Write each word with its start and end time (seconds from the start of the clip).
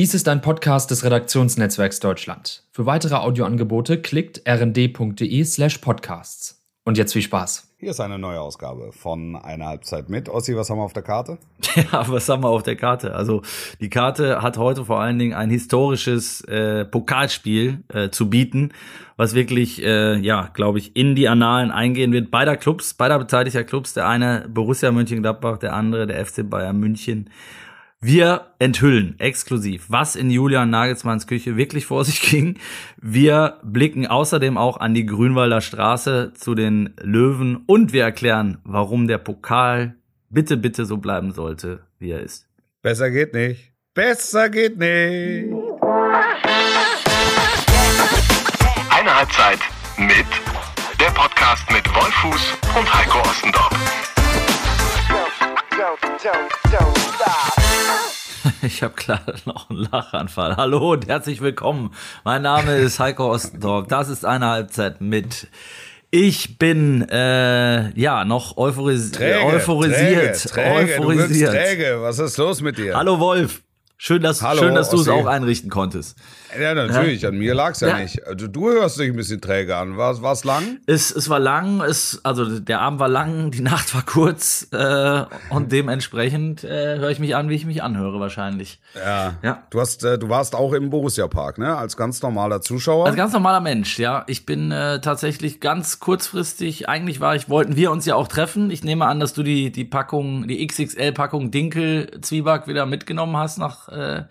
Dies 0.00 0.14
ist 0.14 0.28
ein 0.28 0.40
Podcast 0.40 0.90
des 0.90 1.04
Redaktionsnetzwerks 1.04 2.00
Deutschland. 2.00 2.62
Für 2.72 2.86
weitere 2.86 3.16
Audioangebote 3.16 4.00
klickt 4.00 4.40
rnd.de 4.48 5.44
slash 5.44 5.76
podcasts. 5.76 6.64
Und 6.86 6.96
jetzt 6.96 7.12
viel 7.12 7.20
Spaß. 7.20 7.74
Hier 7.76 7.90
ist 7.90 8.00
eine 8.00 8.18
neue 8.18 8.40
Ausgabe 8.40 8.92
von 8.92 9.36
Eine 9.36 9.66
Halbzeit 9.66 10.08
mit. 10.08 10.30
Ossi, 10.30 10.56
was 10.56 10.70
haben 10.70 10.78
wir 10.78 10.84
auf 10.84 10.94
der 10.94 11.02
Karte? 11.02 11.36
Ja, 11.92 12.08
was 12.08 12.30
haben 12.30 12.42
wir 12.42 12.48
auf 12.48 12.62
der 12.62 12.76
Karte? 12.76 13.14
Also 13.14 13.42
die 13.82 13.90
Karte 13.90 14.40
hat 14.40 14.56
heute 14.56 14.86
vor 14.86 15.00
allen 15.00 15.18
Dingen 15.18 15.34
ein 15.34 15.50
historisches 15.50 16.40
äh, 16.44 16.86
Pokalspiel 16.86 17.84
äh, 17.88 18.08
zu 18.08 18.30
bieten, 18.30 18.72
was 19.18 19.34
wirklich, 19.34 19.84
äh, 19.84 20.16
ja, 20.16 20.48
glaube 20.54 20.78
ich, 20.78 20.96
in 20.96 21.14
die 21.14 21.28
Annalen 21.28 21.70
eingehen 21.70 22.14
wird. 22.14 22.30
Beider 22.30 22.56
Clubs, 22.56 22.94
beider 22.94 23.18
beteiligter 23.18 23.64
Clubs. 23.64 23.92
Der 23.92 24.08
eine 24.08 24.48
Borussia 24.48 24.92
Mönchengladbach, 24.92 25.58
der 25.58 25.74
andere 25.74 26.06
der 26.06 26.24
FC 26.24 26.48
Bayern 26.48 26.80
München. 26.80 27.28
Wir 28.02 28.54
enthüllen 28.58 29.20
exklusiv, 29.20 29.84
was 29.88 30.16
in 30.16 30.30
Julian 30.30 30.70
Nagelsmanns 30.70 31.26
Küche 31.26 31.58
wirklich 31.58 31.84
vor 31.84 32.06
sich 32.06 32.22
ging. 32.22 32.58
Wir 32.96 33.58
blicken 33.62 34.06
außerdem 34.06 34.56
auch 34.56 34.80
an 34.80 34.94
die 34.94 35.04
Grünwalder 35.04 35.60
Straße 35.60 36.32
zu 36.34 36.54
den 36.54 36.94
Löwen 36.98 37.56
und 37.66 37.92
wir 37.92 38.02
erklären, 38.02 38.56
warum 38.64 39.06
der 39.06 39.18
Pokal 39.18 39.96
bitte, 40.30 40.56
bitte 40.56 40.86
so 40.86 40.96
bleiben 40.96 41.32
sollte, 41.32 41.80
wie 41.98 42.12
er 42.12 42.20
ist. 42.20 42.48
Besser 42.80 43.10
geht 43.10 43.34
nicht. 43.34 43.70
Besser 43.92 44.48
geht 44.48 44.78
nicht. 44.78 45.52
Eine 48.88 49.14
Halbzeit 49.14 49.58
mit 49.98 50.26
der 50.98 51.10
Podcast 51.10 51.70
mit 51.70 51.86
Wolfuß 51.94 52.56
und 52.78 52.94
Heiko 52.94 53.18
Ostendorf. 53.28 54.00
Ich 58.62 58.82
habe 58.82 58.94
klar 58.94 59.20
noch 59.44 59.70
einen 59.70 59.80
Lachanfall. 59.90 60.56
Hallo 60.56 60.92
und 60.92 61.08
herzlich 61.08 61.40
willkommen. 61.40 61.92
Mein 62.24 62.42
Name 62.42 62.76
ist 62.76 62.98
Heiko 62.98 63.30
Ostendorf. 63.30 63.86
Das 63.88 64.08
ist 64.08 64.24
eine 64.24 64.46
Halbzeit 64.46 65.00
mit. 65.00 65.48
Ich 66.10 66.58
bin 66.58 67.08
äh, 67.08 67.90
ja 67.98 68.24
noch 68.24 68.56
euphoris 68.56 69.12
Träge, 69.12 69.44
euphorisiert. 69.44 70.42
Träge, 70.42 70.48
träge, 70.48 70.92
euphorisiert. 70.92 71.52
Du 71.52 71.56
träge. 71.56 71.98
Was 72.00 72.18
ist 72.18 72.36
los 72.36 72.60
mit 72.60 72.78
dir? 72.78 72.96
Hallo 72.96 73.20
Wolf. 73.20 73.62
Schön, 73.96 74.22
dass, 74.22 74.42
Hallo, 74.42 74.62
schön, 74.62 74.74
dass 74.74 74.90
du 74.90 75.00
es 75.00 75.08
auch 75.08 75.26
einrichten 75.26 75.70
konntest. 75.70 76.16
Ja, 76.58 76.74
natürlich. 76.74 77.26
An 77.26 77.36
mir 77.36 77.54
lag's 77.54 77.80
ja, 77.80 77.88
Ja. 77.88 77.98
nicht. 77.98 78.26
Also, 78.26 78.46
du 78.46 78.70
hörst 78.70 78.98
dich 78.98 79.10
ein 79.10 79.16
bisschen 79.16 79.40
träge 79.40 79.76
an. 79.76 79.96
War 79.96 80.20
war's 80.22 80.44
lang? 80.44 80.78
Es, 80.86 81.10
es 81.10 81.28
war 81.28 81.38
lang, 81.38 81.80
es, 81.82 82.20
also 82.24 82.58
der 82.58 82.80
Abend 82.80 83.00
war 83.00 83.08
lang, 83.08 83.50
die 83.50 83.60
Nacht 83.70 83.94
war 83.94 84.02
kurz 84.02 84.68
äh, 84.72 85.24
und 85.50 85.72
dementsprechend 85.72 86.64
äh, 86.64 86.98
höre 86.98 87.10
ich 87.10 87.18
mich 87.18 87.36
an, 87.36 87.48
wie 87.48 87.54
ich 87.54 87.66
mich 87.66 87.82
anhöre 87.82 88.20
wahrscheinlich. 88.20 88.80
Ja. 88.94 89.34
Ja. 89.42 89.62
Du 89.70 89.80
hast, 89.80 90.04
äh, 90.04 90.18
du 90.18 90.28
warst 90.28 90.54
auch 90.54 90.72
im 90.72 90.90
Borussia 90.90 91.28
Park, 91.28 91.58
ne? 91.58 91.76
Als 91.76 91.96
ganz 91.96 92.22
normaler 92.22 92.60
Zuschauer. 92.60 93.06
Als 93.06 93.16
ganz 93.16 93.32
normaler 93.32 93.60
Mensch, 93.60 93.98
ja. 93.98 94.24
Ich 94.26 94.46
bin 94.46 94.70
äh, 94.72 95.00
tatsächlich 95.00 95.60
ganz 95.60 96.00
kurzfristig, 96.00 96.88
eigentlich 96.88 97.20
war 97.20 97.36
ich, 97.36 97.48
wollten 97.48 97.76
wir 97.76 97.90
uns 97.90 98.06
ja 98.06 98.14
auch 98.14 98.28
treffen. 98.28 98.70
Ich 98.70 98.82
nehme 98.84 99.06
an, 99.06 99.20
dass 99.20 99.32
du 99.34 99.42
die, 99.42 99.70
die 99.70 99.84
Packung, 99.84 100.48
die 100.48 100.66
XXL-Packung 100.66 101.50
Dinkel-Zwieback 101.50 102.66
wieder 102.66 102.86
mitgenommen 102.86 103.36
hast 103.36 103.58
nach, 103.58 103.88
äh, 103.88 104.24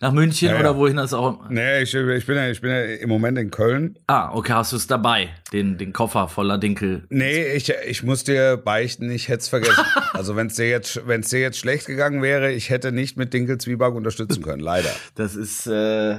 nach 0.00 0.12
München 0.12 0.50
ja. 0.50 0.60
oder 0.60 0.76
wohin 0.76 0.96
das 0.96 1.14
auch. 1.14 1.48
nee, 1.48 1.61
ich, 1.80 1.94
ich, 1.94 2.26
bin 2.26 2.36
ja, 2.36 2.48
ich 2.50 2.60
bin 2.60 2.70
ja 2.70 2.82
im 2.82 3.08
Moment 3.08 3.38
in 3.38 3.50
Köln. 3.50 3.98
Ah, 4.06 4.30
okay, 4.32 4.52
hast 4.52 4.72
du 4.72 4.76
es 4.76 4.86
dabei, 4.86 5.28
den, 5.52 5.78
den 5.78 5.92
Koffer 5.92 6.28
voller 6.28 6.58
Dinkel. 6.58 7.04
Nee, 7.08 7.52
ich, 7.54 7.72
ich 7.86 8.02
muss 8.02 8.24
dir 8.24 8.56
beichten, 8.56 9.10
ich 9.10 9.28
hätte 9.28 9.40
es 9.40 9.48
vergessen. 9.48 9.84
also 10.12 10.36
wenn 10.36 10.46
es 10.48 10.54
dir, 10.54 10.68
jetzt- 10.68 11.06
wenn's 11.06 11.28
dir 11.30 11.40
jetzt 11.40 11.58
schlecht 11.58 11.86
gegangen 11.86 12.22
wäre, 12.22 12.52
ich 12.52 12.70
hätte 12.70 12.92
nicht 12.92 13.16
mit 13.16 13.32
Dinkel 13.34 13.58
Zwieback 13.58 13.94
unterstützen 13.94 14.42
können, 14.42 14.60
leider. 14.62 14.90
Das 15.14 15.36
ist, 15.36 15.66
äh, 15.66 16.12
äh, 16.12 16.18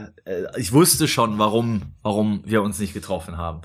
ich 0.57 0.71
wusste 0.71 1.07
schon, 1.07 1.37
warum, 1.39 1.93
warum 2.03 2.43
wir 2.45 2.61
uns 2.61 2.79
nicht 2.79 2.93
getroffen 2.93 3.37
haben. 3.37 3.61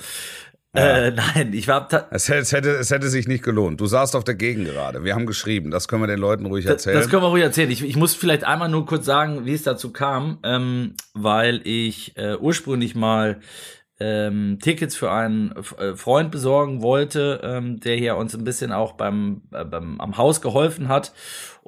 Äh, 0.74 1.12
nein, 1.12 1.52
ich 1.54 1.66
war 1.66 1.88
Es 2.10 2.28
hätte, 2.28 2.40
es, 2.40 2.52
hätte, 2.52 2.70
es 2.76 2.90
hätte 2.90 3.08
sich 3.08 3.26
nicht 3.26 3.42
gelohnt. 3.42 3.80
Du 3.80 3.86
saßt 3.86 4.14
auf 4.14 4.24
der 4.24 4.34
Gegend 4.34 4.66
gerade. 4.66 5.02
Wir 5.02 5.14
haben 5.14 5.26
geschrieben. 5.26 5.70
Das 5.70 5.88
können 5.88 6.02
wir 6.02 6.06
den 6.06 6.18
Leuten 6.18 6.44
ruhig 6.46 6.64
Das, 6.64 6.72
erzählen. 6.72 6.96
das 6.96 7.08
können 7.08 7.22
wir 7.22 7.28
ruhig 7.28 7.42
erzählen. 7.42 7.70
Ich, 7.70 7.82
ich 7.82 7.96
muss 7.96 8.14
vielleicht 8.14 8.44
einmal 8.44 8.68
nur 8.68 8.84
kurz 8.84 9.06
sagen, 9.06 9.46
wie 9.46 9.54
es 9.54 9.62
dazu 9.62 9.92
kam, 9.92 10.38
ähm, 10.42 10.94
weil 11.14 11.62
ich 11.64 12.16
äh, 12.16 12.36
ursprünglich 12.36 12.94
mal 12.94 13.40
ähm, 14.00 14.58
Tickets 14.62 14.94
für 14.94 15.10
einen 15.10 15.52
äh, 15.78 15.96
Freund 15.96 16.30
besorgen 16.30 16.82
wollte, 16.82 17.40
ähm, 17.42 17.80
der 17.80 17.96
hier 17.96 18.16
uns 18.16 18.34
ein 18.34 18.44
bisschen 18.44 18.70
auch 18.70 18.92
beim, 18.92 19.42
äh, 19.52 19.64
beim 19.64 20.00
am 20.00 20.16
Haus 20.18 20.40
geholfen 20.40 20.88
hat 20.88 21.12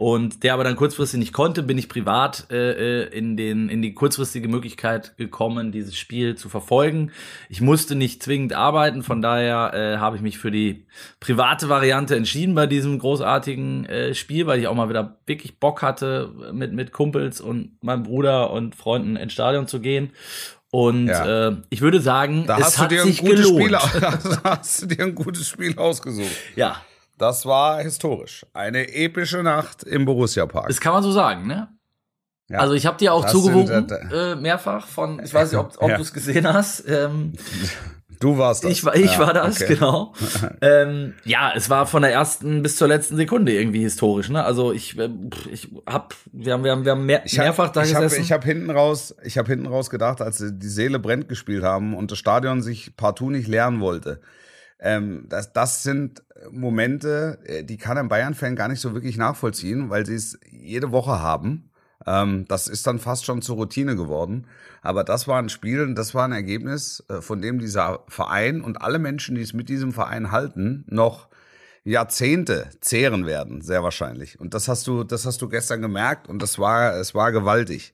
und 0.00 0.44
der 0.44 0.54
aber 0.54 0.64
dann 0.64 0.76
kurzfristig 0.76 1.18
nicht 1.20 1.34
konnte, 1.34 1.62
bin 1.62 1.76
ich 1.76 1.90
privat 1.90 2.46
äh, 2.50 3.02
äh, 3.02 3.08
in 3.14 3.36
den 3.36 3.68
in 3.68 3.82
die 3.82 3.92
kurzfristige 3.92 4.48
Möglichkeit 4.48 5.14
gekommen, 5.18 5.72
dieses 5.72 5.98
Spiel 5.98 6.36
zu 6.36 6.48
verfolgen. 6.48 7.10
Ich 7.50 7.60
musste 7.60 7.94
nicht 7.96 8.22
zwingend 8.22 8.54
arbeiten, 8.54 9.02
von 9.02 9.20
daher 9.20 9.74
äh, 9.74 9.98
habe 9.98 10.16
ich 10.16 10.22
mich 10.22 10.38
für 10.38 10.50
die 10.50 10.86
private 11.20 11.68
Variante 11.68 12.16
entschieden 12.16 12.54
bei 12.54 12.66
diesem 12.66 12.98
großartigen 12.98 13.84
äh, 13.84 14.14
Spiel, 14.14 14.46
weil 14.46 14.58
ich 14.58 14.68
auch 14.68 14.74
mal 14.74 14.88
wieder 14.88 15.18
wirklich 15.26 15.58
Bock 15.58 15.82
hatte, 15.82 16.32
mit 16.54 16.72
mit 16.72 16.92
Kumpels 16.92 17.42
und 17.42 17.72
meinem 17.82 18.04
Bruder 18.04 18.52
und 18.52 18.74
Freunden 18.76 19.16
ins 19.16 19.34
Stadion 19.34 19.66
zu 19.66 19.80
gehen. 19.80 20.12
Und 20.70 21.08
Ja. 21.08 21.48
äh, 21.48 21.56
ich 21.68 21.82
würde 21.82 22.00
sagen, 22.00 22.46
da 22.46 22.56
es 22.56 22.64
hast 22.64 22.76
du 22.78 22.82
hat 22.84 22.90
dir 22.92 23.02
ein 23.02 23.08
sich 23.08 23.18
gutes 23.18 23.48
gelohnt. 23.52 23.82
Spiel, 23.82 24.00
da 24.00 24.40
hast 24.44 24.80
du 24.80 24.86
dir 24.86 25.04
ein 25.04 25.14
gutes 25.14 25.46
Spiel 25.46 25.76
ausgesucht. 25.76 26.30
Ja, 26.56 26.80
Das 27.20 27.44
war 27.44 27.82
historisch. 27.82 28.46
Eine 28.54 28.94
epische 28.94 29.42
Nacht 29.42 29.82
im 29.82 30.06
Borussia 30.06 30.46
Park. 30.46 30.68
das 30.68 30.80
kann 30.80 30.94
man 30.94 31.02
so 31.02 31.12
sagen, 31.12 31.46
ne? 31.46 31.68
Ja. 32.48 32.58
Also 32.60 32.72
ich 32.72 32.86
habe 32.86 32.96
dir 32.96 33.12
auch 33.12 33.26
zugewunken, 33.26 33.86
sind, 33.88 34.12
äh, 34.12 34.34
mehrfach 34.36 34.86
von, 34.86 35.20
ich 35.22 35.32
weiß 35.32 35.52
nicht, 35.52 35.60
ob, 35.60 35.74
ob 35.82 35.88
Ja. 35.90 35.96
du 35.96 36.02
es 36.02 36.12
gesehen 36.14 36.50
hast. 36.50 36.82
Ähm, 36.88 37.34
du 38.20 38.38
warst 38.38 38.64
das. 38.64 38.70
ich 38.72 38.84
war, 38.86 38.96
ich 38.96 39.12
Ja, 39.12 39.18
war 39.18 39.34
das, 39.34 39.60
okay. 39.62 39.74
genau. 39.74 40.14
ähm, 40.62 41.12
ja, 41.24 41.52
es 41.54 41.68
war 41.68 41.86
von 41.86 42.00
der 42.02 42.10
ersten 42.12 42.62
bis 42.62 42.76
zur 42.76 42.88
letzten 42.88 43.16
Sekunde 43.16 43.52
irgendwie 43.52 43.82
historisch, 43.82 44.30
ne? 44.30 44.42
Also 44.42 44.72
ich, 44.72 44.98
äh, 44.98 45.10
pff, 45.10 45.46
ich 45.46 45.68
hab, 45.86 46.14
wir 46.32 46.54
haben, 46.54 46.64
wir 46.64 46.72
haben, 46.72 46.84
wir 46.86 46.92
haben 46.92 47.04
mehr, 47.04 47.20
Ich 47.26 47.38
hab, 47.38 47.44
mehrfach 47.44 47.68
da 47.70 47.82
ich 47.84 47.94
hab, 47.94 48.02
gesessen. 48.02 48.22
ich 48.22 48.32
habe 48.32 48.46
hinten 48.46 48.70
raus, 48.70 49.14
ich 49.22 49.36
habe 49.36 49.46
hinten 49.48 49.66
raus 49.66 49.90
gedacht, 49.90 50.22
als 50.22 50.38
sie 50.38 50.52
die 50.58 50.68
Seele 50.68 50.98
brennt 50.98 51.28
gespielt 51.28 51.62
haben 51.64 51.94
und 51.94 52.10
das 52.10 52.18
Stadion 52.18 52.62
sich 52.62 52.96
partout 52.96 53.28
nicht 53.30 53.46
leeren 53.46 53.80
wollte. 53.80 54.22
Ähm, 54.80 55.26
das, 55.28 55.52
das 55.52 55.82
sind 55.82 56.22
Momente, 56.50 57.38
äh, 57.44 57.64
die 57.64 57.76
kann 57.76 57.98
ein 57.98 58.08
Bayern-Fan 58.08 58.56
gar 58.56 58.68
nicht 58.68 58.80
so 58.80 58.94
wirklich 58.94 59.16
nachvollziehen, 59.16 59.90
weil 59.90 60.06
sie 60.06 60.14
es 60.14 60.38
jede 60.50 60.90
Woche 60.90 61.20
haben. 61.20 61.70
Ähm, 62.06 62.46
das 62.48 62.66
ist 62.66 62.86
dann 62.86 62.98
fast 62.98 63.26
schon 63.26 63.42
zur 63.42 63.56
Routine 63.56 63.94
geworden. 63.94 64.46
Aber 64.82 65.04
das 65.04 65.28
war 65.28 65.38
ein 65.38 65.50
Spiel 65.50 65.82
und 65.82 65.94
das 65.96 66.14
war 66.14 66.24
ein 66.24 66.32
Ergebnis, 66.32 67.04
äh, 67.08 67.20
von 67.20 67.42
dem 67.42 67.58
dieser 67.58 68.04
Verein 68.08 68.62
und 68.62 68.80
alle 68.80 68.98
Menschen, 68.98 69.34
die 69.34 69.42
es 69.42 69.52
mit 69.52 69.68
diesem 69.68 69.92
Verein 69.92 70.32
halten, 70.32 70.84
noch 70.88 71.28
Jahrzehnte 71.84 72.70
zehren 72.80 73.26
werden, 73.26 73.62
sehr 73.62 73.82
wahrscheinlich. 73.82 74.40
Und 74.40 74.54
das 74.54 74.68
hast 74.68 74.86
du, 74.86 75.04
das 75.04 75.26
hast 75.26 75.42
du 75.42 75.48
gestern 75.48 75.82
gemerkt 75.82 76.28
und 76.28 76.40
das 76.42 76.58
war, 76.58 76.94
es 76.96 77.14
war 77.14 77.32
gewaltig. 77.32 77.92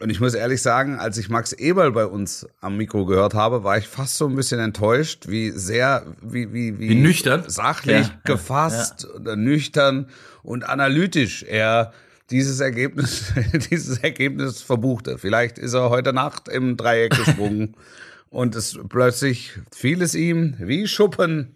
Und 0.00 0.10
ich 0.10 0.20
muss 0.20 0.34
ehrlich 0.34 0.62
sagen, 0.62 0.98
als 0.98 1.16
ich 1.16 1.28
Max 1.28 1.52
Eberl 1.52 1.92
bei 1.92 2.06
uns 2.06 2.46
am 2.60 2.76
Mikro 2.76 3.04
gehört 3.06 3.34
habe, 3.34 3.62
war 3.62 3.78
ich 3.78 3.86
fast 3.86 4.16
so 4.16 4.26
ein 4.26 4.34
bisschen 4.34 4.58
enttäuscht, 4.58 5.28
wie 5.28 5.50
sehr, 5.50 6.04
wie, 6.20 6.52
wie, 6.52 6.78
wie, 6.78 6.88
Wie 6.88 6.94
nüchtern. 6.96 7.44
sachlich, 7.46 8.06
Ja, 8.08 8.12
ja, 8.12 8.20
gefasst, 8.24 9.06
oder 9.14 9.36
nüchtern 9.36 10.08
und 10.42 10.68
analytisch 10.68 11.44
er 11.44 11.92
dieses 12.30 12.60
Ergebnis, 12.60 13.32
dieses 13.70 13.98
Ergebnis 13.98 14.62
verbuchte. 14.62 15.18
Vielleicht 15.18 15.58
ist 15.58 15.74
er 15.74 15.90
heute 15.90 16.12
Nacht 16.12 16.48
im 16.48 16.76
Dreieck 16.76 17.12
gesprungen 17.16 17.76
und 18.30 18.56
es 18.56 18.78
plötzlich 18.88 19.52
fiel 19.70 20.02
es 20.02 20.14
ihm 20.14 20.54
wie 20.58 20.88
Schuppen 20.88 21.54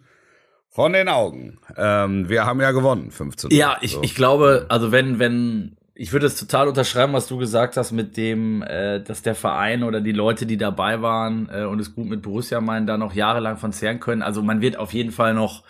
von 0.69 0.93
den 0.93 1.09
Augen. 1.09 1.57
Ähm, 1.75 2.29
wir 2.29 2.45
haben 2.45 2.61
ja 2.61 2.71
gewonnen, 2.71 3.09
15. 3.11 3.49
Ja, 3.51 3.77
ich, 3.81 3.93
So. 3.93 4.03
ich 4.03 4.13
glaube, 4.13 4.67
also 4.69 4.91
wenn, 4.91 5.17
wenn, 5.17 5.76
ich 5.99 6.13
würde 6.13 6.27
es 6.27 6.35
total 6.35 6.67
unterschreiben, 6.67 7.13
was 7.13 7.27
du 7.27 7.37
gesagt 7.37 7.75
hast 7.75 7.91
mit 7.91 8.17
dem, 8.17 8.61
äh, 8.61 9.01
dass 9.01 9.23
der 9.23 9.33
Verein 9.33 9.83
oder 9.83 9.99
die 9.99 10.11
Leute, 10.11 10.45
die 10.45 10.57
dabei 10.57 11.01
waren 11.01 11.49
äh, 11.51 11.63
und 11.63 11.79
es 11.79 11.95
gut 11.95 12.07
mit 12.07 12.21
Borussia 12.21 12.61
meinen, 12.61 12.85
da 12.85 12.97
noch 12.97 13.13
jahrelang 13.13 13.57
von 13.57 13.73
zehren 13.73 13.99
können. 13.99 14.21
Also 14.21 14.43
man 14.43 14.61
wird 14.61 14.77
auf 14.77 14.93
jeden 14.93 15.11
Fall 15.11 15.33
noch 15.33 15.63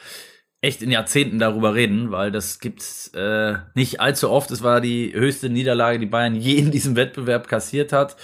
echt 0.60 0.82
in 0.82 0.92
Jahrzehnten 0.92 1.40
darüber 1.40 1.76
reden, 1.76 2.12
weil 2.12 2.32
das 2.32 2.60
gibt's 2.60 3.08
äh, 3.14 3.56
nicht 3.74 4.02
allzu 4.02 4.30
oft. 4.30 4.52
Es 4.52 4.64
war 4.64 4.82
die 4.82 5.14
höchste 5.14 5.50
Niederlage, 5.50 5.98
die 5.98 6.08
Bayern 6.08 6.36
je 6.36 6.56
in 6.58 6.72
diesem 6.72 6.98
Wettbewerb 6.98 7.48
kassiert 7.48 7.94
hat. 7.94 8.18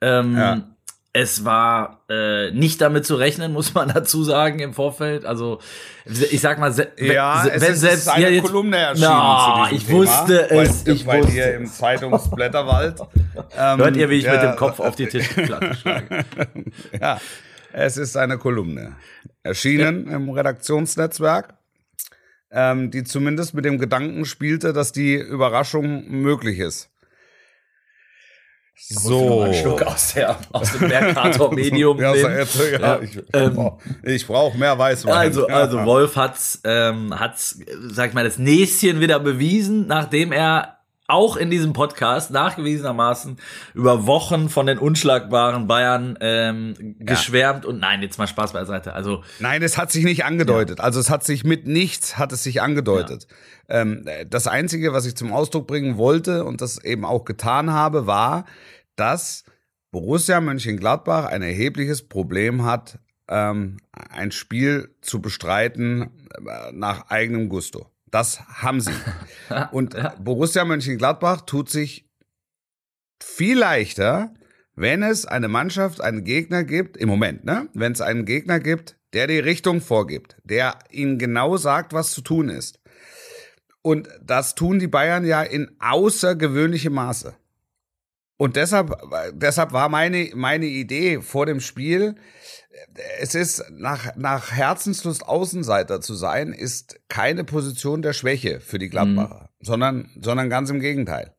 Ähm, 0.00 0.36
Ja. 0.36 0.73
Es 1.16 1.44
war 1.44 2.00
äh, 2.10 2.50
nicht 2.50 2.80
damit 2.80 3.06
zu 3.06 3.14
rechnen, 3.14 3.52
muss 3.52 3.72
man 3.72 3.88
dazu 3.94 4.24
sagen 4.24 4.58
im 4.58 4.74
Vorfeld. 4.74 5.24
Also 5.24 5.60
ich 6.04 6.40
sag 6.40 6.58
mal, 6.58 6.72
se- 6.72 6.88
wenn- 6.96 7.12
Ja, 7.12 7.40
se- 7.44 7.52
es 7.52 7.62
wenn 7.62 7.72
ist 7.72 7.80
selbst 7.80 8.08
eine 8.08 8.24
ja, 8.24 8.28
jetzt- 8.30 8.44
Kolumne 8.46 8.76
erschienen 8.78 9.08
Na, 9.10 9.66
zu 9.68 9.74
ich 9.76 9.86
Thema, 9.86 9.98
wusste 9.98 10.50
es, 10.50 10.86
ich 10.88 11.06
bei 11.06 11.18
wusste 11.20 11.32
dir 11.32 11.54
im. 11.54 11.66
Zeitungsblätterwald. 11.66 13.00
Ähm, 13.56 13.78
Hört 13.78 13.96
ihr, 13.96 14.10
wie 14.10 14.14
ich 14.18 14.24
mit 14.24 14.34
der- 14.34 14.52
dem 14.54 14.56
Kopf 14.56 14.80
auf 14.80 14.96
die 14.96 15.06
Tischplatte 15.06 15.74
schlage? 15.80 16.24
Ja, 17.00 17.20
es 17.72 17.96
ist 17.96 18.16
eine 18.16 18.36
Kolumne. 18.36 18.96
Erschienen 19.44 20.08
im 20.08 20.30
Redaktionsnetzwerk, 20.30 21.54
ähm, 22.50 22.90
die 22.90 23.04
zumindest 23.04 23.54
mit 23.54 23.64
dem 23.64 23.78
Gedanken 23.78 24.24
spielte, 24.24 24.72
dass 24.72 24.90
die 24.90 25.14
Überraschung 25.14 26.08
möglich 26.10 26.58
ist. 26.58 26.90
So. 28.76 29.42
Ein 29.42 29.54
Schluck 29.54 29.82
aus, 29.82 30.14
der, 30.14 30.36
aus 30.52 30.72
dem 30.72 30.88
Mercator 30.88 31.54
Medium. 31.54 31.98
ja, 32.00 32.14
jetzt, 32.14 32.56
ja, 32.56 32.78
Ja, 32.78 33.00
ich, 33.00 33.22
ähm, 33.32 33.70
ich 34.02 34.26
brauche 34.26 34.58
mehr 34.58 34.76
Weißwein. 34.76 35.14
Also, 35.14 35.46
also 35.46 35.84
Wolf 35.84 36.16
hat's, 36.16 36.60
ähm, 36.64 37.18
hat's, 37.18 37.58
sag 37.88 38.08
ich 38.08 38.14
mal, 38.14 38.24
das 38.24 38.38
Näschen 38.38 39.00
wieder 39.00 39.20
bewiesen, 39.20 39.86
nachdem 39.86 40.32
er 40.32 40.73
auch 41.06 41.36
in 41.36 41.50
diesem 41.50 41.74
Podcast 41.74 42.30
nachgewiesenermaßen 42.30 43.36
über 43.74 44.06
Wochen 44.06 44.48
von 44.48 44.66
den 44.66 44.78
unschlagbaren 44.78 45.66
Bayern 45.66 46.16
ähm, 46.20 46.96
geschwärmt 46.98 47.66
und 47.66 47.78
nein, 47.78 48.00
jetzt 48.00 48.18
mal 48.18 48.26
Spaß 48.26 48.54
beiseite. 48.54 48.94
Also 48.94 49.22
Nein, 49.38 49.62
es 49.62 49.76
hat 49.76 49.92
sich 49.92 50.04
nicht 50.04 50.24
angedeutet. 50.24 50.80
Also 50.80 51.00
es 51.00 51.10
hat 51.10 51.22
sich 51.24 51.44
mit 51.44 51.66
nichts 51.66 52.16
hat 52.16 52.32
es 52.32 52.42
sich 52.42 52.62
angedeutet. 52.62 53.26
Ähm, 53.68 54.06
das 54.28 54.46
Einzige, 54.46 54.92
was 54.92 55.04
ich 55.04 55.14
zum 55.14 55.32
Ausdruck 55.32 55.66
bringen 55.66 55.98
wollte 55.98 56.44
und 56.44 56.60
das 56.60 56.82
eben 56.82 57.04
auch 57.04 57.24
getan 57.24 57.70
habe, 57.70 58.06
war, 58.06 58.46
dass 58.96 59.44
Borussia 59.90 60.40
Mönchengladbach 60.40 61.26
ein 61.26 61.42
erhebliches 61.42 62.08
Problem 62.08 62.64
hat, 62.64 62.98
ähm, 63.28 63.78
ein 63.92 64.32
Spiel 64.32 64.94
zu 65.02 65.20
bestreiten 65.20 66.10
äh, 66.36 66.72
nach 66.72 67.10
eigenem 67.10 67.48
Gusto. 67.48 67.93
Das 68.14 68.38
haben 68.46 68.80
sie. 68.80 68.92
Und 69.72 69.96
Borussia 70.22 70.64
Mönchengladbach 70.64 71.40
tut 71.40 71.68
sich 71.68 72.08
viel 73.20 73.58
leichter, 73.58 74.32
wenn 74.76 75.02
es 75.02 75.26
eine 75.26 75.48
Mannschaft, 75.48 76.00
einen 76.00 76.22
Gegner 76.22 76.62
gibt, 76.62 76.96
im 76.96 77.08
Moment, 77.08 77.44
ne? 77.44 77.68
Wenn 77.74 77.90
es 77.90 78.00
einen 78.00 78.24
Gegner 78.24 78.60
gibt, 78.60 78.96
der 79.14 79.26
die 79.26 79.40
Richtung 79.40 79.80
vorgibt, 79.80 80.36
der 80.44 80.78
ihnen 80.92 81.18
genau 81.18 81.56
sagt, 81.56 81.92
was 81.92 82.12
zu 82.12 82.20
tun 82.20 82.50
ist. 82.50 82.78
Und 83.82 84.08
das 84.22 84.54
tun 84.54 84.78
die 84.78 84.86
Bayern 84.86 85.24
ja 85.24 85.42
in 85.42 85.74
außergewöhnlichem 85.80 86.94
Maße. 86.94 87.34
Und 88.36 88.54
deshalb, 88.54 88.96
deshalb 89.32 89.72
war 89.72 89.88
meine, 89.88 90.30
meine 90.36 90.66
Idee 90.66 91.20
vor 91.20 91.46
dem 91.46 91.58
Spiel, 91.58 92.14
es 93.20 93.34
ist 93.34 93.64
nach, 93.70 94.16
nach 94.16 94.52
Herzenslust 94.52 95.26
Außenseiter 95.26 96.00
zu 96.00 96.14
sein, 96.14 96.52
ist 96.52 97.00
keine 97.08 97.44
Position 97.44 98.02
der 98.02 98.12
Schwäche 98.12 98.60
für 98.60 98.78
die 98.78 98.88
Gladbacher, 98.88 99.50
sondern, 99.60 100.10
sondern 100.20 100.50
ganz 100.50 100.70
im 100.70 100.80
Gegenteil. 100.80 101.34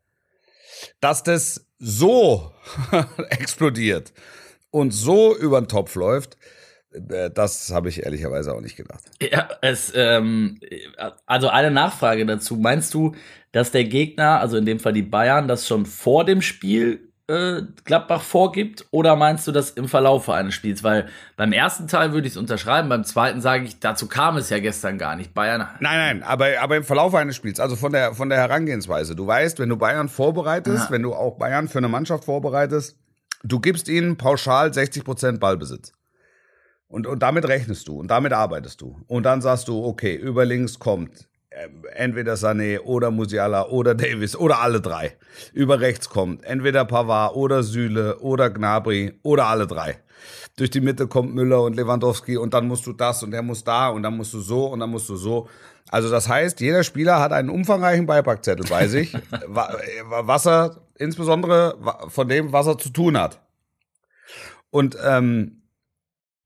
Dass 1.02 1.24
das 1.24 1.68
so 1.78 2.52
explodiert 3.30 4.14
und 4.72 4.92
so 4.92 5.36
über 5.36 5.62
den 5.62 5.68
Topf 5.68 5.96
läuft, 5.96 6.38
äh, 7.10 7.30
das 7.30 7.72
habe 7.72 7.90
ich 7.90 8.04
ehrlicherweise 8.04 8.54
auch 8.54 8.62
nicht 8.62 8.76
gedacht. 8.76 9.04
Ja, 9.22 9.50
es, 9.62 9.92
ähm, 9.96 10.60
also 11.26 11.50
eine 11.50 11.72
Nachfrage 11.72 12.26
dazu. 12.26 12.56
Meinst 12.58 12.94
du, 12.94 13.16
dass 13.52 13.72
der 13.72 13.86
Gegner, 13.86 14.40
also 14.40 14.58
in 14.58 14.66
dem 14.66 14.80
Fall 14.80 14.94
die 14.94 15.02
Bayern, 15.02 15.48
das 15.48 15.68
schon 15.68 15.86
vor 15.86 16.26
dem 16.26 16.42
Spiel 16.42 17.14
äh, 17.28 17.62
Gladbach 17.84 18.22
vorgibt? 18.22 18.86
Oder 18.92 19.16
meinst 19.16 19.48
du 19.48 19.52
das 19.52 19.72
im 19.72 19.88
Verlaufe 19.88 20.34
eines 20.34 20.54
Spiels? 20.54 20.84
Weil 20.84 21.08
beim 21.38 21.52
ersten 21.54 21.88
Teil 21.88 22.12
würde 22.14 22.28
ich 22.28 22.34
es 22.34 22.38
unterschreiben, 22.38 22.90
beim 22.90 23.04
zweiten 23.04 23.42
sage 23.42 23.66
ich, 23.66 23.80
dazu 23.80 24.08
kam 24.08 24.38
es 24.38 24.50
ja 24.50 24.60
gestern 24.60 24.98
gar 24.98 25.16
nicht. 25.16 25.34
Bayern. 25.34 25.62
Nein, 25.80 26.20
nein, 26.20 26.24
aber, 26.24 26.48
aber 26.62 26.78
im 26.78 26.84
Verlauf 26.84 27.16
eines 27.16 27.36
Spiels, 27.36 27.60
also 27.60 27.76
von 27.76 27.92
der, 27.92 28.14
von 28.14 28.30
der 28.30 28.38
Herangehensweise. 28.38 29.16
Du 29.16 29.26
weißt, 29.26 29.60
wenn 29.60 29.70
du 29.70 29.78
Bayern 29.78 30.10
vorbereitest, 30.10 30.86
Ja. 30.86 30.92
wenn 30.92 31.02
du 31.04 31.14
auch 31.14 31.38
Bayern 31.38 31.68
für 31.68 31.80
eine 31.80 31.90
Mannschaft 31.90 32.26
vorbereitest, 32.26 32.98
du 33.44 33.60
gibst 33.60 33.90
ihnen 33.90 34.18
pauschal 34.18 34.74
60 34.74 35.04
Prozent 35.04 35.40
Ballbesitz. 35.40 35.92
Und, 36.88 37.08
und 37.08 37.20
damit 37.24 37.48
rechnest 37.48 37.88
du 37.88 38.00
und 38.00 38.10
damit 38.10 38.32
arbeitest 38.32 38.80
du. 38.82 39.02
Und 39.08 39.24
dann 39.24 39.42
sagst 39.42 39.68
du, 39.68 39.84
okay, 39.84 40.16
über 40.16 40.46
links 40.46 40.78
kommt 40.80 41.28
entweder 41.94 42.34
Sané 42.36 42.80
oder 42.82 43.12
Musiala 43.12 43.68
oder 43.68 43.96
Davis 44.04 44.36
oder 44.36 44.60
alle 44.60 44.82
drei. 44.82 45.18
Über 45.54 45.80
rechts 45.80 46.10
kommt 46.10 46.44
entweder 46.44 46.86
Pavard 46.86 47.36
oder 47.36 47.64
Süle 47.64 48.20
oder 48.20 48.50
Gnabry 48.50 49.20
oder 49.24 49.48
alle 49.48 49.68
drei. 49.68 50.00
Durch 50.58 50.70
die 50.70 50.82
Mitte 50.82 51.08
kommt 51.08 51.36
Müller 51.36 51.62
und 51.64 51.76
Lewandowski 51.76 52.38
und 52.38 52.54
dann 52.54 52.68
musst 52.68 52.86
du 52.88 52.94
das 52.94 53.22
und 53.24 53.32
der 53.32 53.42
muss 53.42 53.64
da 53.64 53.90
und 53.90 54.04
dann 54.04 54.16
musst 54.16 54.34
du 54.34 54.40
so 54.40 54.66
und 54.68 54.80
dann 54.80 54.90
musst 54.90 55.10
du 55.10 55.16
so. 55.18 55.50
Also 55.92 56.10
das 56.10 56.28
heißt, 56.30 56.62
jeder 56.62 56.84
Spieler 56.84 57.20
hat 57.20 57.32
einen 57.32 57.50
umfangreichen 57.50 58.06
Beipackzettel 58.06 58.66
bei 58.70 58.88
sich, 58.88 59.14
wa- 59.48 59.76
was 60.22 60.48
er 60.48 60.78
insbesondere 60.98 61.78
von 62.08 62.28
dem, 62.28 62.52
was 62.54 62.68
er 62.68 62.78
zu 62.78 62.90
tun 62.90 63.20
hat. 63.20 63.42
Und 64.72 64.98
ähm, 65.06 65.62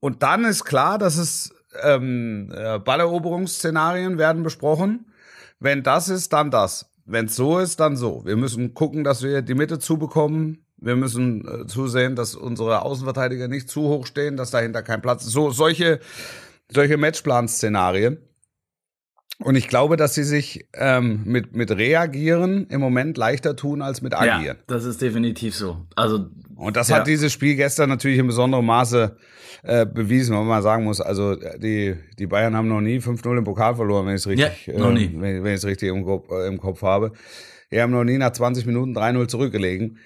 und 0.01 0.23
dann 0.23 0.45
ist 0.45 0.65
klar, 0.65 0.97
dass 0.97 1.17
es 1.17 1.53
ähm, 1.81 2.51
äh, 2.55 2.79
Balleroberungsszenarien 2.79 4.17
werden 4.17 4.43
besprochen. 4.43 5.05
Wenn 5.59 5.83
das 5.83 6.09
ist, 6.09 6.33
dann 6.33 6.51
das. 6.51 6.89
Wenn 7.05 7.25
es 7.25 7.35
so 7.35 7.59
ist, 7.59 7.79
dann 7.79 7.97
so. 7.97 8.23
Wir 8.25 8.37
müssen 8.37 8.73
gucken, 8.73 9.03
dass 9.03 9.23
wir 9.23 9.41
die 9.41 9.55
Mitte 9.55 9.79
zubekommen. 9.79 10.65
Wir 10.77 10.95
müssen 10.95 11.45
äh, 11.47 11.65
zusehen, 11.67 12.15
dass 12.15 12.35
unsere 12.35 12.83
Außenverteidiger 12.83 13.47
nicht 13.47 13.69
zu 13.69 13.81
hoch 13.81 14.05
stehen, 14.05 14.37
dass 14.37 14.51
dahinter 14.51 14.83
kein 14.83 15.01
Platz 15.01 15.25
ist. 15.25 15.31
So 15.31 15.51
solche 15.51 15.99
solche 16.71 16.97
Matchplan-Szenarien. 16.97 18.17
Und 19.41 19.55
ich 19.55 19.67
glaube, 19.69 19.95
dass 19.95 20.15
sie 20.15 20.23
sich 20.25 20.67
ähm, 20.73 21.21
mit 21.25 21.55
mit 21.55 21.71
reagieren 21.71 22.67
im 22.69 22.81
Moment 22.81 23.17
leichter 23.17 23.55
tun 23.55 23.81
als 23.81 24.01
mit 24.01 24.13
agieren. 24.13 24.57
Ja, 24.57 24.63
das 24.67 24.83
ist 24.83 25.01
definitiv 25.01 25.55
so. 25.55 25.85
Also 25.95 26.27
Und 26.57 26.75
das 26.75 26.89
Ja. 26.89 26.97
hat 26.97 27.07
dieses 27.07 27.31
Spiel 27.31 27.55
gestern 27.55 27.87
natürlich 27.89 28.19
in 28.19 28.27
besonderem 28.27 28.65
Maße 28.65 29.15
äh, 29.63 29.85
bewiesen, 29.85 30.31
wenn 30.31 30.39
man 30.39 30.47
mal 30.47 30.61
sagen 30.61 30.83
muss. 30.83 30.99
Also 30.99 31.35
die, 31.57 31.95
die 32.17 32.27
Bayern 32.27 32.55
haben 32.55 32.67
noch 32.67 32.81
nie 32.81 32.97
5-0 32.99 33.37
im 33.37 33.43
Pokal 33.45 33.75
verloren, 33.75 34.07
wenn 34.07 34.15
ich 34.15 34.21
es 34.21 34.27
richtig, 34.27 34.67
Ja, 34.67 34.77
noch 34.77 34.91
nie. 34.91 35.05
äh, 35.05 35.11
wenn, 35.13 35.43
wenn 35.43 35.53
ich 35.53 35.59
es 35.59 35.65
richtig 35.65 35.89
im 35.89 36.03
Kopf, 36.03 36.29
äh, 36.31 36.47
im 36.47 36.57
Kopf 36.59 36.81
habe. 36.81 37.13
Die 37.71 37.79
haben 37.81 37.91
noch 37.91 38.03
nie 38.03 38.17
nach 38.17 38.31
20 38.31 38.65
Minuten 38.65 38.93
3-0 38.97 39.27
zurückgelegen. 39.27 39.99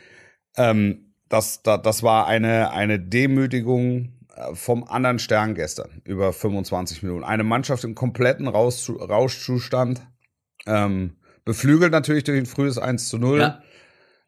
Ähm, 0.58 1.14
das, 1.30 1.64
das, 1.64 1.82
das 1.82 2.04
war 2.04 2.28
eine, 2.28 2.72
eine 2.72 3.00
Demütigung 3.00 4.14
vom 4.54 4.84
anderen 4.84 5.20
Stern 5.20 5.56
gestern 5.56 6.02
über 6.06 6.34
25 6.34 7.04
Minuten. 7.04 7.24
Eine 7.24 7.44
Mannschaft 7.44 7.84
im 7.84 7.96
kompletten 7.96 8.48
Raus 8.48 8.90
Rauschzustand. 8.90 10.02
Ähm, 10.66 11.18
beflügelt 11.46 11.92
natürlich 11.92 12.24
durch 12.24 12.38
ein 12.38 12.46
frühes 12.46 12.78
1 12.78 13.10
zu 13.10 13.18
0 13.18 13.40
ja, 13.40 13.62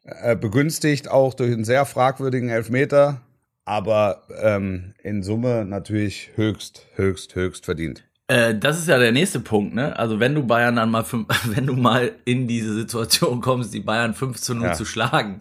äh, 0.04 0.36
begünstigt 0.36 1.10
auch 1.10 1.34
durch 1.34 1.52
einen 1.52 1.64
sehr 1.64 1.84
fragwürdigen 1.86 2.48
Elfmeter, 2.48 3.22
aber 3.64 4.22
ähm, 4.40 4.94
in 5.02 5.22
Summe 5.22 5.64
natürlich 5.64 6.30
höchst, 6.36 6.86
höchst, 6.94 7.34
höchst 7.34 7.64
verdient. 7.64 8.04
Äh, 8.28 8.54
das 8.56 8.78
ist 8.78 8.88
ja 8.88 8.98
der 8.98 9.12
nächste 9.12 9.40
Punkt, 9.40 9.74
ne? 9.74 9.96
Also 9.98 10.20
wenn 10.20 10.34
du 10.34 10.44
Bayern 10.44 10.76
dann 10.76 10.90
mal, 10.90 11.04
fünf, 11.04 11.26
wenn 11.54 11.66
du 11.66 11.74
mal 11.74 12.12
in 12.24 12.46
diese 12.48 12.74
Situation 12.74 13.40
kommst, 13.40 13.72
die 13.72 13.80
Bayern 13.80 14.14
5 14.14 14.40
zu 14.40 14.54
0 14.54 14.68
Ja. 14.68 14.72
zu 14.74 14.84
schlagen, 14.84 15.38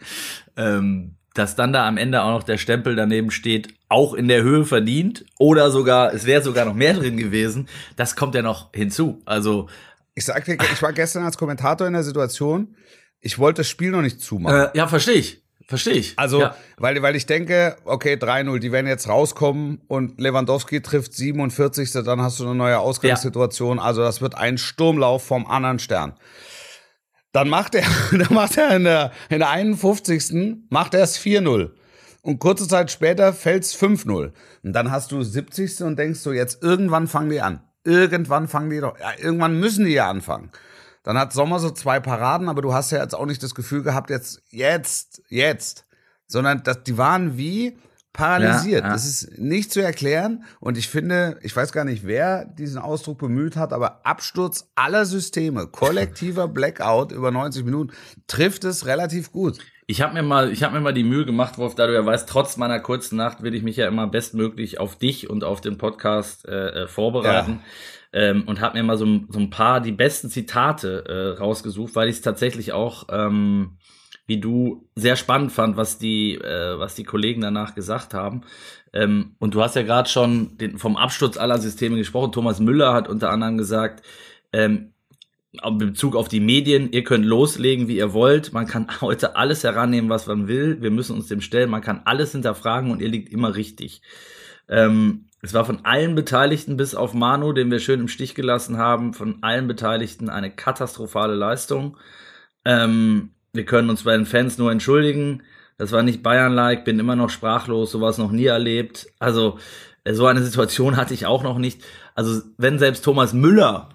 ähm, 0.55 1.14
dass 1.35 1.55
dann 1.55 1.73
da 1.73 1.87
am 1.87 1.97
Ende 1.97 2.23
auch 2.23 2.31
noch 2.31 2.43
der 2.43 2.57
Stempel 2.57 2.95
daneben 2.95 3.29
steht, 3.29 3.67
auch 3.89 4.13
in 4.13 4.27
der 4.27 4.41
Höhe 4.41 4.65
verdient 4.65 5.25
oder 5.37 5.69
sogar, 5.69 6.13
es 6.13 6.25
wäre 6.25 6.41
sogar 6.41 6.65
noch 6.65 6.73
mehr 6.73 6.93
drin 6.93 7.17
gewesen, 7.17 7.67
das 7.97 8.15
kommt 8.15 8.33
ja 8.33 8.41
noch 8.41 8.71
hinzu. 8.73 9.21
Also, 9.25 9.67
Ich 10.15 10.25
sagte, 10.25 10.53
ich 10.53 10.81
war 10.81 10.93
gestern 10.93 11.23
als 11.23 11.37
Kommentator 11.37 11.85
in 11.85 11.93
der 11.93 12.03
Situation, 12.03 12.75
ich 13.19 13.37
wollte 13.37 13.61
das 13.61 13.67
Spiel 13.67 13.91
noch 13.91 14.01
nicht 14.01 14.21
zumachen. 14.21 14.55
äh, 14.55 14.69
ja, 14.77 14.87
verstehe 14.87 15.15
ich. 15.15 15.41
Verstehe 15.67 15.93
ich. 15.93 16.13
Also, 16.17 16.41
ja. 16.41 16.55
weil, 16.77 17.01
weil 17.01 17.15
ich 17.15 17.25
denke, 17.25 17.75
okay, 17.85 18.15
3-0, 18.15 18.59
die 18.59 18.71
werden 18.71 18.85
jetzt 18.87 19.09
rauskommen 19.09 19.81
und 19.87 20.21
Lewandowski 20.21 20.81
trifft 20.81 21.13
47. 21.13 21.91
Dann 21.91 22.21
hast 22.21 22.39
du 22.39 22.45
eine 22.45 22.55
neue 22.55 22.77
Ausgangssituation. 22.77 23.79
Also, 23.79 24.01
das 24.03 24.21
wird 24.21 24.35
ein 24.35 24.59
Sturmlauf 24.59 25.25
vom 25.25 25.47
anderen 25.47 25.79
Stern. 25.79 26.13
Dann 27.35 27.49
macht 27.49 27.75
er, 27.75 27.83
dann 28.17 28.33
macht 28.33 28.55
er 28.55 28.73
in 28.77 28.85
der, 28.85 29.11
in 29.27 29.39
der 29.39 29.49
51. 29.49 30.55
macht 30.69 30.93
er 30.93 31.03
es 31.03 31.19
4-0. 31.19 31.71
Und 32.21 32.39
kurze 32.39 32.65
Zeit 32.65 32.91
später 32.91 33.33
fällt's 33.33 33.75
5-0. 33.75 34.31
Und 34.63 34.73
dann 34.73 34.89
hast 34.89 35.11
du 35.11 35.21
70. 35.21 35.81
und 35.81 35.99
denkst 35.99 36.21
so, 36.21 36.31
jetzt 36.31 36.63
irgendwann 36.63 37.07
fangen 37.07 37.29
die 37.29 37.41
an. 37.41 37.61
Irgendwann 37.83 38.47
fangen 38.47 38.69
die 38.69 38.79
doch, 38.79 38.97
ja, 38.97 39.11
irgendwann 39.21 39.59
müssen 39.59 39.83
die 39.83 39.91
ja 39.91 40.09
anfangen. 40.09 40.49
Dann 41.03 41.19
hat 41.19 41.33
Sommer 41.33 41.59
so 41.59 41.71
zwei 41.71 41.99
Paraden, 41.99 42.47
aber 42.47 42.61
du 42.61 42.73
hast 42.73 42.91
ja 42.91 43.01
jetzt 43.01 43.13
auch 43.13 43.25
nicht 43.25 43.43
das 43.43 43.53
Gefühl 43.53 43.83
gehabt, 43.83 44.09
jetzt, 44.09 44.41
jetzt, 44.49 45.21
jetzt. 45.27 45.85
Sondern 46.27 46.63
dass 46.63 46.83
die 46.83 46.97
waren 46.97 47.37
wie 47.37 47.77
paralysiert. 48.15 48.81
Ja, 48.81 48.87
ja. 48.87 48.93
Das 48.93 49.05
ist 49.05 49.37
nicht 49.37 49.71
zu 49.71 49.81
erklären. 49.81 50.43
Und 50.59 50.77
ich 50.77 50.87
finde, 50.89 51.37
ich 51.41 51.55
weiß 51.55 51.71
gar 51.71 51.85
nicht, 51.85 52.05
wer 52.05 52.45
diesen 52.45 52.79
Ausdruck 52.79 53.19
bemüht 53.19 53.55
hat, 53.55 53.73
aber 53.73 54.05
Absturz 54.05 54.69
aller 54.75 55.05
Systeme, 55.05 55.67
kollektiver 55.67 56.47
Blackout 56.47 57.11
über 57.11 57.31
90 57.31 57.63
Minuten, 57.65 57.91
trifft 58.27 58.63
es 58.63 58.85
relativ 58.85 59.31
gut. 59.31 59.57
Ich 59.87 60.01
habe 60.01 60.15
mir 60.15 60.23
mal, 60.23 60.51
ich 60.51 60.63
habe 60.63 60.73
mir 60.73 60.81
mal 60.81 60.93
die 60.95 61.03
Mühe 61.03 61.25
gemacht, 61.25 61.59
Wolf, 61.59 61.75
da 61.75 61.85
du 61.85 61.93
ja 61.93 62.03
weißt, 62.03 62.27
trotz 62.27 62.57
meiner 62.57 62.79
kurzen 62.79 63.17
Nacht 63.17 63.43
will 63.43 63.53
ich 63.53 63.61
mich 63.61 63.75
ja 63.77 63.87
immer 63.87 64.07
bestmöglich 64.07 64.79
auf 64.79 64.95
dich 64.97 65.29
und 65.29 65.43
auf 65.43 65.61
den 65.61 65.77
Podcast 65.77 66.47
äh, 66.47 66.69
äh, 66.83 66.87
vorbereiten 66.87 67.59
ähm, 68.11 68.45
und 68.47 68.61
habe 68.61 68.77
mir 68.79 68.83
mal 68.83 68.97
so, 68.97 69.05
ein- 69.05 69.27
so 69.29 69.37
ein 69.39 69.51
paar 69.51 69.81
die 69.81 69.91
besten 69.91 70.31
Zitate 70.31 71.05
äh, 71.07 71.37
rausgesucht, 71.39 71.95
weil 71.95 72.09
ich 72.09 72.15
es 72.15 72.21
tatsächlich 72.23 72.73
auch 72.73 73.07
ähm, 73.11 73.77
wie 74.27 74.39
du 74.39 74.87
sehr 74.95 75.15
spannend 75.15 75.51
fand, 75.51 75.77
was 75.77 75.97
die 75.97 76.35
äh, 76.35 76.79
was 76.79 76.95
die 76.95 77.03
Kollegen 77.03 77.41
danach 77.41 77.75
gesagt 77.75 78.13
haben. 78.13 78.41
Ähm, 78.93 79.35
und 79.39 79.53
du 79.53 79.61
hast 79.61 79.75
ja 79.75 79.83
gerade 79.83 80.09
schon 80.09 80.57
den, 80.57 80.77
vom 80.77 80.97
Absturz 80.97 81.37
aller 81.37 81.59
Systeme 81.59 81.97
gesprochen. 81.97 82.31
Thomas 82.31 82.59
Müller 82.59 82.93
hat 82.93 83.07
unter 83.07 83.29
anderem 83.29 83.57
gesagt, 83.57 84.03
ähm, 84.53 84.93
in 85.63 85.77
Bezug 85.77 86.15
auf 86.15 86.27
die 86.27 86.39
Medien, 86.39 86.91
ihr 86.91 87.03
könnt 87.03 87.25
loslegen, 87.25 87.87
wie 87.87 87.97
ihr 87.97 88.13
wollt. 88.13 88.53
Man 88.53 88.67
kann 88.67 88.87
heute 89.01 89.35
alles 89.35 89.63
herannehmen, 89.63 90.09
was 90.09 90.27
man 90.27 90.47
will. 90.47 90.81
Wir 90.81 90.91
müssen 90.91 91.15
uns 91.15 91.27
dem 91.27 91.41
stellen. 91.41 91.69
Man 91.69 91.81
kann 91.81 92.01
alles 92.05 92.31
hinterfragen 92.31 92.91
und 92.91 93.01
ihr 93.01 93.09
liegt 93.09 93.31
immer 93.31 93.55
richtig. 93.55 94.01
Ähm, 94.67 95.25
es 95.41 95.53
war 95.53 95.63
von 95.63 95.85
allen 95.85 96.15
Beteiligten, 96.15 96.75
bis 96.75 96.95
auf 96.95 97.13
Manu, 97.13 97.53
den 97.53 97.69
wir 97.69 97.79
schön 97.79 97.99
im 97.99 98.07
Stich 98.07 98.33
gelassen 98.33 98.77
haben, 98.77 99.13
von 99.13 99.43
allen 99.43 99.67
Beteiligten 99.67 100.29
eine 100.29 100.49
katastrophale 100.49 101.35
Leistung. 101.35 101.97
Ähm, 102.63 103.34
wir 103.55 103.65
können 103.65 103.89
uns 103.89 104.03
bei 104.03 104.15
den 104.15 104.25
Fans 104.25 104.57
nur 104.57 104.71
entschuldigen. 104.71 105.43
Das 105.77 105.91
war 105.91 106.03
nicht 106.03 106.23
Bayern-like, 106.23 106.85
bin 106.85 106.99
immer 106.99 107.15
noch 107.15 107.29
sprachlos, 107.29 107.91
sowas 107.91 108.17
noch 108.17 108.31
nie 108.31 108.45
erlebt. 108.45 109.07
Also, 109.19 109.59
äh, 110.03 110.13
so 110.13 110.25
eine 110.25 110.43
Situation 110.43 110.95
hatte 110.95 111.13
ich 111.13 111.25
auch 111.25 111.43
noch 111.43 111.57
nicht. 111.57 111.83
Also, 112.13 112.41
wenn 112.57 112.79
selbst 112.79 113.03
Thomas 113.03 113.33
Müller 113.33 113.89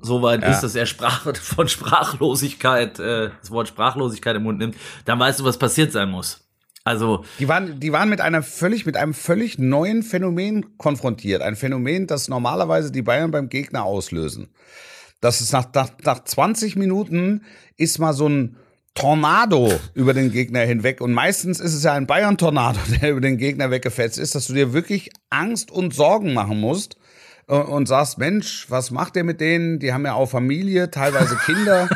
so 0.00 0.22
weit 0.22 0.42
ja. 0.42 0.50
ist, 0.50 0.60
dass 0.60 0.74
er 0.74 0.86
Sprach 0.86 1.34
von 1.34 1.68
Sprachlosigkeit, 1.68 2.98
äh, 2.98 3.30
das 3.40 3.50
Wort 3.50 3.68
Sprachlosigkeit 3.68 4.36
im 4.36 4.44
Mund 4.44 4.58
nimmt, 4.58 4.76
dann 5.04 5.18
weißt 5.18 5.40
du, 5.40 5.44
was 5.44 5.58
passiert 5.58 5.92
sein 5.92 6.10
muss. 6.10 6.42
Also 6.84 7.24
die 7.40 7.48
waren, 7.48 7.80
die 7.80 7.92
waren 7.92 8.08
mit 8.08 8.20
einer 8.20 8.44
völlig, 8.44 8.86
mit 8.86 8.96
einem 8.96 9.12
völlig 9.12 9.58
neuen 9.58 10.04
Phänomen 10.04 10.78
konfrontiert. 10.78 11.42
Ein 11.42 11.56
Phänomen, 11.56 12.06
das 12.06 12.28
normalerweise 12.28 12.92
die 12.92 13.02
Bayern 13.02 13.32
beim 13.32 13.48
Gegner 13.48 13.82
auslösen. 13.82 14.50
Das 15.20 15.40
ist 15.40 15.52
nach, 15.52 15.66
nach, 15.74 15.90
nach 16.04 16.22
20 16.22 16.76
Minuten 16.76 17.42
ist 17.76 17.98
mal 17.98 18.12
so 18.12 18.28
ein 18.28 18.56
Tornado 18.96 19.72
über 19.94 20.14
den 20.14 20.32
Gegner 20.32 20.60
hinweg. 20.60 21.00
Und 21.00 21.12
meistens 21.12 21.60
ist 21.60 21.74
es 21.74 21.84
ja 21.84 21.92
ein 21.92 22.06
Bayern-Tornado, 22.06 22.80
der 23.00 23.12
über 23.12 23.20
den 23.20 23.38
Gegner 23.38 23.70
weggefetzt 23.70 24.18
ist, 24.18 24.34
dass 24.34 24.48
du 24.48 24.54
dir 24.54 24.72
wirklich 24.72 25.10
Angst 25.30 25.70
und 25.70 25.94
Sorgen 25.94 26.34
machen 26.34 26.58
musst 26.58 26.96
und 27.46 27.86
sagst, 27.86 28.18
Mensch, 28.18 28.66
was 28.70 28.90
macht 28.90 29.14
der 29.14 29.22
mit 29.22 29.40
denen? 29.40 29.78
Die 29.78 29.92
haben 29.92 30.04
ja 30.04 30.14
auch 30.14 30.26
Familie, 30.26 30.90
teilweise 30.90 31.36
Kinder. 31.46 31.88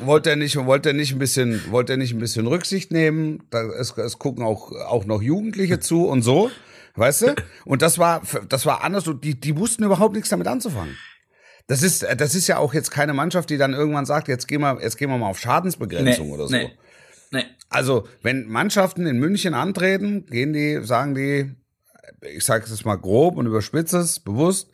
wollte 0.00 0.30
er 0.30 0.36
nicht, 0.36 0.56
wollte 0.56 0.90
er 0.90 0.94
nicht 0.94 1.12
ein 1.12 1.18
bisschen, 1.18 1.60
wollte 1.70 1.94
er 1.94 1.96
nicht 1.96 2.12
ein 2.12 2.20
bisschen 2.20 2.46
Rücksicht 2.46 2.92
nehmen? 2.92 3.42
Da, 3.50 3.62
es, 3.64 3.96
es 3.98 4.18
gucken 4.18 4.44
auch, 4.44 4.70
auch 4.72 5.04
noch 5.04 5.22
Jugendliche 5.22 5.80
zu 5.80 6.06
und 6.06 6.22
so. 6.22 6.50
Weißt 6.94 7.22
du? 7.22 7.34
Und 7.64 7.82
das 7.82 7.98
war, 7.98 8.22
das 8.48 8.64
war 8.64 8.82
anders. 8.82 9.04
Die, 9.22 9.38
die 9.38 9.56
wussten 9.58 9.84
überhaupt 9.84 10.14
nichts 10.14 10.30
damit 10.30 10.46
anzufangen. 10.46 10.96
Das 11.66 11.82
ist, 11.82 12.06
das 12.18 12.34
ist 12.34 12.46
ja 12.46 12.58
auch 12.58 12.74
jetzt 12.74 12.90
keine 12.90 13.12
Mannschaft, 13.12 13.50
die 13.50 13.58
dann 13.58 13.72
irgendwann 13.72 14.06
sagt, 14.06 14.28
jetzt 14.28 14.46
gehen 14.46 14.60
wir, 14.60 14.80
jetzt 14.80 14.96
gehen 14.98 15.10
wir 15.10 15.18
mal 15.18 15.28
auf 15.28 15.40
Schadensbegrenzung 15.40 16.28
nee, 16.28 16.34
oder 16.34 16.46
so. 16.46 16.54
Nee, 16.54 16.70
nee. 17.32 17.44
Also, 17.68 18.06
wenn 18.22 18.46
Mannschaften 18.46 19.06
in 19.06 19.18
München 19.18 19.54
antreten, 19.54 20.26
gehen 20.26 20.52
die, 20.52 20.84
sagen 20.84 21.14
die, 21.14 21.54
ich 22.22 22.44
sage 22.44 22.64
es 22.64 22.84
mal 22.84 22.96
grob 22.96 23.36
und 23.36 23.46
überspitze 23.46 23.98
es 23.98 24.20
bewusst, 24.20 24.70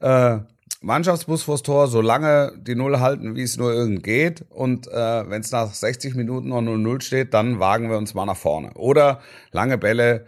äh, 0.00 0.38
Mannschaftsbus 0.82 1.42
vors 1.42 1.62
Tor, 1.62 1.88
solange 1.88 2.52
die 2.58 2.74
Null 2.74 3.00
halten, 3.00 3.34
wie 3.34 3.42
es 3.42 3.56
nur 3.56 3.72
irgend 3.72 4.04
geht. 4.04 4.44
Und 4.50 4.86
äh, 4.86 5.28
wenn 5.28 5.40
es 5.40 5.50
nach 5.50 5.72
60 5.72 6.14
Minuten 6.14 6.50
noch 6.50 6.60
0-0 6.60 7.00
steht, 7.00 7.34
dann 7.34 7.58
wagen 7.58 7.90
wir 7.90 7.96
uns 7.96 8.14
mal 8.14 8.26
nach 8.26 8.36
vorne. 8.36 8.72
Oder 8.74 9.20
lange 9.50 9.78
Bälle, 9.78 10.26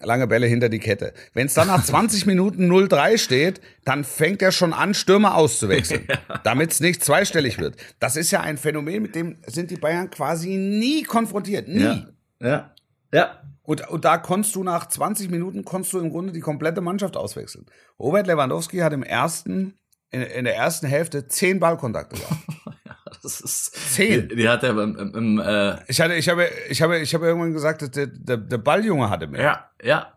lange 0.00 0.26
Bälle 0.26 0.46
hinter 0.46 0.68
die 0.68 0.78
Kette. 0.78 1.12
Wenn 1.32 1.46
es 1.46 1.54
dann 1.54 1.68
nach 1.68 1.84
20 1.84 2.26
Minuten 2.26 2.70
0-3 2.70 3.18
steht, 3.18 3.60
dann 3.84 4.04
fängt 4.04 4.42
er 4.42 4.52
schon 4.52 4.72
an, 4.72 4.94
Stürmer 4.94 5.36
auszuwechseln, 5.36 6.06
damit 6.44 6.72
es 6.72 6.80
nicht 6.80 7.04
zweistellig 7.04 7.58
wird. 7.58 7.76
Das 8.00 8.16
ist 8.16 8.30
ja 8.30 8.40
ein 8.40 8.58
Phänomen, 8.58 9.02
mit 9.02 9.14
dem 9.14 9.36
sind 9.46 9.70
die 9.70 9.76
Bayern 9.76 10.10
quasi 10.10 10.56
nie 10.56 11.02
konfrontiert. 11.02 11.68
Nie. 11.68 11.82
Ja. 11.82 12.06
ja. 12.40 12.70
Ja, 13.12 13.44
und, 13.62 13.88
und 13.88 14.04
da 14.04 14.18
konntest 14.18 14.54
du 14.54 14.62
nach 14.62 14.88
20 14.88 15.30
Minuten 15.30 15.64
konntest 15.64 15.94
du 15.94 15.98
im 15.98 16.10
Grunde 16.10 16.32
die 16.32 16.40
komplette 16.40 16.80
Mannschaft 16.80 17.16
auswechseln. 17.16 17.66
Robert 17.98 18.26
Lewandowski 18.26 18.78
hat 18.78 18.92
im 18.92 19.02
ersten, 19.02 19.74
in, 20.10 20.20
in 20.20 20.44
der 20.44 20.56
ersten 20.56 20.86
Hälfte 20.86 21.28
zehn 21.28 21.60
Ballkontakte 21.60 22.16
gehabt. 22.16 22.42
das 23.24 23.40
ist 23.40 23.94
zehn. 23.94 24.28
Die, 24.28 24.36
die 24.36 24.48
hat 24.48 24.62
er 24.62 24.70
im, 24.70 24.96
im, 24.96 25.14
im 25.14 25.38
äh 25.38 25.76
ich 25.88 26.00
hatte, 26.00 26.14
ich 26.14 26.28
habe, 26.28 26.48
ich 26.68 26.82
habe, 26.82 26.98
ich 26.98 27.14
habe 27.14 27.26
irgendwann 27.26 27.52
gesagt, 27.52 27.96
der, 27.96 28.06
der, 28.06 28.36
der 28.36 28.58
Balljunge 28.58 29.10
hatte 29.10 29.26
mehr. 29.26 29.42
Ja, 29.42 29.70
ja. 29.82 30.10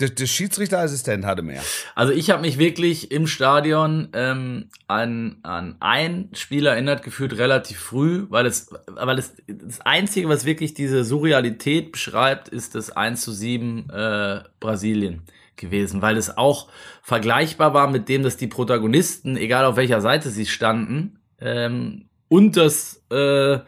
Der, 0.00 0.08
der 0.08 0.26
Schiedsrichterassistent 0.26 1.24
hatte 1.24 1.42
mehr. 1.42 1.62
Also 1.94 2.12
ich 2.12 2.30
habe 2.30 2.42
mich 2.42 2.58
wirklich 2.58 3.12
im 3.12 3.28
Stadion 3.28 4.08
ähm, 4.12 4.68
an, 4.88 5.38
an 5.42 5.76
ein 5.78 6.30
Spiel 6.34 6.66
erinnert 6.66 7.04
gefühlt 7.04 7.38
relativ 7.38 7.78
früh, 7.78 8.26
weil 8.28 8.46
es, 8.46 8.70
weil 8.88 9.18
es 9.18 9.34
das 9.46 9.80
Einzige, 9.82 10.28
was 10.28 10.44
wirklich 10.44 10.74
diese 10.74 11.04
Surrealität 11.04 11.92
beschreibt, 11.92 12.48
ist 12.48 12.74
das 12.74 12.90
1 12.90 13.20
zu 13.20 13.30
7 13.32 13.88
äh, 13.90 14.40
Brasilien 14.58 15.22
gewesen, 15.56 16.02
weil 16.02 16.16
es 16.16 16.36
auch 16.36 16.68
vergleichbar 17.02 17.72
war 17.72 17.88
mit 17.88 18.08
dem, 18.08 18.24
dass 18.24 18.36
die 18.36 18.48
Protagonisten, 18.48 19.36
egal 19.36 19.64
auf 19.64 19.76
welcher 19.76 20.00
Seite 20.00 20.30
sie 20.30 20.46
standen, 20.46 21.20
ähm, 21.40 22.08
und 22.34 22.56
das 22.56 23.02
äh, 23.10 23.58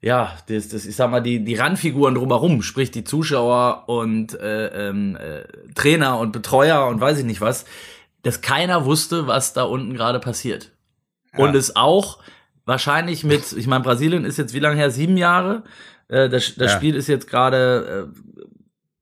ja, 0.00 0.36
das, 0.48 0.68
das, 0.68 0.84
ich 0.84 0.96
sag 0.96 1.10
mal, 1.12 1.20
die, 1.20 1.44
die 1.44 1.54
Randfiguren 1.54 2.16
drumherum, 2.16 2.62
sprich 2.62 2.90
die 2.90 3.04
Zuschauer 3.04 3.84
und 3.88 4.34
äh, 4.34 4.88
ähm, 4.88 5.16
äh, 5.16 5.44
Trainer 5.74 6.18
und 6.18 6.32
Betreuer 6.32 6.88
und 6.88 7.00
weiß 7.00 7.20
ich 7.20 7.24
nicht 7.24 7.40
was, 7.40 7.64
dass 8.22 8.40
keiner 8.40 8.84
wusste, 8.84 9.28
was 9.28 9.52
da 9.52 9.62
unten 9.62 9.94
gerade 9.94 10.18
passiert. 10.18 10.72
Ja. 11.32 11.44
Und 11.44 11.54
es 11.54 11.76
auch 11.76 12.18
wahrscheinlich 12.64 13.22
mit, 13.22 13.52
ich 13.52 13.68
meine, 13.68 13.84
Brasilien 13.84 14.24
ist 14.24 14.38
jetzt 14.38 14.54
wie 14.54 14.58
lange 14.58 14.76
her? 14.76 14.90
Sieben 14.90 15.16
Jahre. 15.16 15.62
Äh, 16.08 16.28
das 16.28 16.56
das 16.56 16.72
ja. 16.72 16.76
Spiel 16.76 16.96
ist 16.96 17.06
jetzt 17.06 17.28
gerade 17.28 18.10
äh, 18.12 18.40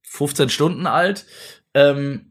15 0.02 0.50
Stunden 0.50 0.86
alt. 0.86 1.24
Ähm, 1.72 2.30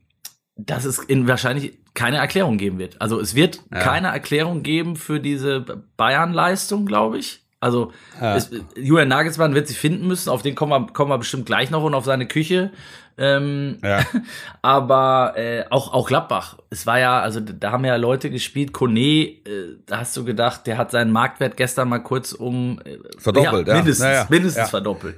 dass 0.65 0.83
es 0.85 0.99
in 0.99 1.27
wahrscheinlich 1.27 1.78
keine 1.93 2.17
Erklärung 2.17 2.57
geben 2.57 2.79
wird. 2.79 3.01
Also 3.01 3.19
es 3.19 3.35
wird 3.35 3.61
ja. 3.71 3.79
keine 3.79 4.07
Erklärung 4.07 4.63
geben 4.63 4.95
für 4.95 5.19
diese 5.19 5.61
Bayern-Leistung, 5.97 6.85
glaube 6.85 7.17
ich. 7.17 7.41
Also 7.61 7.91
ja. 8.21 8.35
es, 8.35 8.51
Julian 8.77 9.09
Nagelsmann 9.09 9.53
wird 9.53 9.67
sich 9.67 9.77
finden 9.77 10.07
müssen, 10.07 10.29
auf 10.29 10.41
den 10.41 10.55
kommen 10.55 10.71
wir, 10.71 10.93
kommen 10.93 11.11
wir 11.11 11.17
bestimmt 11.17 11.45
gleich 11.45 11.69
noch 11.71 11.83
und 11.83 11.93
auf 11.93 12.05
seine 12.05 12.25
Küche. 12.25 12.71
Ähm, 13.17 13.79
ja. 13.83 14.05
aber 14.61 15.33
äh, 15.35 15.65
auch, 15.69 15.93
auch 15.93 16.07
Gladbach. 16.07 16.57
Es 16.69 16.87
war 16.87 16.99
ja, 16.99 17.19
also 17.19 17.41
da 17.41 17.71
haben 17.73 17.83
ja 17.83 17.97
Leute 17.97 18.29
gespielt, 18.29 18.71
Kone, 18.71 18.99
äh, 18.99 19.41
da 19.85 19.99
hast 19.99 20.15
du 20.15 20.23
gedacht, 20.23 20.67
der 20.67 20.77
hat 20.77 20.91
seinen 20.91 21.11
Marktwert 21.11 21.57
gestern 21.57 21.89
mal 21.89 21.99
kurz 21.99 22.31
um 22.31 22.79
äh, 22.85 22.97
verdoppelt, 23.17 23.67
ja, 23.67 23.75
mindestens, 23.75 24.05
ja. 24.05 24.25
mindestens 24.29 24.69
verdoppelt. 24.69 25.17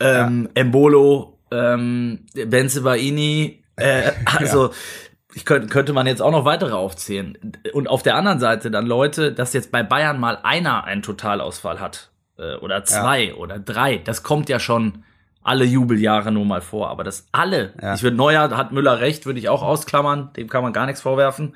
Ähm, 0.00 0.48
Embolo, 0.54 1.38
ähm, 1.50 2.20
Benze 2.46 2.80
Baini, 2.80 3.62
äh, 3.76 4.12
also 4.24 4.70
ich 5.34 5.44
könnte, 5.44 5.68
könnte 5.68 5.92
man 5.92 6.06
jetzt 6.06 6.22
auch 6.22 6.30
noch 6.30 6.44
weitere 6.44 6.72
aufzählen. 6.72 7.36
Und 7.72 7.88
auf 7.88 8.02
der 8.02 8.16
anderen 8.16 8.40
Seite 8.40 8.70
dann 8.70 8.86
Leute, 8.86 9.32
dass 9.32 9.52
jetzt 9.52 9.72
bei 9.72 9.82
Bayern 9.82 10.20
mal 10.20 10.38
einer 10.42 10.84
einen 10.84 11.02
Totalausfall 11.02 11.80
hat. 11.80 12.10
Äh, 12.38 12.56
oder 12.56 12.84
zwei 12.84 13.24
ja. 13.24 13.34
oder 13.34 13.58
drei. 13.58 13.98
Das 13.98 14.22
kommt 14.22 14.48
ja 14.48 14.58
schon 14.58 15.04
alle 15.42 15.64
Jubeljahre 15.64 16.32
nur 16.32 16.44
mal 16.44 16.60
vor. 16.60 16.88
Aber 16.88 17.04
das 17.04 17.26
alle, 17.32 17.74
ja. 17.80 17.94
ich 17.94 18.02
würde 18.02 18.16
Neuer, 18.16 18.50
hat 18.56 18.72
Müller 18.72 19.00
recht, 19.00 19.26
würde 19.26 19.38
ich 19.38 19.48
auch 19.48 19.62
ausklammern. 19.62 20.32
Dem 20.36 20.48
kann 20.48 20.62
man 20.62 20.72
gar 20.72 20.86
nichts 20.86 21.02
vorwerfen. 21.02 21.54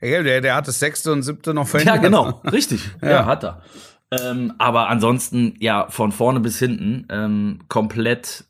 Ja, 0.00 0.22
der, 0.22 0.40
der 0.40 0.54
hat 0.54 0.68
das 0.68 0.78
sechste 0.78 1.12
und 1.12 1.22
siebte 1.22 1.54
noch 1.54 1.66
verhindert. 1.66 1.96
Ja, 1.96 2.02
genau. 2.02 2.42
Richtig. 2.50 2.90
ja. 3.02 3.10
ja, 3.10 3.26
hat 3.26 3.44
er. 3.44 3.62
Ähm, 4.10 4.52
aber 4.58 4.88
ansonsten, 4.88 5.56
ja, 5.58 5.86
von 5.88 6.12
vorne 6.12 6.40
bis 6.40 6.58
hinten 6.58 7.06
ähm, 7.10 7.60
komplett 7.68 8.44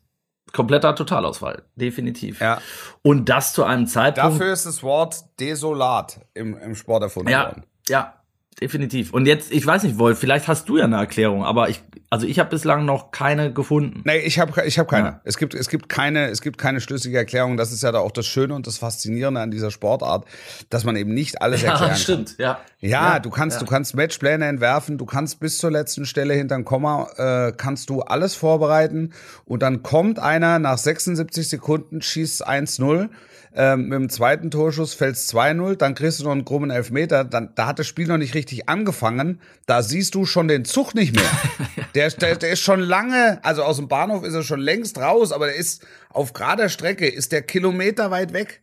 kompletter 0.55 0.95
Totalausfall, 0.95 1.63
definitiv. 1.75 2.41
Ja. 2.41 2.59
Und 3.03 3.29
das 3.29 3.53
zu 3.53 3.63
einem 3.63 3.85
Zeitpunkt. 3.85 4.39
Dafür 4.39 4.53
ist 4.53 4.65
das 4.65 4.81
Wort 4.81 5.25
desolat 5.39 6.21
im, 6.33 6.57
im 6.57 6.75
Sport 6.75 7.03
erfunden 7.03 7.29
ja, 7.29 7.45
worden. 7.45 7.65
Ja, 7.87 8.15
definitiv. 8.61 9.13
Und 9.13 9.25
jetzt, 9.25 9.51
ich 9.51 9.65
weiß 9.65 9.83
nicht, 9.83 9.97
Wolf, 9.97 10.19
vielleicht 10.19 10.47
hast 10.47 10.69
du 10.69 10.77
ja 10.77 10.85
eine 10.85 10.95
Erklärung, 10.95 11.43
aber 11.43 11.69
ich, 11.69 11.81
also 12.09 12.25
ich 12.25 12.39
habe 12.39 12.49
bislang 12.49 12.85
noch 12.85 13.11
keine 13.11 13.51
gefunden. 13.51 14.01
Nee, 14.05 14.19
ich 14.19 14.39
habe 14.39 14.65
ich 14.65 14.79
hab 14.79 14.87
keine. 14.87 15.07
Ja. 15.07 15.21
Es 15.25 15.37
gibt 15.37 15.53
es 15.53 15.69
gibt 15.69 15.89
keine 15.89 16.29
es 16.29 16.41
gibt 16.41 16.57
keine 16.57 16.79
schlüssige 16.79 17.17
Erklärung. 17.17 17.57
Das 17.57 17.71
ist 17.71 17.83
ja 17.83 17.91
da 17.91 17.99
auch 17.99 18.11
das 18.11 18.25
Schöne 18.25 18.53
und 18.53 18.67
das 18.67 18.77
Faszinierende 18.77 19.41
an 19.41 19.51
dieser 19.51 19.71
Sportart, 19.71 20.25
dass 20.69 20.85
man 20.85 20.95
eben 20.95 21.13
nicht 21.13 21.41
alles 21.41 21.61
ja, 21.61 21.71
erklären 21.71 21.95
stimmt, 21.97 22.37
kann. 22.37 22.45
Ja, 22.45 22.59
ja. 22.79 22.89
Ja, 22.89 23.19
du 23.19 23.29
kannst 23.29 23.61
du 23.61 23.65
kannst 23.65 23.95
Matchpläne 23.95 24.45
entwerfen, 24.45 24.97
du 24.97 25.05
kannst 25.05 25.39
bis 25.39 25.57
zur 25.57 25.71
letzten 25.71 26.05
Stelle 26.05 26.33
hinter 26.33 26.61
Komma 26.63 27.09
äh, 27.17 27.51
kannst 27.51 27.89
du 27.89 28.01
alles 28.01 28.35
vorbereiten 28.35 29.11
und 29.43 29.61
dann 29.61 29.83
kommt 29.83 30.19
einer 30.19 30.59
nach 30.59 30.77
76 30.77 31.49
Sekunden 31.49 32.01
schießt 32.01 32.47
1-0 32.47 33.09
ähm, 33.57 33.83
mit 33.83 33.93
dem 33.93 34.09
zweiten 34.09 34.51
Torschuss 34.51 34.93
fällt 34.93 35.15
es 35.15 35.33
2-0, 35.33 35.75
dann 35.77 35.95
kriegst 35.95 36.19
du 36.19 36.25
noch 36.25 36.33
einen 36.33 36.43
krummen 36.43 36.71
Elfmeter, 36.71 37.23
dann, 37.23 37.53
da 37.55 37.67
hat 37.67 37.79
das 37.79 37.87
Spiel 37.87 38.05
noch 38.05 38.17
nicht 38.17 38.33
richtig 38.35 38.67
angefangen, 38.67 39.39
da 39.65 39.81
siehst 39.81 40.13
du 40.13 40.25
schon 40.25 40.49
den 40.49 40.65
Zug 40.65 40.93
nicht 40.93 41.15
mehr. 41.15 41.31
der, 41.95 42.09
der, 42.09 42.35
der 42.35 42.51
ist 42.51 42.59
schon 42.59 42.81
lange, 42.81 43.39
also 43.43 43.63
aus 43.63 43.77
dem 43.77 43.87
Bahnhof 43.87 44.25
ist 44.25 44.33
er 44.33 44.43
schon 44.43 44.59
längst 44.59 44.97
raus, 44.97 45.31
aber 45.31 45.45
der 45.45 45.55
ist 45.55 45.85
auf 46.09 46.33
gerader 46.33 46.67
Strecke, 46.67 47.07
ist 47.07 47.31
der 47.31 47.43
Kilometer 47.43 48.11
weit 48.11 48.33
weg. 48.33 48.61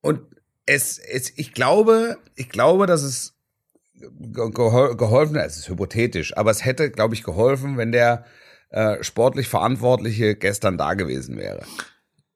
Und 0.00 0.22
es, 0.64 0.98
es, 0.98 1.30
ich 1.36 1.52
glaube, 1.52 2.16
ich 2.36 2.48
glaube, 2.48 2.86
dass 2.86 3.02
es 3.02 3.34
geholfen, 4.32 5.36
es 5.36 5.58
ist 5.58 5.68
hypothetisch, 5.68 6.36
aber 6.36 6.50
es 6.50 6.64
hätte, 6.64 6.90
glaube 6.90 7.14
ich, 7.14 7.22
geholfen, 7.22 7.76
wenn 7.76 7.92
der 7.92 8.24
äh, 8.70 9.02
sportlich 9.02 9.48
Verantwortliche 9.48 10.36
gestern 10.36 10.78
da 10.78 10.94
gewesen 10.94 11.36
wäre. 11.36 11.66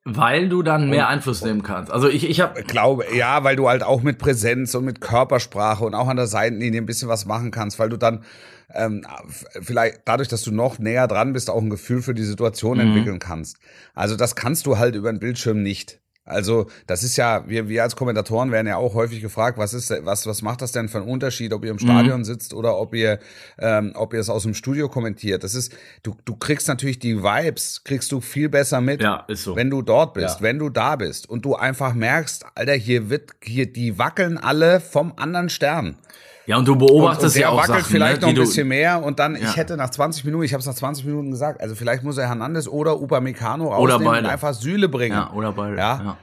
Weil 0.05 0.49
du 0.49 0.63
dann 0.63 0.89
mehr 0.89 1.09
Einfluss 1.09 1.45
nehmen 1.45 1.63
kannst. 1.63 1.93
Also 1.93 2.09
ich, 2.09 2.29
ich 2.29 2.41
habe 2.41 2.63
glaube, 2.63 3.05
ja, 3.15 3.45
weil 3.45 3.57
du 3.57 3.69
halt 3.69 3.83
auch 3.83 4.03
mit 4.03 4.19
Präsenz 4.19 4.75
und 4.75 4.87
mit 4.87 5.03
Körpersprache 5.03 5.85
und 5.85 5.95
auch 5.95 6.09
an 6.09 6.17
der 6.17 6.27
Seitenlinie 6.27 6.81
ein 6.81 6.87
bisschen 6.87 7.09
was 7.09 7.27
machen 7.27 7.51
kannst, 7.51 7.79
weil 7.79 7.91
du 7.91 7.99
dann 7.99 8.25
ähm, 8.73 9.05
vielleicht 9.61 10.01
dadurch, 10.07 10.29
dass 10.29 10.43
du 10.43 10.53
noch 10.53 10.79
näher 10.79 11.07
dran 11.07 11.35
bist, 11.35 11.51
auch 11.51 11.61
ein 11.61 11.69
Gefühl 11.69 12.01
für 12.01 12.15
die 12.15 12.23
Situation 12.23 12.79
mhm. 12.79 12.89
entwickeln 12.89 13.19
kannst. 13.19 13.59
Also 13.95 14.17
das 14.17 14.37
kannst 14.37 14.65
du 14.65 14.79
halt 14.79 14.95
über 14.95 15.13
den 15.13 15.21
Bildschirm 15.21 15.63
nicht. 15.63 16.01
Also 16.31 16.67
das 16.87 17.03
ist 17.03 17.17
ja, 17.17 17.45
wir, 17.49 17.69
wir 17.69 17.83
als 17.83 17.97
Kommentatoren 17.97 18.53
werden 18.53 18.67
ja 18.67 18.77
auch 18.77 18.95
häufig 18.95 19.21
gefragt, 19.21 19.59
was 19.59 19.75
ist, 19.75 19.93
was, 20.05 20.27
was 20.27 20.43
macht 20.43 20.63
das 20.63 20.73
denn 20.73 20.89
für 20.89 20.99
einen 20.99 21.09
Unterschied, 21.09 21.53
ob 21.53 21.65
ihr 21.65 21.71
im 21.71 21.77
mhm. 21.77 21.81
Stadion 21.81 22.19
mhm. 22.21 22.25
sitzt 22.25 22.55
oder 22.55 22.79
ob 22.79 22.95
ihr, 22.95 23.19
ähm, 23.59 23.93
ob 23.95 24.15
ihr 24.15 24.21
es 24.21 24.31
aus 24.31 24.45
dem 24.45 24.55
Studio 24.55 24.89
kommentiert. 24.89 25.45
Das 25.45 25.55
ist, 25.55 25.73
du, 26.03 26.17
du 26.25 26.37
kriegst 26.37 26.69
natürlich 26.69 26.99
die 26.99 27.23
Vibes, 27.23 27.83
kriegst 27.85 28.11
du 28.13 28.21
viel 28.21 28.49
besser 28.49 28.81
mit, 28.81 29.03
ja, 29.03 29.25
ist 29.29 29.45
so. 29.45 29.57
wenn 29.57 29.71
du 29.71 29.83
dort 29.83 30.15
bist, 30.15 30.37
ja. 30.37 30.43
wenn 30.43 30.59
du 30.59 30.69
da 30.71 30.97
bist 30.97 31.29
und 31.29 31.45
du 31.45 31.57
einfach 31.57 31.95
merkst, 31.95 32.47
Alter, 32.55 32.75
hier 32.75 33.11
wird, 33.11 33.31
hier, 33.43 33.71
die 33.71 33.99
wackeln 33.99 34.39
alle 34.39 34.81
vom 34.81 35.13
anderen 35.17 35.49
Stern. 35.49 35.97
Ja, 36.47 36.57
und 36.57 36.67
du 36.67 36.77
beobachtest 36.77 37.37
und, 37.37 37.43
und 37.43 37.43
ja 37.43 37.49
auch 37.51 37.59
wackelt 37.59 37.81
Sachen, 37.81 37.93
vielleicht 37.93 38.23
ne, 38.23 38.29
noch 38.29 38.35
ein 38.35 38.41
bisschen 38.41 38.69
mehr 38.69 39.03
und 39.03 39.19
dann, 39.19 39.35
ja. 39.37 39.43
ich 39.43 39.57
hätte 39.57 39.77
nach 39.77 39.91
20 39.91 40.25
Minuten, 40.25 40.45
ich 40.45 40.53
habe 40.53 40.61
es 40.61 40.67
nach 40.67 40.75
20 40.75 41.05
Minuten 41.05 41.31
gesagt, 41.31 41.61
also 41.61 41.75
vielleicht 41.75 42.03
muss 42.03 42.19
er 42.19 42.29
Hernandez 42.29 42.67
oder 42.67 43.01
Upamecano 43.01 43.69
rausnehmen 43.69 44.07
oder 44.07 44.19
und 44.19 44.27
einfach 44.27 44.55
Sühle 44.55 44.89
bringen. 44.89 45.17
Ja, 45.17 45.33
oder 45.33 45.53
beide. 45.53 45.77
Ja. 45.77 46.03
ja. 46.03 46.19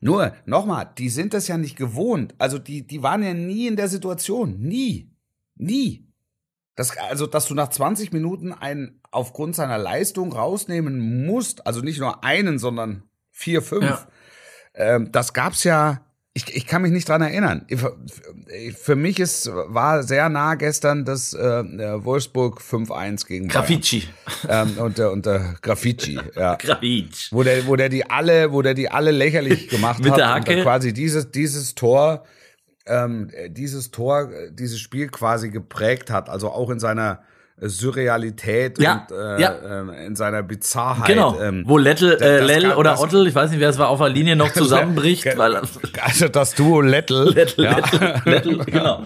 Nur, 0.00 0.32
nochmal, 0.46 0.90
die 0.96 1.10
sind 1.10 1.34
das 1.34 1.46
ja 1.46 1.58
nicht 1.58 1.76
gewohnt. 1.76 2.34
Also 2.38 2.58
die, 2.58 2.86
die 2.86 3.02
waren 3.02 3.22
ja 3.22 3.34
nie 3.34 3.66
in 3.66 3.76
der 3.76 3.88
Situation. 3.88 4.58
Nie. 4.58 5.14
Nie. 5.56 6.10
Das, 6.74 6.96
also, 6.96 7.26
dass 7.26 7.46
du 7.46 7.54
nach 7.54 7.68
20 7.68 8.12
Minuten 8.12 8.52
einen 8.52 9.00
aufgrund 9.10 9.54
seiner 9.54 9.76
Leistung 9.76 10.32
rausnehmen 10.32 11.26
musst, 11.26 11.66
also 11.66 11.80
nicht 11.80 12.00
nur 12.00 12.24
einen, 12.24 12.58
sondern 12.58 13.02
vier, 13.30 13.60
fünf. 13.60 13.84
Ja. 13.84 14.06
Ähm, 14.74 15.12
das 15.12 15.34
gab's 15.34 15.64
ja 15.64 16.00
ich, 16.32 16.54
ich 16.54 16.66
kann 16.66 16.82
mich 16.82 16.92
nicht 16.92 17.08
dran 17.08 17.22
erinnern. 17.22 17.66
Für 18.76 18.94
mich 18.94 19.18
ist, 19.18 19.50
war 19.52 20.04
sehr 20.04 20.28
nah 20.28 20.54
gestern 20.54 21.04
das 21.04 21.34
äh, 21.34 22.04
Wolfsburg 22.04 22.60
5-1 22.60 23.26
gegen 23.26 23.48
Grafici. 23.48 24.08
Ähm, 24.48 24.78
und 24.78 24.98
der, 24.98 25.10
und 25.10 25.26
der 25.26 25.56
Grafici, 25.60 26.20
ja. 26.36 26.54
Grafici. 26.58 27.28
Wo 27.32 27.42
der, 27.42 27.66
wo 27.66 27.74
der 27.74 27.88
die 27.88 28.08
alle, 28.08 28.52
wo 28.52 28.62
der 28.62 28.74
die 28.74 28.88
alle 28.88 29.10
lächerlich 29.10 29.68
gemacht 29.68 29.98
Mit 30.02 30.12
hat. 30.12 30.18
Der 30.18 30.28
Hacke. 30.28 30.56
Und 30.58 30.62
quasi 30.62 30.92
dieses, 30.92 31.32
dieses 31.32 31.74
Tor, 31.74 32.24
ähm, 32.86 33.30
dieses 33.48 33.90
Tor, 33.90 34.30
dieses 34.52 34.78
Spiel 34.78 35.08
quasi 35.08 35.50
geprägt 35.50 36.10
hat. 36.10 36.28
Also 36.28 36.50
auch 36.50 36.70
in 36.70 36.78
seiner 36.78 37.24
Surrealität 37.60 38.80
ja, 38.80 39.06
und 39.10 39.16
äh, 39.16 39.40
ja. 39.40 39.50
äh, 39.50 40.06
in 40.06 40.16
seiner 40.16 40.42
Bizarrheit. 40.42 41.06
Genau, 41.06 41.40
ähm, 41.40 41.64
wo 41.66 41.78
Lettel, 41.78 42.20
äh, 42.20 42.40
Lell 42.40 42.72
oder 42.72 42.92
das, 42.92 43.00
Ottel, 43.00 43.26
ich 43.26 43.34
weiß 43.34 43.50
nicht, 43.50 43.60
wer 43.60 43.68
es 43.68 43.78
war, 43.78 43.88
auf 43.88 43.98
der 43.98 44.08
Linie 44.08 44.36
noch 44.36 44.52
zusammenbricht. 44.52 45.36
weil, 45.36 45.60
also 46.00 46.28
das 46.28 46.54
Duo 46.54 46.80
Lettel. 46.80 47.30
Lettel, 47.34 47.64
ja. 47.64 47.76
Lettel, 47.76 48.22
Lettel 48.24 48.58
genau. 48.66 49.04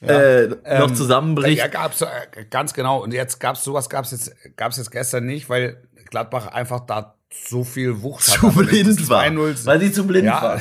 Äh, 0.00 0.48
noch 0.48 0.88
ähm, 0.88 0.94
zusammenbricht. 0.94 1.58
Ja, 1.58 1.68
gab's 1.68 2.02
äh, 2.02 2.06
ganz 2.50 2.74
genau. 2.74 3.02
Und 3.02 3.14
jetzt 3.14 3.40
gab's 3.40 3.64
sowas 3.64 3.88
gab's 3.88 4.10
jetzt 4.10 4.34
gab's 4.56 4.76
jetzt 4.76 4.90
gestern 4.90 5.24
nicht, 5.24 5.48
weil 5.48 5.82
Gladbach 6.10 6.48
einfach 6.48 6.80
da 6.80 7.14
so 7.30 7.64
viel 7.64 8.02
Wucht 8.02 8.24
zu 8.24 8.42
hat. 8.42 8.54
blind 8.54 9.08
war. 9.08 9.24
Weil 9.64 9.80
sie 9.80 9.92
zu 9.92 10.06
blind 10.06 10.26
ja. 10.26 10.42
war. 10.42 10.60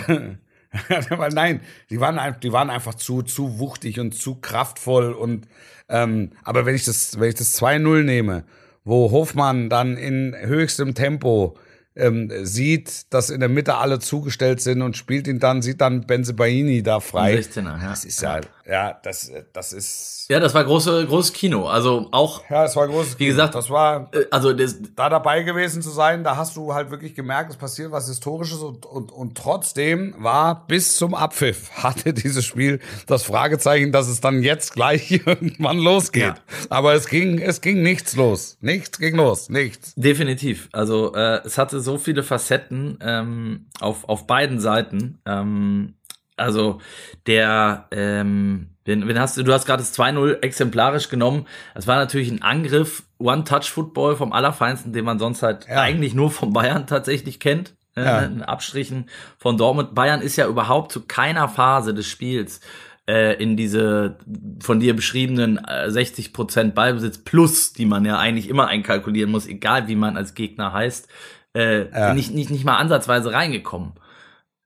weil 1.09 1.31
nein, 1.31 1.61
die 1.89 1.99
waren, 1.99 2.35
die 2.41 2.51
waren 2.51 2.69
einfach 2.69 2.95
zu, 2.95 3.21
zu 3.21 3.59
wuchtig 3.59 3.99
und 3.99 4.15
zu 4.15 4.35
kraftvoll 4.35 5.13
und 5.13 5.47
ähm, 5.89 6.31
aber 6.43 6.65
wenn 6.65 6.75
ich 6.75 6.85
das, 6.85 7.19
wenn 7.19 7.29
ich 7.29 7.35
das 7.35 7.59
2-0 7.61 8.03
nehme, 8.03 8.43
wo 8.83 9.11
Hofmann 9.11 9.69
dann 9.69 9.97
in 9.97 10.35
höchstem 10.35 10.95
Tempo 10.95 11.57
ähm, 11.95 12.31
sieht, 12.43 13.13
dass 13.13 13.29
in 13.29 13.39
der 13.39 13.49
Mitte 13.49 13.75
alle 13.75 13.99
zugestellt 13.99 14.61
sind 14.61 14.81
und 14.81 14.97
spielt 14.97 15.27
ihn 15.27 15.39
dann, 15.39 15.61
sieht 15.61 15.81
dann 15.81 16.07
Benzebaini 16.07 16.81
da 16.81 16.99
frei. 16.99 17.35
16er, 17.35 17.81
ja. 17.81 17.89
Das 17.89 18.05
ist 18.05 18.21
ja, 18.21 18.41
ja, 18.65 18.97
das, 19.03 19.29
das 19.51 19.73
ist. 19.73 20.25
Ja, 20.29 20.39
das 20.39 20.53
war 20.53 20.63
große, 20.63 21.05
großes 21.05 21.33
Kino. 21.33 21.67
Also 21.67 22.07
auch. 22.11 22.49
Ja, 22.49 22.63
das 22.63 22.75
war 22.77 22.87
großes 22.87 23.19
Wie 23.19 23.25
gesagt, 23.25 23.55
das 23.55 23.69
war, 23.69 24.09
äh, 24.13 24.25
also 24.31 24.53
das, 24.53 24.77
da 24.95 25.09
dabei 25.09 25.43
gewesen 25.43 25.81
zu 25.81 25.89
sein, 25.89 26.23
da 26.23 26.37
hast 26.37 26.55
du 26.55 26.73
halt 26.73 26.89
wirklich 26.89 27.13
gemerkt, 27.13 27.51
es 27.51 27.57
passiert 27.57 27.91
was 27.91 28.07
Historisches 28.07 28.59
und, 28.59 28.85
und, 28.85 29.11
und 29.11 29.37
trotzdem 29.37 30.15
war 30.17 30.65
bis 30.65 30.95
zum 30.95 31.13
Abpfiff 31.13 31.71
hatte 31.75 32.13
dieses 32.13 32.45
Spiel 32.45 32.79
das 33.05 33.23
Fragezeichen, 33.23 33.91
dass 33.91 34.07
es 34.07 34.21
dann 34.21 34.43
jetzt 34.43 34.73
gleich 34.73 35.11
irgendwann 35.25 35.79
losgeht. 35.79 36.23
Ja. 36.23 36.35
Aber 36.69 36.93
es 36.93 37.07
ging, 37.07 37.39
es 37.39 37.59
ging 37.59 37.83
nichts 37.83 38.15
los. 38.15 38.57
Nichts 38.61 38.97
ging 38.97 39.15
los. 39.15 39.49
Nichts. 39.49 39.93
Definitiv. 39.95 40.69
Also, 40.71 41.13
äh, 41.15 41.41
es 41.45 41.57
hatte 41.57 41.81
so 41.81 41.97
viele 41.97 42.23
Facetten, 42.23 42.97
ähm, 43.01 43.65
auf, 43.81 44.07
auf 44.07 44.25
beiden 44.25 44.59
Seiten. 44.59 45.19
Ähm, 45.25 45.95
also 46.43 46.79
der, 47.25 47.87
ähm, 47.91 48.69
wen, 48.85 49.07
wen 49.07 49.19
hast 49.19 49.37
du, 49.37 49.43
du 49.43 49.53
hast 49.53 49.65
gerade 49.65 49.81
das 49.81 49.97
2-0 49.97 50.41
exemplarisch 50.41 51.09
genommen. 51.09 51.47
Das 51.73 51.87
war 51.87 51.97
natürlich 51.97 52.31
ein 52.31 52.41
Angriff, 52.41 53.03
One-Touch-Football 53.19 54.15
vom 54.15 54.33
Allerfeinsten, 54.33 54.93
den 54.93 55.05
man 55.05 55.19
sonst 55.19 55.41
halt 55.41 55.67
ja. 55.67 55.81
eigentlich 55.81 56.13
nur 56.13 56.31
von 56.31 56.53
Bayern 56.53 56.87
tatsächlich 56.87 57.39
kennt. 57.39 57.75
Äh, 57.95 58.05
ja. 58.05 58.19
In 58.21 58.41
Abstrichen 58.41 59.09
von 59.37 59.57
Dortmund. 59.57 59.93
Bayern 59.93 60.21
ist 60.21 60.35
ja 60.35 60.47
überhaupt 60.47 60.91
zu 60.91 61.01
keiner 61.01 61.47
Phase 61.47 61.93
des 61.93 62.07
Spiels 62.07 62.59
äh, 63.07 63.41
in 63.41 63.57
diese 63.57 64.17
von 64.61 64.79
dir 64.79 64.95
beschriebenen 64.95 65.63
äh, 65.63 65.91
60 65.91 66.33
Prozent 66.33 66.75
Ballbesitz 66.75 67.19
plus, 67.19 67.73
die 67.73 67.85
man 67.85 68.05
ja 68.05 68.17
eigentlich 68.17 68.49
immer 68.49 68.67
einkalkulieren 68.67 69.31
muss, 69.31 69.47
egal 69.47 69.87
wie 69.87 69.95
man 69.95 70.17
als 70.17 70.33
Gegner 70.33 70.73
heißt, 70.73 71.07
äh, 71.53 71.89
ja. 71.89 72.13
nicht, 72.13 72.33
nicht, 72.33 72.49
nicht 72.49 72.65
mal 72.65 72.77
ansatzweise 72.77 73.31
reingekommen. 73.31 73.93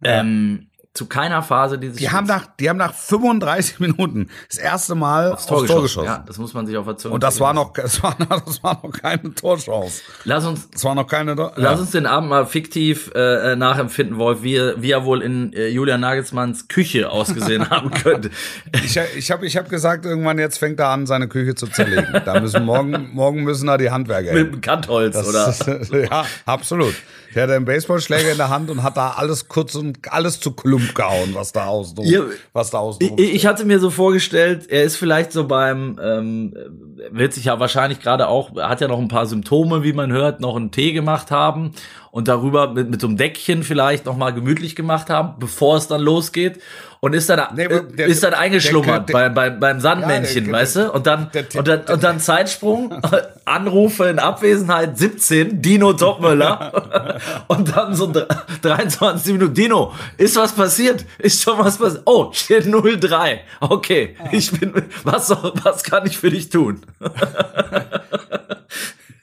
Ja. 0.02 0.20
Ähm, 0.20 0.67
zu 0.98 1.06
keiner 1.06 1.42
Phase 1.44 1.78
dieses 1.78 1.98
Die 1.98 2.06
Spiels. 2.06 2.18
haben 2.18 2.28
nach, 2.28 2.48
die 2.60 2.70
haben 2.70 2.78
nach 2.78 2.94
35 2.94 3.80
Minuten 3.80 4.30
das 4.50 4.58
erste 4.58 4.96
Mal 4.96 5.32
aufs 5.32 5.46
Tor, 5.46 5.60
aufs 5.60 5.68
Tor 5.68 5.82
geschossen. 5.84 6.08
Ja, 6.08 6.24
das 6.26 6.38
muss 6.38 6.54
man 6.54 6.66
sich 6.66 6.76
auf 6.76 6.86
der 6.86 6.98
Zunge 6.98 7.14
Und 7.14 7.24
das 7.24 7.40
war 7.40 7.54
noch, 7.54 7.74
das 7.74 8.02
war, 8.04 8.16
das 8.18 8.64
war 8.64 8.80
noch 8.84 8.92
keine 8.92 9.34
Torchance. 9.34 10.02
Lass 10.26 10.46
uns, 10.46 10.70
das 10.70 10.84
war 10.84 10.96
noch 10.96 11.08
keine, 11.08 11.36
ja. 11.38 11.52
lass 11.56 11.80
uns 11.80 11.92
den 11.92 12.06
Abend 12.06 12.30
mal 12.30 12.46
fiktiv 12.46 13.12
äh, 13.16 13.56
nachempfinden, 13.56 14.18
Wolf, 14.18 14.42
wie, 14.42 14.60
wie 14.78 14.92
er 14.92 15.06
wohl 15.06 15.22
in 15.22 15.54
äh, 15.54 15.68
Julian 15.68 16.02
Nagelsmanns 16.02 16.68
Küche 16.68 17.10
ausgesehen 17.10 17.70
haben 17.70 17.92
könnte. 17.92 18.32
Ich, 18.84 18.98
ich 19.16 19.32
habe 19.32 19.46
ich 19.46 19.56
hab 19.56 19.70
gesagt, 19.70 20.06
irgendwann 20.06 20.40
jetzt 20.40 20.58
fängt 20.58 20.80
er 20.80 20.90
an, 20.90 21.06
seine 21.06 21.28
Küche 21.28 21.56
zu 21.56 21.68
zerlegen. 21.68 22.08
Da 22.26 22.40
müssen 22.40 22.66
morgen, 22.66 23.10
morgen 23.14 23.44
müssen 23.44 23.68
da 23.68 23.78
die 23.78 23.92
Handwerker 23.92 24.34
Mit 24.34 24.54
dem 24.54 24.62
Kantholz, 24.62 25.16
das, 25.16 25.68
oder? 25.68 26.04
ja, 26.04 26.26
absolut. 26.46 26.96
Der 27.36 27.44
hat 27.44 27.52
einen 27.52 27.66
Baseballschläger 27.66 28.32
in 28.32 28.38
der 28.38 28.50
Hand 28.50 28.70
und 28.72 28.84
hat 28.84 28.98
da 28.98 29.12
alles 29.12 29.48
kurz 29.48 29.76
und 29.76 30.12
alles 30.12 30.40
zu 30.40 30.54
Klump 30.54 30.87
gehauen, 30.95 31.34
was 31.34 31.52
da 31.52 31.65
außen 31.65 32.04
ja, 32.04 32.21
was 32.54 32.69
da 32.71 32.80
außen 32.80 33.17
ich, 33.17 33.36
ich 33.36 33.45
hatte 33.45 33.65
mir 33.65 33.80
so 33.80 33.89
vorgestellt, 33.89 34.69
er 34.69 34.84
ist 34.84 34.97
vielleicht 34.97 35.32
so 35.32 35.47
beim, 35.47 36.00
ähm, 36.02 36.54
wird 37.12 37.34
sich 37.34 37.45
ja 37.45 37.60
wahrscheinlich 37.60 38.00
gerade 38.00 38.28
auch, 38.28 38.56
hat 38.56 38.82
ja 38.82 38.88
noch 38.88 39.00
ein 39.00 39.08
paar 39.08 39.26
Symptome, 39.26 39.84
wie 39.84 39.93
man 39.93 40.12
hört, 40.12 40.39
noch 40.39 40.56
einen 40.56 40.71
Tee 40.71 40.91
gemacht 40.91 41.32
haben 41.32 41.71
und 42.12 42.28
darüber 42.28 42.73
mit, 42.73 42.89
mit 42.89 43.02
so 43.02 43.08
einem 43.08 43.17
Deckchen 43.17 43.63
vielleicht 43.63 44.06
noch 44.06 44.17
mal 44.17 44.32
gemütlich 44.32 44.76
gemacht 44.76 45.10
haben, 45.10 45.36
bevor 45.39 45.78
es 45.78 45.88
dann 45.88 46.02
losgeht 46.02 46.60
und 47.00 47.14
ist 47.14 47.30
dann 47.30 47.56
nee, 47.56 47.68
der, 47.68 48.08
ist 48.08 48.24
dann 48.24 48.34
eingeschlummert 48.34 49.10
der, 49.10 49.20
der, 49.20 49.30
bei, 49.30 49.50
bei, 49.50 49.50
beim 49.50 49.80
Sandmännchen, 49.80 50.48
ja, 50.48 50.52
weißt 50.52 50.76
du? 50.78 50.92
Und 50.92 51.08
dann 51.08 51.30
und 51.56 51.68
dann 51.68 51.82
und 51.82 52.04
dann 52.04 52.20
Zeitsprung, 52.20 53.02
Anrufe 53.46 54.06
in 54.06 54.20
Abwesenheit 54.20 54.98
17, 54.98 55.62
Dino 55.62 55.94
Topmöller 55.94 57.20
und 57.48 57.76
dann 57.76 57.96
so 57.96 58.12
23 58.62 59.34
Minuten 59.34 59.54
Dino, 59.54 59.94
ist 60.18 60.36
was 60.36 60.54
passiert? 60.54 61.06
Ist 61.20 61.42
schon 61.42 61.58
was 61.60 61.78
passiert? 61.78 62.04
Oh, 62.06 62.32
steht 62.34 62.66
03. 62.66 63.42
Okay, 63.60 64.16
ich 64.32 64.52
bin 64.52 64.74
was 65.04 65.30
was 65.30 65.84
kann 65.84 66.06
ich 66.06 66.18
für 66.18 66.30
dich 66.30 66.50
tun? 66.50 66.82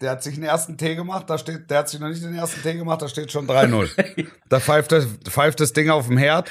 Der 0.01 0.11
hat 0.11 0.23
sich 0.23 0.35
den 0.35 0.45
ersten 0.45 0.77
Tee 0.77 0.97
gemacht, 0.97 1.31
da 1.31 1.39
steht, 1.39 1.71
der 1.71 1.79
hat 1.79 1.89
sich 1.89 1.99
noch 1.99 2.09
nicht 2.09 2.23
den 2.23 2.35
ersten 2.35 2.61
Tee 2.61 2.75
gemacht, 2.75 3.01
da 3.01 3.09
steht 3.09 3.33
schon 3.33 3.47
3-0. 3.47 4.27
da 4.51 4.61
pfeift 4.61 4.93
das, 4.93 5.07
pfeift 5.25 5.61
das 5.61 5.73
Ding 5.73 5.89
auf 5.89 6.09
dem 6.09 6.19
Herd. 6.19 6.51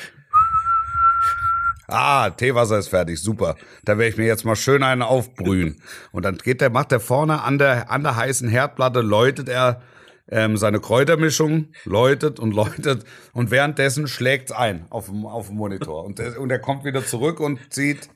Ah, 1.88 2.30
Teewasser 2.30 2.80
ist 2.80 2.88
fertig, 2.88 3.22
super. 3.22 3.56
Da 3.84 3.98
werde 3.98 4.10
ich 4.10 4.18
mir 4.18 4.26
jetzt 4.26 4.46
mal 4.46 4.56
schön 4.56 4.84
einen 4.84 5.02
aufbrühen. 5.02 5.82
Und 6.12 6.24
dann 6.24 6.38
geht 6.38 6.62
der, 6.62 6.70
macht 6.70 6.92
der 6.92 7.00
vorne 7.00 7.42
an 7.42 7.58
der, 7.58 7.92
an 7.92 8.04
der 8.04 8.16
heißen 8.16 8.48
Herdplatte, 8.48 9.02
läutet 9.02 9.50
er 9.50 9.82
ähm, 10.30 10.58
seine 10.58 10.80
Kräutermischung, 10.80 11.68
läutet 11.84 12.40
und 12.40 12.54
läutet 12.54 13.04
und 13.34 13.52
währenddessen 13.52 14.08
schlägt's 14.08 14.52
ein 14.52 14.86
auf 14.90 15.08
dem, 15.08 15.26
auf 15.26 15.48
dem 15.48 15.58
Monitor. 15.58 16.06
Und, 16.06 16.20
der, 16.20 16.40
und 16.40 16.50
er 16.50 16.60
kommt 16.60 16.86
wieder 16.86 17.06
zurück 17.06 17.40
und 17.40 17.60
sieht, 17.70 18.10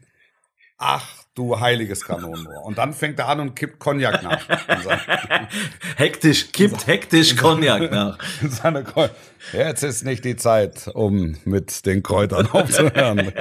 ach 0.78 1.27
du 1.38 1.60
heiliges 1.60 2.04
Kanonenrohr. 2.04 2.66
Und 2.66 2.78
dann 2.78 2.94
fängt 2.94 3.20
er 3.20 3.28
an 3.28 3.40
und 3.40 3.56
kippt 3.56 3.80
Cognac 3.80 4.24
nach. 4.24 4.42
hektisch, 5.96 6.52
kippt 6.52 6.88
hektisch 6.88 7.36
Cognac 7.36 7.92
nach. 7.92 8.18
Jetzt 9.54 9.84
ist 9.84 10.04
nicht 10.04 10.26
die 10.26 10.36
Zeit, 10.36 10.90
um 10.94 11.36
mit 11.46 11.86
den 11.86 12.02
Kräutern 12.02 12.48
aufzuhören. 12.52 13.32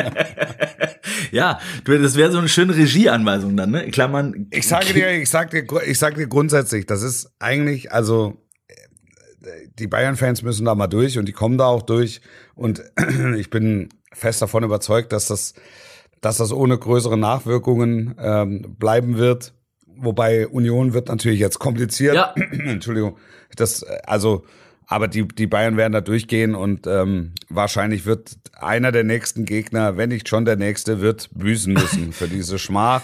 ja, 1.30 1.58
du, 1.84 1.98
das 1.98 2.16
wäre 2.16 2.30
so 2.30 2.38
eine 2.38 2.48
schöne 2.48 2.76
Regieanweisung 2.76 3.56
dann, 3.56 3.70
ne? 3.70 3.90
Klammern. 3.90 4.46
Ich 4.50 4.68
sage 4.68 4.92
dir, 4.92 5.10
ich 5.12 5.30
sag 5.30 5.50
dir, 5.50 5.64
ich 5.86 5.98
sag 5.98 6.16
dir 6.16 6.28
grundsätzlich, 6.28 6.86
das 6.86 7.02
ist 7.02 7.32
eigentlich, 7.38 7.92
also 7.92 8.36
die 9.78 9.86
Bayern-Fans 9.86 10.42
müssen 10.42 10.64
da 10.64 10.74
mal 10.74 10.86
durch 10.86 11.18
und 11.18 11.26
die 11.26 11.32
kommen 11.32 11.58
da 11.58 11.66
auch 11.66 11.82
durch. 11.82 12.20
Und 12.54 12.82
ich 13.36 13.50
bin 13.50 13.88
fest 14.12 14.42
davon 14.42 14.64
überzeugt, 14.64 15.12
dass 15.12 15.26
das, 15.26 15.54
dass 16.26 16.38
das 16.38 16.52
ohne 16.52 16.76
größere 16.76 17.16
Nachwirkungen 17.16 18.16
ähm, 18.20 18.74
bleiben 18.80 19.16
wird. 19.16 19.52
Wobei 19.86 20.48
Union 20.48 20.92
wird 20.92 21.06
natürlich 21.08 21.38
jetzt 21.38 21.60
kompliziert. 21.60 22.16
Ja. 22.16 22.34
Entschuldigung. 22.66 23.16
Das, 23.54 23.84
also, 23.84 24.44
aber 24.88 25.06
die, 25.06 25.28
die 25.28 25.46
Bayern 25.46 25.76
werden 25.76 25.92
da 25.92 26.00
durchgehen 26.00 26.56
und 26.56 26.88
ähm, 26.88 27.34
wahrscheinlich 27.48 28.06
wird 28.06 28.38
einer 28.58 28.90
der 28.90 29.04
nächsten 29.04 29.44
Gegner, 29.44 29.96
wenn 29.98 30.08
nicht 30.08 30.28
schon 30.28 30.44
der 30.44 30.56
nächste, 30.56 31.00
wird 31.00 31.30
büßen 31.32 31.72
müssen 31.72 32.12
für 32.12 32.26
diese 32.26 32.58
Schmach. 32.58 33.02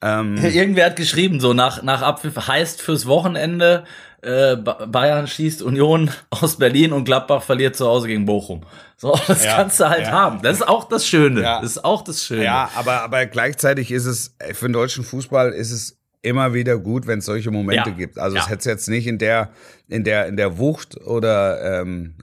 Ähm, 0.00 0.36
Irgendwer 0.36 0.86
hat 0.86 0.94
geschrieben, 0.94 1.40
so 1.40 1.54
nach, 1.54 1.82
nach 1.82 2.02
Abpfiff 2.02 2.46
heißt 2.46 2.80
fürs 2.80 3.06
Wochenende, 3.06 3.82
äh, 4.22 4.56
Bayern 4.56 5.26
schießt 5.26 5.62
Union 5.62 6.10
aus 6.30 6.56
Berlin 6.56 6.92
und 6.92 7.04
Gladbach 7.04 7.42
verliert 7.42 7.76
zu 7.76 7.86
Hause 7.86 8.06
gegen 8.06 8.24
Bochum. 8.24 8.62
So, 8.96 9.18
das 9.26 9.44
ja, 9.44 9.56
kannst 9.56 9.80
du 9.80 9.88
halt 9.88 10.02
ja. 10.02 10.12
haben. 10.12 10.42
Das 10.42 10.58
ist 10.58 10.68
auch 10.68 10.84
das 10.88 11.06
Schöne. 11.06 11.42
Ja. 11.42 11.60
Das 11.60 11.72
ist 11.72 11.84
auch 11.84 12.02
das 12.02 12.24
Schöne. 12.24 12.44
Ja, 12.44 12.70
aber, 12.76 13.02
aber 13.02 13.26
gleichzeitig 13.26 13.90
ist 13.90 14.06
es, 14.06 14.36
für 14.52 14.66
den 14.66 14.74
deutschen 14.74 15.04
Fußball 15.04 15.50
ist 15.50 15.72
es 15.72 15.98
immer 16.24 16.54
wieder 16.54 16.78
gut, 16.78 17.08
wenn 17.08 17.18
es 17.18 17.24
solche 17.24 17.50
Momente 17.50 17.90
ja. 17.90 17.96
gibt. 17.96 18.16
Also 18.16 18.36
es 18.36 18.48
hätte 18.48 18.60
es 18.60 18.64
jetzt 18.64 18.88
nicht 18.88 19.08
in 19.08 19.18
der, 19.18 19.50
in 19.88 20.04
der, 20.04 20.28
in 20.28 20.36
der 20.36 20.56
Wucht 20.56 20.96
oder 21.04 21.80
ähm, 21.80 22.14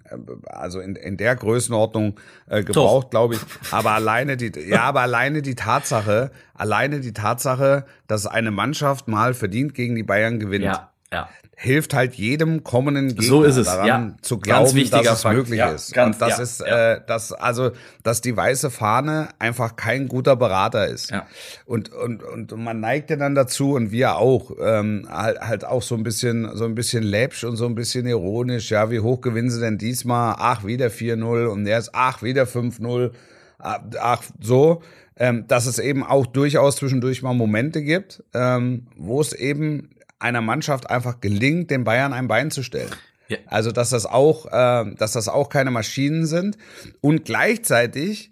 also 0.45 0.79
in, 0.79 0.95
in 0.95 1.17
der 1.17 1.35
Größenordnung 1.35 2.17
äh, 2.47 2.63
gebraucht, 2.63 3.11
glaube 3.11 3.35
ich. 3.35 3.41
Aber 3.71 3.91
alleine 3.91 4.37
die, 4.37 4.53
ja, 4.57 4.83
aber 4.83 5.01
alleine 5.01 5.41
die 5.41 5.55
Tatsache, 5.55 6.31
alleine 6.53 7.01
die 7.01 7.11
Tatsache, 7.11 7.85
dass 8.07 8.25
eine 8.25 8.51
Mannschaft 8.51 9.09
mal 9.09 9.33
verdient 9.33 9.73
gegen 9.73 9.95
die 9.95 10.03
Bayern 10.03 10.39
gewinnt. 10.39 10.63
Ja, 10.63 10.93
ja 11.11 11.27
hilft 11.61 11.93
halt 11.93 12.15
jedem 12.15 12.63
kommenden 12.63 13.09
Gegner 13.09 13.23
so 13.23 13.43
ist 13.43 13.57
es. 13.57 13.67
daran 13.67 13.87
ja. 13.87 14.15
zu 14.21 14.39
glauben, 14.39 14.89
dass 14.89 15.05
es 15.05 15.21
Fakt. 15.23 15.35
möglich 15.35 15.59
ja, 15.59 15.71
ist. 15.71 15.93
Ganz, 15.93 16.15
und 16.15 16.21
das 16.21 16.37
ja, 16.37 16.43
ist, 16.43 16.61
äh, 16.61 17.01
dass 17.05 17.33
also, 17.33 17.71
dass 18.01 18.21
die 18.21 18.37
weiße 18.37 18.71
Fahne 18.71 19.27
einfach 19.39 19.75
kein 19.75 20.07
guter 20.07 20.37
Berater 20.37 20.87
ist. 20.87 21.11
Ja. 21.11 21.27
Und 21.65 21.91
und 21.91 22.23
und 22.23 22.55
man 22.55 22.79
neigt 22.79 23.09
ja 23.09 23.17
dann 23.17 23.35
dazu 23.35 23.73
und 23.73 23.91
wir 23.91 24.15
auch 24.15 24.51
ähm, 24.61 25.05
halt 25.11 25.41
halt 25.41 25.65
auch 25.65 25.81
so 25.81 25.95
ein 25.95 26.03
bisschen 26.03 26.49
so 26.55 26.63
ein 26.63 26.75
bisschen 26.75 27.03
läppsch 27.03 27.43
und 27.43 27.57
so 27.57 27.65
ein 27.65 27.75
bisschen 27.75 28.05
ironisch. 28.07 28.71
Ja, 28.71 28.89
wie 28.89 29.01
hoch 29.01 29.19
gewinnen 29.19 29.49
sie 29.49 29.59
denn 29.59 29.77
diesmal? 29.77 30.37
Ach, 30.39 30.63
wieder 30.63 30.87
4-0 30.87 31.47
und 31.47 31.65
der 31.65 31.77
ist 31.79 31.89
ach 31.91 32.23
wieder 32.23 32.43
5-0. 32.43 33.11
Ach, 33.59 34.23
so. 34.39 34.81
Ähm, 35.17 35.43
dass 35.49 35.65
es 35.65 35.79
eben 35.79 36.05
auch 36.05 36.25
durchaus 36.25 36.77
zwischendurch 36.77 37.21
mal 37.21 37.33
Momente 37.33 37.83
gibt, 37.83 38.23
ähm, 38.33 38.87
wo 38.95 39.19
es 39.19 39.33
eben 39.33 39.89
einer 40.19 40.41
Mannschaft 40.41 40.89
einfach 40.89 41.21
gelingt, 41.21 41.71
den 41.71 41.83
Bayern 41.83 42.13
ein 42.13 42.27
Bein 42.27 42.51
zu 42.51 42.63
stellen. 42.63 42.91
Ja. 43.29 43.37
Also 43.47 43.71
dass 43.71 43.89
das 43.89 44.05
auch, 44.05 44.45
äh, 44.47 44.95
dass 44.95 45.13
das 45.13 45.27
auch 45.27 45.49
keine 45.49 45.71
Maschinen 45.71 46.25
sind 46.25 46.57
und 47.01 47.25
gleichzeitig 47.25 48.31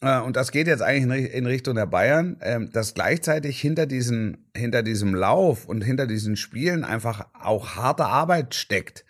äh, 0.00 0.20
und 0.20 0.36
das 0.36 0.52
geht 0.52 0.68
jetzt 0.68 0.82
eigentlich 0.82 1.32
in, 1.32 1.46
Richtung 1.46 1.74
der 1.74 1.86
Bayern, 1.86 2.40
äh, 2.40 2.60
dass 2.72 2.94
gleichzeitig 2.94 3.60
hinter 3.60 3.86
diesem 3.86 4.38
hinter 4.56 4.82
diesem 4.82 5.14
Lauf 5.14 5.66
und 5.66 5.82
hinter 5.82 6.06
diesen 6.06 6.36
Spielen 6.36 6.84
einfach 6.84 7.26
auch 7.34 7.74
harte 7.74 8.04
Arbeit 8.04 8.54
steckt, 8.54 9.04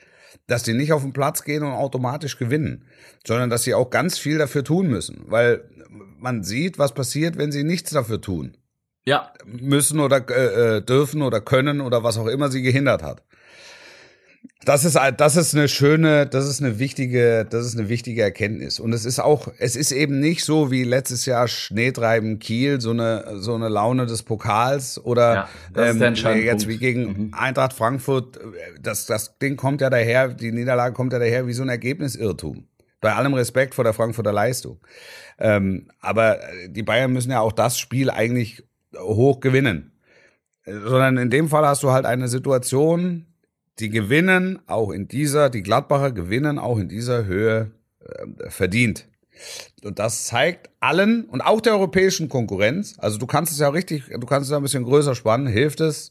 dass 0.47 0.63
die 0.63 0.75
nicht 0.75 0.93
auf 0.93 1.03
den 1.03 1.13
Platz 1.13 1.45
gehen 1.45 1.63
und 1.63 1.73
automatisch 1.73 2.39
gewinnen, 2.39 2.87
sondern 3.27 3.51
dass 3.51 3.65
sie 3.65 3.75
auch 3.75 3.91
ganz 3.91 4.19
viel 4.19 4.39
dafür 4.39 4.65
tun 4.65 4.89
müssen, 4.89 5.25
weil 5.27 5.63
man 6.19 6.43
sieht, 6.43 6.79
was 6.79 6.95
passiert, 6.95 7.37
wenn 7.37 7.53
sie 7.53 7.65
nichts 7.65 7.91
dafür 7.91 8.21
tun 8.21 8.57
ja. 9.05 9.33
müssen 9.45 10.01
oder 10.01 10.25
äh, 10.31 10.77
äh, 10.77 10.83
dürfen 10.83 11.23
oder 11.23 11.41
können 11.41 11.81
oder 11.81 12.03
was 12.03 12.19
auch 12.19 12.27
immer 12.27 12.51
sie 12.51 12.63
gehindert 12.63 13.03
hat. 13.03 13.23
Das 14.65 14.85
ist, 14.85 14.99
das 15.17 15.37
ist 15.37 15.55
eine 15.55 15.69
schöne, 15.69 16.27
das 16.27 16.47
ist 16.47 16.63
eine 16.63 16.79
wichtige, 16.79 17.47
das 17.49 17.65
ist 17.65 17.79
eine 17.79 17.89
wichtige 17.89 18.23
Erkenntnis. 18.23 18.81
Und 18.81 18.93
es 18.93 19.05
ist 19.05 19.21
auch, 19.21 19.49
es 19.59 19.77
ist 19.77 19.93
eben 19.93 20.21
nicht 20.21 20.45
so 20.45 20.71
wie 20.71 20.83
letztes 20.83 21.27
Jahr 21.27 21.49
Schneetreiben 21.49 22.39
Kiel, 22.39 22.81
so 22.81 22.91
eine, 22.91 23.39
so 23.39 23.55
eine 23.55 23.69
Laune 23.69 24.07
des 24.07 24.25
Pokals 24.25 25.03
oder 25.03 25.49
ja, 25.75 25.91
ähm, 25.91 26.15
jetzt 26.45 26.69
wie 26.69 26.77
gegen 26.77 27.03
mhm. 27.05 27.31
Eintracht 27.33 27.73
Frankfurt. 27.73 28.41
Das, 28.81 29.07
das 29.07 29.39
Ding 29.39 29.57
kommt 29.57 29.81
ja 29.81 29.91
daher, 29.91 30.29
die 30.29 30.53
Niederlage 30.53 30.93
kommt 30.93 31.13
ja 31.13 31.19
daher 31.19 31.47
wie 31.47 31.53
so 31.53 31.63
ein 31.63 31.69
Ergebnisirrtum. 31.69 32.67
Bei 33.01 33.15
allem 33.15 33.35
Respekt 33.35 33.77
vor 33.77 33.85
der 33.85 33.95
Frankfurter 33.95 34.33
Leistung. 34.33 34.81
Ähm, 35.39 35.89
aber 36.01 36.41
die 36.67 36.83
Bayern 36.83 37.13
müssen 37.13 37.31
ja 37.31 37.41
auch 37.41 37.53
das 37.53 37.79
Spiel 37.79 38.11
eigentlich 38.11 38.65
hoch 38.97 39.41
gewinnen. 39.41 39.93
Sondern 40.65 41.17
in 41.17 41.31
dem 41.31 41.49
Fall 41.49 41.67
hast 41.67 41.83
du 41.83 41.91
halt 41.91 42.05
eine 42.05 42.29
Situation, 42.29 43.27
die 43.79 43.91
gewinnen 43.91 44.59
auch 44.67 44.91
in 44.91 45.09
dieser, 45.09 45.51
die 45.51 45.63
Gladbacher 45.63 46.13
gewinnen 46.13 46.59
auch 46.59 46.79
in 46.79 46.89
dieser 46.89 47.25
Höhe 47.25 47.71
äh, 48.01 48.51
verdient. 48.51 49.09
Und 49.85 49.99
das 49.99 50.25
zeigt 50.25 50.71
allen 50.81 51.25
und 51.27 51.41
auch 51.41 51.61
der 51.61 51.75
europäischen 51.75 52.29
Konkurrenz, 52.29 52.97
also 52.99 53.19
du 53.19 53.27
kannst 53.27 53.53
es 53.53 53.61
ja 53.61 53.69
richtig, 53.69 54.07
du 54.09 54.27
kannst 54.27 54.47
es 54.47 54.51
ja 54.51 54.57
ein 54.57 54.63
bisschen 54.63 54.85
größer 54.85 55.15
spannen, 55.15 55.47
hilft 55.47 55.81
es, 55.81 56.11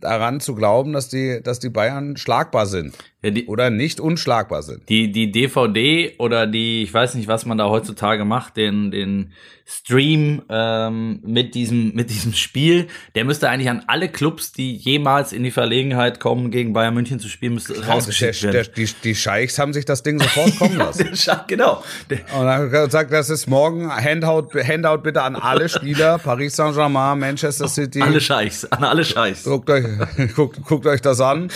daran 0.00 0.40
zu 0.40 0.54
glauben, 0.54 0.92
dass 0.92 1.08
die, 1.08 1.40
dass 1.42 1.58
die 1.58 1.70
Bayern 1.70 2.16
schlagbar 2.16 2.66
sind. 2.66 2.96
Ja, 3.20 3.30
die, 3.30 3.46
oder 3.46 3.68
nicht 3.70 3.98
unschlagbar 3.98 4.62
sind. 4.62 4.88
Die, 4.88 5.10
die 5.10 5.32
DVD 5.32 6.14
oder 6.18 6.46
die, 6.46 6.84
ich 6.84 6.94
weiß 6.94 7.14
nicht, 7.14 7.26
was 7.26 7.46
man 7.46 7.58
da 7.58 7.68
heutzutage 7.68 8.24
macht, 8.24 8.56
den, 8.56 8.92
den 8.92 9.32
Stream 9.66 10.42
ähm, 10.48 11.18
mit 11.24 11.56
diesem 11.56 11.92
mit 11.94 12.10
diesem 12.10 12.32
Spiel, 12.32 12.86
der 13.16 13.24
müsste 13.24 13.50
eigentlich 13.50 13.68
an 13.68 13.82
alle 13.88 14.08
Clubs, 14.08 14.52
die 14.52 14.76
jemals 14.76 15.32
in 15.32 15.42
die 15.42 15.50
Verlegenheit 15.50 16.20
kommen, 16.20 16.52
gegen 16.52 16.72
Bayern 16.72 16.94
München 16.94 17.18
zu 17.18 17.28
spielen, 17.28 17.54
müsste 17.54 17.84
rausgeschickt 17.84 18.44
der, 18.44 18.52
werden. 18.52 18.72
Der, 18.76 18.86
die, 18.86 18.92
die 19.02 19.14
Scheichs 19.16 19.58
haben 19.58 19.72
sich 19.72 19.84
das 19.84 20.04
Ding 20.04 20.20
sofort 20.20 20.56
kommen 20.56 20.76
lassen. 20.78 21.10
ja, 21.12 21.44
genau. 21.46 21.82
Und 22.08 22.44
dann 22.44 22.70
gesagt, 22.70 23.12
das 23.12 23.30
ist 23.30 23.48
morgen 23.48 23.90
Handout, 23.90 24.50
Handout 24.54 25.02
bitte 25.02 25.22
an 25.22 25.34
alle 25.34 25.68
Spieler, 25.68 26.18
Paris 26.18 26.54
Saint-Germain, 26.54 27.18
Manchester 27.18 27.66
City. 27.66 28.00
Alle 28.00 28.20
Scheichs, 28.20 28.64
an 28.64 28.84
alle 28.84 29.04
Scheichs. 29.04 29.42
Guckt 29.42 29.68
euch, 29.68 29.84
guckt, 30.36 30.62
guckt 30.64 30.86
euch 30.86 31.02
das 31.02 31.20
an. 31.20 31.50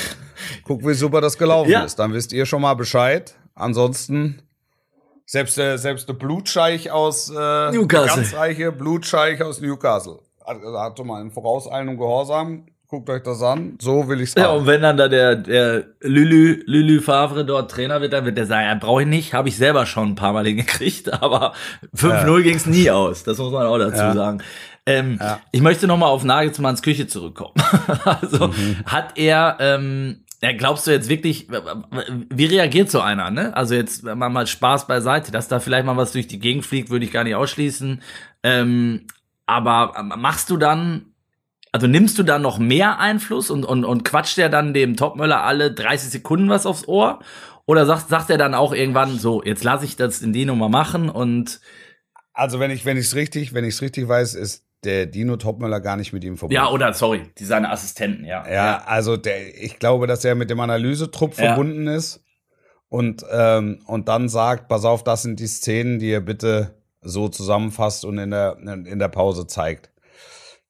Guckt, 0.65 0.87
wie 0.87 0.95
super 0.95 1.21
das 1.21 1.39
gelaufen 1.39 1.71
ja. 1.71 1.85
ist. 1.85 1.99
Dann 1.99 2.13
wisst 2.13 2.33
ihr 2.33 2.47
schon 2.47 2.63
mal 2.63 2.75
Bescheid. 2.75 3.35
Ansonsten 3.55 4.43
selbst 5.27 5.57
der, 5.57 5.79
selbst 5.79 6.09
der 6.09 6.15
Blutscheich 6.15 6.91
aus 6.91 7.31
äh, 7.31 7.71
Newcastle. 7.71 8.23
ganz 8.23 8.35
reiche 8.35 8.73
Blutscheich 8.73 9.43
aus 9.43 9.61
Newcastle. 9.61 10.19
Also 10.45 10.79
hat 10.79 10.99
schon 10.99 11.07
mal 11.07 11.23
in 11.23 11.31
vorauseilendem 11.31 11.97
Gehorsam. 11.97 12.67
Guckt 12.89 13.09
euch 13.09 13.23
das 13.23 13.43
an. 13.43 13.79
So 13.81 14.07
will 14.07 14.21
ich's 14.21 14.37
haben. 14.37 14.43
Ja, 14.43 14.51
und 14.51 14.67
wenn 14.67 14.83
dann 14.83 14.99
da 14.99 15.09
der, 15.09 15.37
der 15.37 15.85
Lülü, 16.01 16.63
Lülü 16.67 17.01
Favre 17.01 17.47
dort 17.47 17.71
Trainer 17.71 18.03
wird, 18.03 18.13
dann 18.13 18.27
wird 18.27 18.37
der 18.37 18.45
sagen, 18.45 18.67
ja, 18.67 18.75
brauche 18.75 19.01
ich 19.01 19.09
nicht, 19.09 19.33
habe 19.33 19.49
ich 19.49 19.57
selber 19.57 19.87
schon 19.87 20.11
ein 20.11 20.15
paar 20.15 20.35
Mal 20.35 20.45
hingekriegt, 20.45 21.11
aber 21.23 21.55
5-0 21.97 22.37
ja. 22.37 22.43
ging's 22.43 22.67
nie 22.67 22.91
aus. 22.91 23.23
Das 23.23 23.39
muss 23.39 23.51
man 23.51 23.67
auch 23.67 23.79
dazu 23.79 23.97
ja. 23.97 24.13
sagen. 24.13 24.43
Ähm, 24.85 25.19
ja. 25.19 25.41
Ich 25.53 25.63
möchte 25.63 25.87
noch 25.87 25.97
mal 25.97 26.09
auf 26.09 26.25
Nagelsmanns 26.25 26.83
Küche 26.83 27.07
zurückkommen. 27.07 27.55
also 28.05 28.49
mhm. 28.49 28.77
hat 28.85 29.17
er 29.17 29.57
ähm, 29.61 30.22
ja, 30.43 30.53
glaubst 30.53 30.87
du 30.87 30.91
jetzt 30.91 31.09
wirklich, 31.09 31.47
wie 31.49 32.47
reagiert 32.47 32.91
so 32.91 33.01
einer, 33.01 33.31
ne? 33.31 33.57
Also 33.57 33.75
jetzt 33.75 34.03
mal, 34.03 34.29
mal 34.29 34.47
Spaß 34.47 34.89
beiseite, 34.89 35.31
dass 35.31 35.47
da 35.47 35.61
vielleicht 35.61 35.87
mal 35.87 35.97
was 35.97 36.11
durch 36.11 36.27
die 36.27 36.41
Gegend 36.41 36.67
fliegt, 36.67 36.91
würde 36.91 37.05
ich 37.05 37.13
gar 37.13 37.23
nicht 37.23 37.37
ausschließen. 37.37 38.03
Ähm, 38.43 39.07
aber 39.47 39.95
ähm, 39.97 40.13
machst 40.17 40.51
du 40.51 40.57
dann, 40.57 41.15
also 41.71 41.87
nimmst 41.87 42.19
du 42.19 42.25
dann 42.25 42.43
noch 42.43 42.59
mehr 42.59 42.99
Einfluss 42.99 43.51
und, 43.51 43.65
und, 43.65 43.85
und 43.85 44.05
quatscht 44.05 44.37
der 44.37 44.49
dann 44.49 44.75
dem 44.75 44.97
Topmöller 44.97 45.45
alle 45.45 45.73
30 45.73 46.11
Sekunden 46.11 46.49
was 46.49 46.67
aufs 46.67 46.89
Ohr? 46.89 47.21
Oder 47.65 47.87
sagt, 47.87 48.09
sagt 48.09 48.29
er 48.29 48.39
dann 48.39 48.55
auch 48.55 48.73
irgendwann 48.73 49.21
so, 49.21 49.45
jetzt 49.45 49.63
lasse 49.63 49.85
ich 49.85 49.95
das 49.95 50.23
in 50.23 50.33
die 50.33 50.45
Nummer 50.45 50.69
machen 50.69 51.09
und 51.09 51.61
also 52.35 52.59
wenn 52.59 52.73
ich 52.73 52.85
wenn 52.85 52.97
ich 52.97 53.07
es 53.07 53.15
richtig 53.15 53.55
wenn 53.55 53.65
ich 53.65 53.75
es 53.75 53.83
richtig 53.83 54.09
weiß 54.09 54.35
ist 54.35 54.65
der 54.85 55.07
Dino 55.07 55.37
Topmöller 55.37 55.81
gar 55.81 55.97
nicht 55.97 56.13
mit 56.13 56.25
ihm 56.25 56.37
verbunden. 56.37 56.55
Ja, 56.55 56.71
oder 56.71 56.93
sorry, 56.93 57.31
die 57.39 57.45
seine 57.45 57.71
Assistenten, 57.71 58.25
ja. 58.25 58.45
Ja, 58.47 58.53
ja. 58.53 58.83
also 58.85 59.17
der, 59.17 59.63
ich 59.63 59.79
glaube, 59.79 60.07
dass 60.07 60.25
er 60.25 60.35
mit 60.35 60.51
dem 60.51 60.61
Analysetrupp 60.61 61.37
ja. 61.39 61.47
verbunden 61.47 61.87
ist 61.87 62.25
und, 62.89 63.25
ähm, 63.31 63.81
und 63.87 64.09
dann 64.09 64.29
sagt, 64.29 64.69
pass 64.69 64.85
auf, 64.85 65.05
das 65.05 65.23
sind 65.23 65.41
die 65.41 65.47
Szenen, 65.47 65.99
die 65.99 66.11
er 66.11 66.21
bitte 66.21 66.75
so 67.01 67.29
zusammenfasst 67.29 68.05
und 68.05 68.19
in 68.19 68.31
der, 68.31 68.59
in 68.59 68.99
der 68.99 69.09
Pause 69.09 69.47
zeigt. 69.47 69.91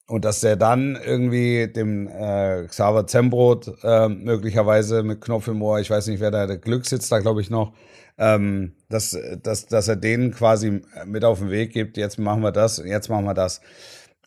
Und 0.07 0.25
dass 0.25 0.44
er 0.44 0.57
dann 0.57 0.98
irgendwie 1.03 1.72
dem 1.72 2.07
äh, 2.07 2.66
Xaver 2.66 3.07
Zembrot 3.07 3.72
äh, 3.83 4.09
möglicherweise 4.09 5.03
mit 5.03 5.20
Knopf 5.20 5.48
im 5.48 5.62
Ohr, 5.62 5.81
ich 5.81 5.90
weiß 5.90 6.09
nicht, 6.09 6.20
wer 6.20 6.31
da 6.31 6.46
der 6.46 6.59
Glück 6.59 6.85
sitzt, 6.87 7.11
da 7.12 7.20
glaube 7.20 7.40
ich 7.40 7.51
noch, 7.51 7.72
ähm, 8.18 8.75
dass, 8.88 9.16
dass, 9.42 9.66
dass 9.66 9.88
er 9.88 9.96
denen 9.96 10.33
quasi 10.33 10.83
mit 11.07 11.25
auf 11.25 11.38
den 11.38 11.51
Weg 11.51 11.72
gibt, 11.72 11.96
jetzt 11.96 12.18
machen 12.18 12.42
wir 12.42 12.53
das, 12.53 12.83
jetzt 12.85 13.09
machen 13.09 13.25
wir 13.25 13.35
das. 13.35 13.62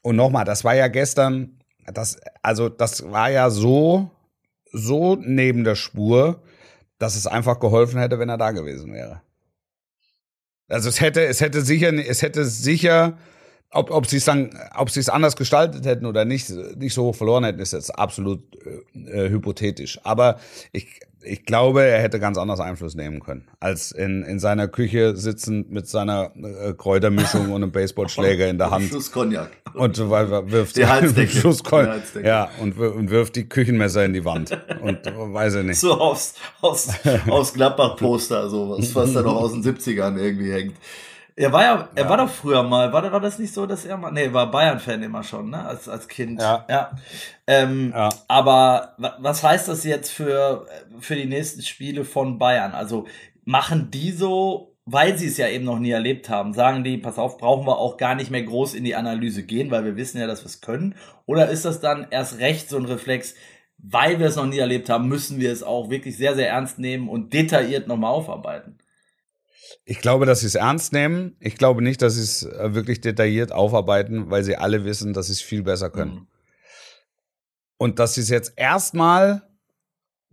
Und 0.06 0.18
nochmal, 0.18 0.46
das 0.46 0.64
war 0.64 0.76
ja 0.76 0.88
gestern, 0.88 1.58
das, 1.92 2.20
also 2.44 2.70
das 2.70 3.12
war 3.12 3.32
ja 3.32 3.50
so, 3.50 4.12
so 4.72 5.16
neben 5.16 5.64
der 5.64 5.74
Spur, 5.74 6.44
dass 7.00 7.16
es 7.16 7.26
einfach 7.26 7.60
geholfen 7.60 8.00
hätte, 8.00 8.20
wenn 8.20 8.30
er 8.30 8.38
da 8.38 8.52
gewesen 8.52 8.94
wäre. 8.94 9.24
Also 10.68 10.90
es 10.90 11.02
hätte, 11.02 11.26
es 11.26 11.42
hätte 11.42 11.62
sicher, 11.62 11.92
es 11.92 12.22
hätte 12.22 12.46
sicher 12.46 13.18
ob, 13.76 13.92
ob 13.92 14.08
sie 14.08 14.18
es 14.18 14.26
dann, 14.26 14.58
ob 14.76 14.90
sie 14.90 15.02
es 15.02 15.10
anders 15.10 15.36
gestaltet 15.36 15.86
hätten 15.86 16.06
oder 16.06 16.26
nicht, 16.26 16.50
nicht 16.78 16.94
so 16.94 17.04
hoch 17.04 17.16
verloren 17.16 17.44
hätten, 17.44 17.60
ist 17.60 17.74
jetzt 17.74 17.92
absolut 17.92 18.42
äh, 18.96 19.26
äh, 19.26 19.30
hypothetisch. 19.30 20.00
Aber 20.04 20.40
ich, 20.72 21.02
ich 21.22 21.46
glaube, 21.46 21.84
er 21.84 22.02
hätte 22.02 22.20
ganz 22.20 22.38
anders 22.38 22.62
Einfluss 22.62 22.96
nehmen 22.96 23.20
können, 23.20 23.48
als 23.60 23.92
in, 23.92 24.24
in 24.24 24.40
seiner 24.40 24.70
Küche 24.70 25.18
sitzend 25.18 25.72
mit 25.72 25.88
seiner 25.88 26.32
äh, 26.36 26.74
Kräutermischung 26.74 27.52
und 27.52 27.64
einem 27.64 27.72
Baseballschläger 27.74 28.48
in 28.48 28.58
der 28.58 28.72
Hand. 28.72 28.90
Schuss 28.90 29.12
Cognac. 29.12 29.52
Und 29.74 29.98
wirft 29.98 30.78
Die 30.78 30.86
Halsdecke. 30.88 31.38
Schuss 31.38 31.62
ja, 32.24 32.50
und, 32.62 32.80
und 32.80 33.10
wirft 33.10 33.36
die 33.36 33.50
Küchenmesser 33.50 34.06
in 34.06 34.14
die 34.14 34.24
Wand. 34.24 34.58
Und 34.82 35.00
weiß 35.06 35.56
ich 35.56 35.64
nicht. 35.66 35.80
So 35.80 36.00
aufs, 36.00 36.36
aufs, 36.62 36.90
aufs 37.28 37.54
Gladbach-Poster, 37.54 38.50
so 38.50 38.70
was, 38.70 38.96
was 38.96 39.12
da 39.12 39.22
noch 39.22 39.36
aus 39.36 39.52
den 39.52 39.64
70ern 39.64 40.18
irgendwie 40.18 40.54
hängt. 40.54 40.76
Er 41.38 41.52
war 41.52 41.64
ja, 41.64 41.90
er 41.96 42.08
war 42.08 42.16
doch 42.18 42.30
früher 42.30 42.64
mal, 42.64 42.94
war, 42.94 43.12
war 43.12 43.20
das 43.20 43.40
nicht 43.40 43.54
so, 43.54 43.66
dass 43.66 43.84
er 43.84 43.98
mal, 43.98 44.10
nee, 44.12 44.32
war 44.32 44.50
Bayern-Fan 44.52 45.04
immer 45.04 45.22
schon, 45.22 45.50
ne, 45.50 45.66
als, 45.66 45.90
als 45.90 46.08
Kind. 46.08 46.40
Ja. 46.42 46.66
ja. 46.70 46.92
Ähm, 47.46 47.92
Ja. 47.94 48.08
Aber 48.30 48.94
wa- 48.98 49.18
was 49.20 49.44
heißt 49.44 49.68
das 49.68 49.84
jetzt 49.84 50.12
für, 50.12 50.66
für 51.00 51.16
die 51.16 51.26
nächsten 51.26 51.62
Spiele 51.62 52.06
von 52.06 52.40
Bayern? 52.40 52.72
Also 52.72 53.06
machen 53.44 53.92
die 53.92 54.12
so, 54.12 54.78
weil 54.86 55.18
sie 55.18 55.28
es 55.28 55.36
ja 55.36 55.50
eben 55.50 55.66
noch 55.66 55.80
nie 55.80 55.90
erlebt 55.92 56.30
haben, 56.30 56.54
sagen 56.54 56.86
die, 56.86 56.98
pass 56.98 57.20
auf, 57.20 57.38
brauchen 57.38 57.68
wir 57.68 57.80
auch 57.80 57.98
gar 57.98 58.16
nicht 58.16 58.32
mehr 58.32 58.44
groß 58.44 58.74
in 58.74 58.86
die 58.86 58.96
Analyse 58.96 59.44
gehen, 59.44 59.72
weil 59.72 59.84
wir 59.84 59.98
wissen 59.98 60.20
ja, 60.22 60.28
dass 60.28 60.42
wir 60.44 60.48
es 60.48 60.62
können? 60.62 60.96
Oder 61.26 61.50
ist 61.50 61.66
das 61.66 61.82
dann 61.82 62.08
erst 62.12 62.40
recht 62.40 62.70
so 62.70 62.78
ein 62.78 62.86
Reflex, 62.86 63.36
weil 63.78 64.20
wir 64.20 64.28
es 64.28 64.38
noch 64.38 64.46
nie 64.46 64.60
erlebt 64.60 64.90
haben, 64.90 65.10
müssen 65.10 65.42
wir 65.42 65.52
es 65.52 65.64
auch 65.64 65.90
wirklich 65.90 66.16
sehr, 66.16 66.34
sehr 66.36 66.48
ernst 66.50 66.80
nehmen 66.80 67.10
und 67.10 67.34
detailliert 67.34 67.88
nochmal 67.90 68.12
aufarbeiten? 68.14 68.78
Ich 69.84 70.00
glaube, 70.00 70.26
dass 70.26 70.40
sie 70.40 70.48
es 70.48 70.56
ernst 70.56 70.94
nehmen. 70.94 71.36
Ich 71.40 71.58
glaube 71.58 71.82
nicht, 71.82 72.02
dass 72.02 72.16
sie 72.16 72.22
es 72.22 72.44
äh, 72.44 72.74
wirklich 72.74 73.02
detailliert 73.02 73.52
aufarbeiten, 73.52 74.30
weil 74.32 74.44
sie 74.44 74.56
alle 74.56 74.86
wissen, 74.86 75.14
dass 75.14 75.28
sie 75.28 75.34
es 75.34 75.42
viel 75.42 75.64
besser 75.64 75.90
können. 75.90 76.14
Mhm. 76.14 76.28
Und 77.78 78.00
dass 78.00 78.16
sie 78.16 78.22
es 78.22 78.30
jetzt 78.30 78.54
erstmal 78.56 79.44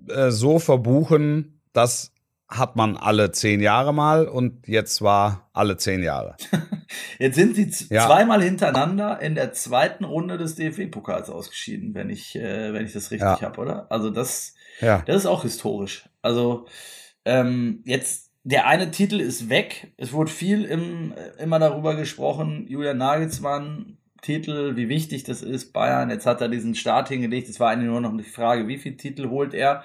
äh, 0.08 0.30
so 0.30 0.58
verbuchen, 0.58 1.60
das 1.72 2.12
hat 2.48 2.76
man 2.76 2.96
alle 2.96 3.32
zehn 3.32 3.60
Jahre 3.60 3.92
mal 3.94 4.28
und 4.28 4.68
jetzt 4.68 5.00
war 5.02 5.48
alle 5.52 5.76
zehn 5.78 6.02
Jahre. 6.02 6.36
Jetzt 7.18 7.36
sind 7.36 7.54
sie 7.56 7.86
Ja. 7.88 8.06
zweimal 8.06 8.42
hintereinander 8.42 9.18
in 9.22 9.34
der 9.34 9.54
zweiten 9.54 10.04
Runde 10.04 10.36
des 10.36 10.56
DFB-Pokals 10.56 11.30
ausgeschieden, 11.30 11.94
wenn 11.94 12.10
ich, 12.10 12.36
äh, 12.36 12.74
wenn 12.74 12.84
ich 12.84 12.92
das 12.92 13.10
richtig 13.10 13.26
Ja. 13.26 13.40
habe, 13.40 13.58
oder? 13.60 13.90
Also 13.90 14.10
das, 14.10 14.54
Ja. 14.80 15.02
das 15.06 15.16
ist 15.16 15.26
auch 15.26 15.42
historisch. 15.42 16.10
Also 16.20 16.66
ähm, 17.24 17.80
jetzt 17.86 18.31
der 18.44 18.66
eine 18.66 18.90
Titel 18.90 19.20
ist 19.20 19.48
weg. 19.48 19.92
Es 19.96 20.12
wurde 20.12 20.30
viel 20.30 20.64
im, 20.64 21.14
immer 21.38 21.58
darüber 21.58 21.94
gesprochen. 21.94 22.66
Julian 22.68 22.98
Nagelsmann 22.98 23.98
Titel, 24.20 24.76
wie 24.76 24.88
wichtig 24.88 25.24
das 25.24 25.42
ist. 25.42 25.72
Bayern. 25.72 26.10
Jetzt 26.10 26.26
hat 26.26 26.40
er 26.40 26.48
diesen 26.48 26.74
Start 26.74 27.08
hingelegt. 27.08 27.48
Es 27.48 27.58
war 27.60 27.70
eigentlich 27.70 27.88
nur 27.90 28.00
noch 28.00 28.16
die 28.16 28.22
Frage, 28.22 28.68
wie 28.68 28.78
viel 28.78 28.96
Titel 28.96 29.28
holt 29.30 29.52
er. 29.54 29.82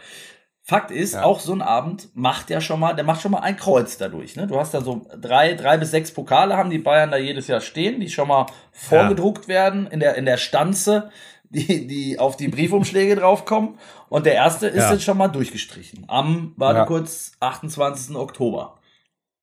Fakt 0.61 0.91
ist, 0.91 1.13
Ja. 1.13 1.23
auch 1.23 1.39
so 1.39 1.53
ein 1.53 1.61
Abend 1.61 2.09
macht 2.13 2.49
ja 2.49 2.59
schon 2.59 2.79
mal, 2.81 2.93
der 2.93 3.05
macht 3.05 3.21
schon 3.21 3.31
mal 3.31 3.39
ein 3.39 3.55
Kreuz 3.55 3.97
dadurch. 3.97 4.35
Ne? 4.35 4.47
Du 4.47 4.59
hast 4.59 4.73
da 4.73 4.81
so 4.81 5.07
drei, 5.19 5.53
drei 5.53 5.77
bis 5.77 5.91
sechs 5.91 6.11
Pokale 6.11 6.57
haben 6.57 6.69
die 6.69 6.77
Bayern 6.77 7.09
da 7.09 7.15
jedes 7.17 7.47
Jahr 7.47 7.61
stehen, 7.61 8.01
die 8.01 8.09
schon 8.09 8.27
mal 8.27 8.47
vorgedruckt 8.73 9.47
werden 9.47 9.87
in 9.87 10.01
der, 10.01 10.15
in 10.15 10.25
der 10.25 10.35
Stanze, 10.37 11.09
die, 11.49 11.87
die 11.87 12.19
auf 12.19 12.37
die 12.37 12.47
Briefumschläge 12.47 13.15
draufkommen. 13.15 13.77
Und 14.09 14.25
der 14.25 14.33
erste 14.35 14.67
ist 14.67 14.83
Ja. 14.83 14.93
jetzt 14.93 15.03
schon 15.03 15.17
mal 15.17 15.27
durchgestrichen. 15.27 16.05
Am, 16.07 16.53
warte 16.57 16.79
Ja. 16.79 16.85
kurz, 16.85 17.31
28. 17.39 18.15
Oktober. 18.15 18.79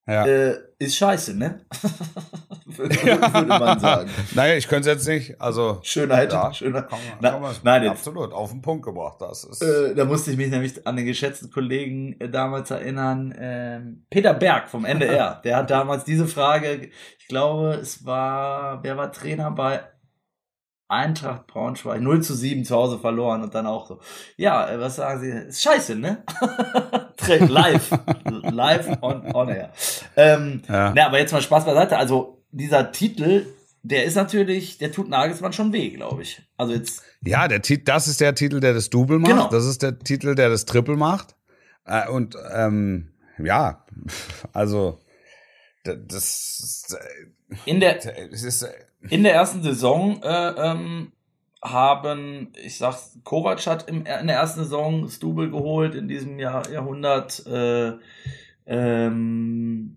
ja. 0.06 0.26
Äh, 0.26 0.58
ist 0.78 0.96
scheiße, 0.96 1.34
ne? 1.34 1.60
würde, 2.66 3.48
man 3.48 3.78
sagen. 3.80 4.10
Naja, 4.34 4.54
ich 4.56 4.68
könnte 4.68 4.90
es 4.90 4.96
jetzt 4.96 5.08
nicht. 5.08 5.40
Also 5.40 5.78
Schönheit, 5.82 6.32
ja, 6.32 6.52
schöner. 6.52 6.82
kann, 6.82 6.98
Na, 7.20 7.52
nein, 7.62 7.82
jetzt, 7.84 7.90
absolut 7.92 8.32
auf 8.32 8.50
den 8.50 8.60
Punkt 8.60 8.84
gebracht. 8.84 9.16
Das 9.20 9.44
ist 9.44 9.62
äh, 9.62 9.94
da 9.94 10.04
musste 10.04 10.30
ich 10.32 10.36
mich 10.36 10.50
nämlich 10.50 10.86
an 10.86 10.96
den 10.96 11.06
geschätzten 11.06 11.50
Kollegen 11.50 12.16
äh, 12.20 12.28
damals 12.28 12.70
erinnern. 12.70 13.34
Ähm, 13.38 14.06
Peter 14.10 14.34
Berg 14.34 14.68
vom 14.68 14.84
NDR, 14.84 15.40
der 15.44 15.56
hat 15.58 15.70
damals 15.70 16.04
diese 16.04 16.26
Frage, 16.26 16.90
ich 17.18 17.28
glaube, 17.28 17.74
es 17.80 18.04
war, 18.04 18.82
wer 18.82 18.96
war 18.96 19.12
Trainer 19.12 19.50
bei 19.50 19.80
Eintracht 20.88 21.46
Braunschweig, 21.46 22.00
0 22.00 22.22
zu 22.22 22.34
7 22.34 22.64
zu 22.64 22.74
Hause 22.76 22.98
verloren 22.98 23.42
und 23.42 23.54
dann 23.54 23.66
auch 23.66 23.86
so. 23.88 24.00
Ja, 24.36 24.68
äh, 24.70 24.78
was 24.78 24.96
sagen 24.96 25.20
Sie? 25.20 25.30
Ist 25.30 25.62
scheiße, 25.62 25.96
ne? 25.96 26.22
Live. 27.48 27.90
Live 28.42 28.98
on, 29.00 29.34
on 29.34 29.48
air. 29.48 29.72
Ähm, 30.16 30.62
Ja. 30.68 30.92
na, 30.94 31.06
aber 31.06 31.18
jetzt 31.18 31.32
mal 31.32 31.40
Spaß 31.42 31.64
beiseite. 31.64 31.96
Also, 31.96 32.42
dieser 32.50 32.92
Titel, 32.92 33.46
der 33.82 34.04
ist 34.04 34.14
natürlich, 34.14 34.78
der 34.78 34.92
tut 34.92 35.08
Nagelsmann 35.08 35.52
schon 35.52 35.72
weh, 35.72 35.90
glaube 35.90 36.22
ich. 36.22 36.42
Also 36.56 36.74
jetzt, 36.74 37.02
Ja, 37.22 37.48
der 37.48 37.62
Tit 37.62 37.88
das 37.88 38.06
ist 38.08 38.20
der 38.20 38.34
Titel, 38.34 38.60
der 38.60 38.74
das 38.74 38.90
Double 38.90 39.18
macht. 39.18 39.30
Genau. 39.32 39.48
Das 39.48 39.64
ist 39.64 39.82
der 39.82 39.98
Titel, 39.98 40.34
der 40.34 40.48
das 40.50 40.64
Triple 40.66 40.96
macht. 40.96 41.34
Äh, 41.86 42.08
und 42.08 42.36
ähm, 42.54 43.10
ja, 43.38 43.84
also 44.52 45.00
d- 45.86 45.98
das, 46.06 46.96
in 47.66 47.80
der, 47.80 48.04
äh, 48.18 48.28
es 48.32 48.42
ist 48.42 48.62
äh, 48.62 48.72
In 49.10 49.22
der 49.22 49.34
ersten 49.34 49.62
Saison 49.62 50.22
äh, 50.22 50.48
ähm, 50.56 51.12
haben, 51.62 52.52
ich 52.62 52.78
sag's, 52.78 53.18
Kovac 53.24 53.66
hat 53.66 53.88
im, 53.88 54.06
in 54.06 54.26
der 54.26 54.36
ersten 54.36 54.60
Saison 54.60 55.08
Stubel 55.08 55.50
geholt 55.50 55.94
in 55.94 56.08
diesem 56.08 56.38
Jahr, 56.38 56.70
Jahrhundert. 56.70 57.44
Äh, 57.46 57.94
ähm, 58.66 59.96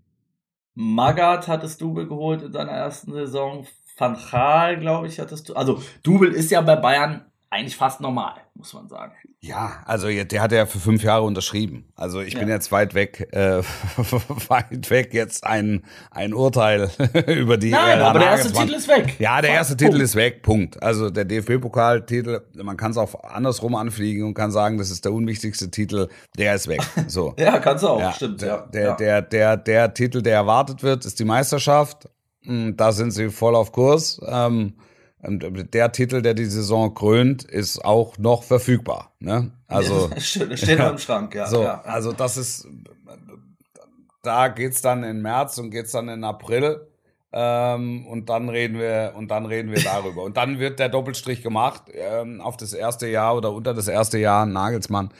Magath 0.74 1.48
hat 1.48 1.64
es 1.64 1.76
Double 1.76 2.06
geholt 2.06 2.42
in 2.42 2.52
seiner 2.52 2.72
ersten 2.72 3.12
Saison. 3.12 3.66
Van 3.96 4.16
Gaal, 4.30 4.78
glaube 4.78 5.08
ich, 5.08 5.18
hattest 5.18 5.48
du. 5.48 5.54
Also 5.54 5.82
Double 6.04 6.30
ist 6.30 6.50
ja 6.50 6.60
bei 6.60 6.76
Bayern 6.76 7.24
eigentlich 7.50 7.76
fast 7.76 8.00
normal, 8.02 8.34
muss 8.54 8.74
man 8.74 8.88
sagen. 8.88 9.12
ja, 9.40 9.82
also 9.86 10.08
der 10.08 10.42
hat 10.42 10.52
ja 10.52 10.66
für 10.66 10.78
fünf 10.78 11.02
Jahre 11.02 11.22
unterschrieben. 11.22 11.90
Also 11.96 12.20
ich 12.20 12.34
bin 12.34 12.46
Ja. 12.48 12.54
jetzt 12.54 12.70
weit 12.72 12.94
weg, 12.94 13.28
äh, 13.32 13.62
weit 14.48 14.90
weg 14.90 15.14
jetzt 15.14 15.44
ein 15.44 15.82
ein 16.10 16.34
Urteil 16.34 16.90
über 17.26 17.56
die. 17.56 17.70
Nein, 17.70 18.00
äh, 18.00 18.02
aber 18.02 18.18
der 18.18 18.30
erste 18.30 18.52
Titel 18.52 18.74
ist 18.74 18.88
weg. 18.88 19.16
Ja, 19.18 19.40
der 19.40 19.50
erste 19.52 19.76
Titel 19.76 19.92
Punkt. 19.92 20.02
ist 20.04 20.14
weg, 20.16 20.42
Punkt. 20.42 20.82
Also 20.82 21.08
der 21.08 21.24
DFB-Pokaltitel, 21.24 22.42
man 22.62 22.76
kann 22.76 22.90
es 22.90 22.96
auch 22.96 23.14
andersrum 23.24 23.74
anfliegen 23.76 24.24
und 24.26 24.34
kann 24.34 24.50
sagen, 24.50 24.76
das 24.78 24.90
ist 24.90 25.04
der 25.04 25.12
unwichtigste 25.12 25.70
Titel, 25.70 26.08
der 26.36 26.54
ist 26.54 26.68
weg. 26.68 26.80
So. 27.08 27.34
Ja, 27.38 27.58
kannst 27.60 27.84
du 27.84 27.88
auch, 27.88 28.00
Ja, 28.00 28.12
stimmt. 28.12 28.42
der, 28.42 28.48
ja. 28.48 28.66
der, 28.66 28.96
der, 28.96 29.22
der, 29.22 29.56
der 29.56 29.94
Titel, 29.94 30.20
der 30.22 30.34
erwartet 30.34 30.82
wird, 30.82 31.06
ist 31.06 31.18
die 31.18 31.24
Meisterschaft. 31.24 32.08
Mm, 32.42 32.72
Da 32.76 32.92
sind 32.92 33.12
sie 33.12 33.30
voll 33.30 33.54
auf 33.56 33.72
Kurs. 33.72 34.20
Ähm, 34.26 34.74
und 35.22 35.74
der 35.74 35.92
Titel, 35.92 36.22
der 36.22 36.34
die 36.34 36.44
Saison 36.44 36.94
krönt, 36.94 37.42
ist 37.42 37.84
auch 37.84 38.18
noch 38.18 38.44
verfügbar. 38.44 39.12
Ne? 39.18 39.50
Also, 39.66 40.10
Steht 40.18 40.58
steht 40.58 40.78
noch 40.78 40.90
im 40.90 40.98
Schrank, 40.98 41.34
ja. 41.34 41.46
so, 41.46 41.62
ja. 41.62 41.82
also 41.82 42.12
das 42.12 42.36
ist, 42.36 42.68
da 44.22 44.48
geht's 44.48 44.80
dann 44.80 45.02
in 45.02 45.20
März 45.20 45.58
und 45.58 45.70
geht's 45.70 45.92
dann 45.92 46.08
in 46.08 46.24
April. 46.24 46.86
Ähm, 47.30 48.06
und 48.06 48.30
dann 48.30 48.48
reden 48.48 48.78
wir 48.78 49.12
und 49.14 49.30
dann 49.30 49.44
reden 49.44 49.70
wir 49.70 49.82
darüber. 49.82 50.22
Und 50.22 50.38
dann 50.38 50.58
wird 50.58 50.78
der 50.78 50.88
Doppelstrich 50.88 51.42
gemacht 51.42 51.82
ähm, 51.92 52.40
auf 52.40 52.56
das 52.56 52.72
erste 52.72 53.06
Jahr 53.06 53.36
oder 53.36 53.52
unter 53.52 53.74
das 53.74 53.86
erste 53.86 54.18
Jahr 54.18 54.46
Nagelsmann. 54.46 55.10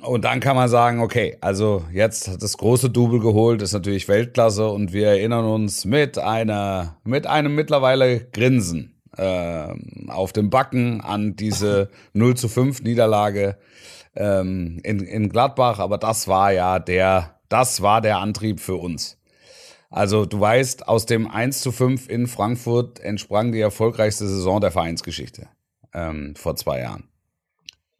Und 0.00 0.24
dann 0.24 0.40
kann 0.40 0.56
man 0.56 0.68
sagen, 0.68 1.00
okay, 1.00 1.36
also 1.40 1.84
jetzt 1.92 2.28
hat 2.28 2.42
das 2.42 2.56
große 2.56 2.90
Double 2.90 3.20
geholt, 3.20 3.62
ist 3.62 3.72
natürlich 3.72 4.08
Weltklasse 4.08 4.68
und 4.68 4.92
wir 4.92 5.08
erinnern 5.08 5.44
uns 5.44 5.84
mit 5.84 6.18
einer, 6.18 6.96
mit 7.04 7.26
einem 7.26 7.54
mittlerweile 7.54 8.24
Grinsen 8.32 9.00
ähm, 9.18 10.08
auf 10.08 10.32
dem 10.32 10.50
Backen 10.50 11.00
an 11.02 11.36
diese 11.36 11.90
0 12.14 12.36
zu 12.36 12.48
5 12.48 12.82
Niederlage 12.82 13.58
ähm, 14.16 14.80
in, 14.82 15.00
in 15.00 15.28
Gladbach. 15.28 15.78
Aber 15.78 15.98
das 15.98 16.26
war 16.26 16.52
ja 16.52 16.78
der, 16.78 17.38
das 17.48 17.82
war 17.82 18.00
der 18.00 18.18
Antrieb 18.18 18.60
für 18.60 18.76
uns. 18.76 19.18
Also 19.90 20.24
du 20.24 20.40
weißt, 20.40 20.88
aus 20.88 21.04
dem 21.04 21.30
1 21.30 21.60
zu 21.60 21.70
5 21.70 22.08
in 22.08 22.26
Frankfurt 22.26 22.98
entsprang 23.00 23.52
die 23.52 23.60
erfolgreichste 23.60 24.26
Saison 24.26 24.60
der 24.60 24.70
Vereinsgeschichte 24.70 25.48
ähm, 25.92 26.34
vor 26.34 26.56
zwei 26.56 26.80
Jahren. 26.80 27.11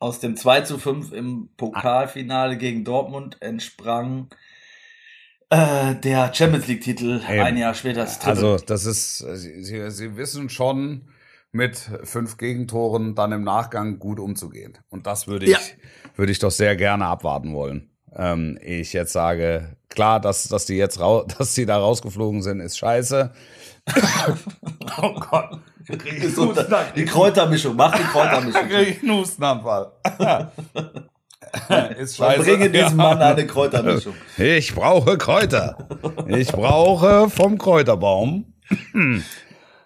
Aus 0.02 0.18
dem 0.18 0.36
2 0.36 0.62
zu 0.62 0.78
5 0.78 1.12
im 1.12 1.48
Pokalfinale 1.56 2.58
gegen 2.58 2.82
Dortmund 2.82 3.36
entsprang 3.38 4.26
äh, 5.48 5.94
der 5.94 6.34
Champions 6.34 6.66
League-Titel 6.66 7.20
ein 7.24 7.56
Jahr 7.56 7.72
später. 7.72 8.00
Das. 8.00 8.20
Also 8.26 8.56
das 8.56 8.84
ist, 8.84 9.18
sie, 9.18 9.90
sie, 9.92 10.16
wissen 10.16 10.48
schon 10.48 11.02
mit 11.52 11.88
fünf 12.02 12.36
Gegenttoren 12.36 13.14
dann 13.14 13.30
im 13.30 13.44
Nachgang 13.44 14.00
gut 14.00 14.18
umzugehen. 14.18 14.76
Und 14.90 15.06
das 15.06 15.28
würde 15.28 15.46
ich, 15.46 15.52
Ja. 15.52 15.58
würde 16.16 16.32
ich 16.32 16.40
doch 16.40 16.50
sehr 16.50 16.74
gerne 16.74 17.06
abwarten 17.06 17.54
wollen. 17.54 17.88
Ähm, 18.12 18.58
ich 18.60 18.92
jetzt 18.92 19.12
sage, 19.12 19.76
klar, 19.88 20.18
dass, 20.18 20.48
dass 20.48 20.66
die 20.66 20.74
jetzt 20.74 20.98
rau 20.98 21.22
dass 21.38 21.54
die 21.54 21.64
da 21.64 21.78
rausgeflogen 21.78 22.42
sind, 22.42 22.58
ist 22.58 22.76
scheiße. 22.76 23.32
oh 25.00 25.14
Gott. 25.14 25.60
So, 26.34 26.54
die 26.96 27.04
Kräutermischung, 27.04 27.76
mach 27.76 27.96
die 27.96 28.04
Kräutermischung. 28.04 28.68
krieg 28.68 28.88
ich 28.88 29.02
einen 29.02 29.18
Hustenanfall. 29.18 29.92
ist 31.98 32.16
scheiße. 32.16 32.42
bringe 32.42 32.70
diesem 32.70 32.98
Ja. 32.98 33.04
Mann 33.14 33.20
eine 33.22 33.46
Kräutermischung. 33.46 34.14
Ich 34.38 34.74
brauche 34.74 35.18
Kräuter. 35.18 35.88
Ich 36.28 36.52
brauche 36.52 37.28
vom 37.30 37.58
Kräuterbaum 37.58 38.54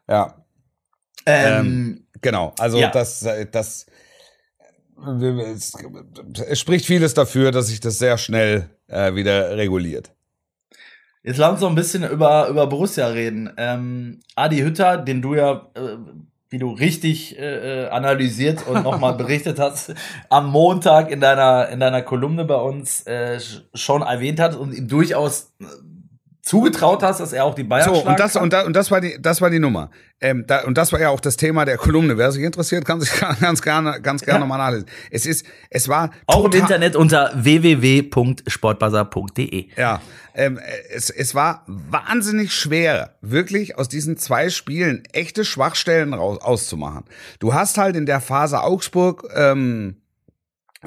Ja. 0.09 0.45
Ähm, 1.25 2.07
genau. 2.21 2.55
Also 2.59 2.79
ja. 2.79 2.91
das, 2.91 3.27
das 3.51 3.87
es, 4.99 5.73
es 6.49 6.61
spricht 6.61 6.87
vieles 6.87 7.15
dafür, 7.15 7.51
dass 7.51 7.67
sich 7.69 7.81
das 7.81 7.99
sehr 7.99 8.17
schnell 8.17 8.71
äh, 8.89 9.15
wieder 9.15 9.57
reguliert. 9.57 10.16
Jetzt 11.27 11.39
lass 11.39 11.55
uns 11.55 11.61
noch 11.61 11.71
ein 11.71 11.75
bisschen 11.75 12.09
über, 12.09 12.47
über 12.47 12.69
Borussia 12.69 13.09
reden. 13.09 13.51
Ähm, 13.57 14.21
Adi 14.37 14.59
Hütter, 14.59 14.97
den 14.97 15.23
du 15.23 15.35
ja, 15.35 15.69
äh, 15.75 15.97
wie 16.51 16.59
du 16.59 16.71
richtig 16.71 17.37
äh, 17.37 17.89
analysiert 17.89 18.65
und 18.69 18.85
nochmal 18.85 19.15
berichtet 19.19 19.59
hast, 19.59 19.93
am 20.31 20.53
Montag 20.53 21.11
in 21.11 21.21
deiner, 21.21 21.69
in 21.69 21.81
deiner 21.81 22.03
Kolumne 22.03 22.45
bei 22.45 22.55
uns 22.55 23.05
äh, 23.09 23.41
schon 23.75 24.03
erwähnt 24.03 24.39
hat 24.39 24.55
und 24.55 24.73
ihm 24.73 24.87
durchaus 24.87 25.53
äh, 25.61 25.65
zugetraut 26.47 27.03
hast, 27.03 27.19
dass 27.19 27.33
er 27.33 27.45
auch 27.45 27.57
die 27.57 27.65
Bayern 27.65 27.93
So, 27.93 28.05
und 28.07 28.21
das, 28.21 28.35
kann. 28.35 28.45
und, 28.45 28.53
da, 28.53 28.65
und 28.65 28.77
das 28.77 28.93
war 28.93 29.01
die, 29.01 29.17
das 29.21 29.41
war 29.41 29.51
die 29.51 29.59
Nummer. 29.59 29.91
Ähm, 30.21 30.45
da, 30.47 30.63
und 30.63 30.79
das 30.79 30.93
war 30.93 31.01
ja 31.01 31.09
auch 31.09 31.19
das 31.19 31.37
Thema 31.37 31.65
der 31.65 31.77
Kolumne. 31.77 32.17
Wer 32.19 32.31
sich 32.31 32.45
interessiert, 32.45 32.85
kann 32.85 33.01
sich 33.01 33.11
ganz 33.41 33.63
gerne, 33.63 34.01
ganz 34.01 34.23
gerne 34.23 34.37
Ja. 34.39 34.41
nochmal 34.41 34.59
nachlesen. 34.59 34.87
Es 35.11 35.27
ist, 35.27 35.45
es 35.71 35.89
war 35.89 36.11
auch 36.27 36.45
im 36.45 36.53
Internet 36.53 36.95
unter 36.95 37.33
www.sportbuzzer.de. 37.35 39.71
Ja, 39.77 40.01
ähm, 40.35 40.61
es, 40.91 41.11
es 41.11 41.35
war 41.35 41.65
wahnsinnig 41.67 42.55
schwer, 42.55 43.17
wirklich 43.23 43.77
aus 43.77 43.89
diesen 43.89 44.17
zwei 44.17 44.49
Spielen 44.51 45.03
echte 45.13 45.45
Schwachstellen 45.45 46.15
raus, 46.15 46.39
auszumachen. 46.41 47.05
Du 47.41 47.55
hast 47.55 47.77
halt 47.79 47.97
in 47.97 48.07
der 48.07 48.21
Phase 48.21 48.63
Augsburg 48.63 49.27
ähm, 49.35 49.97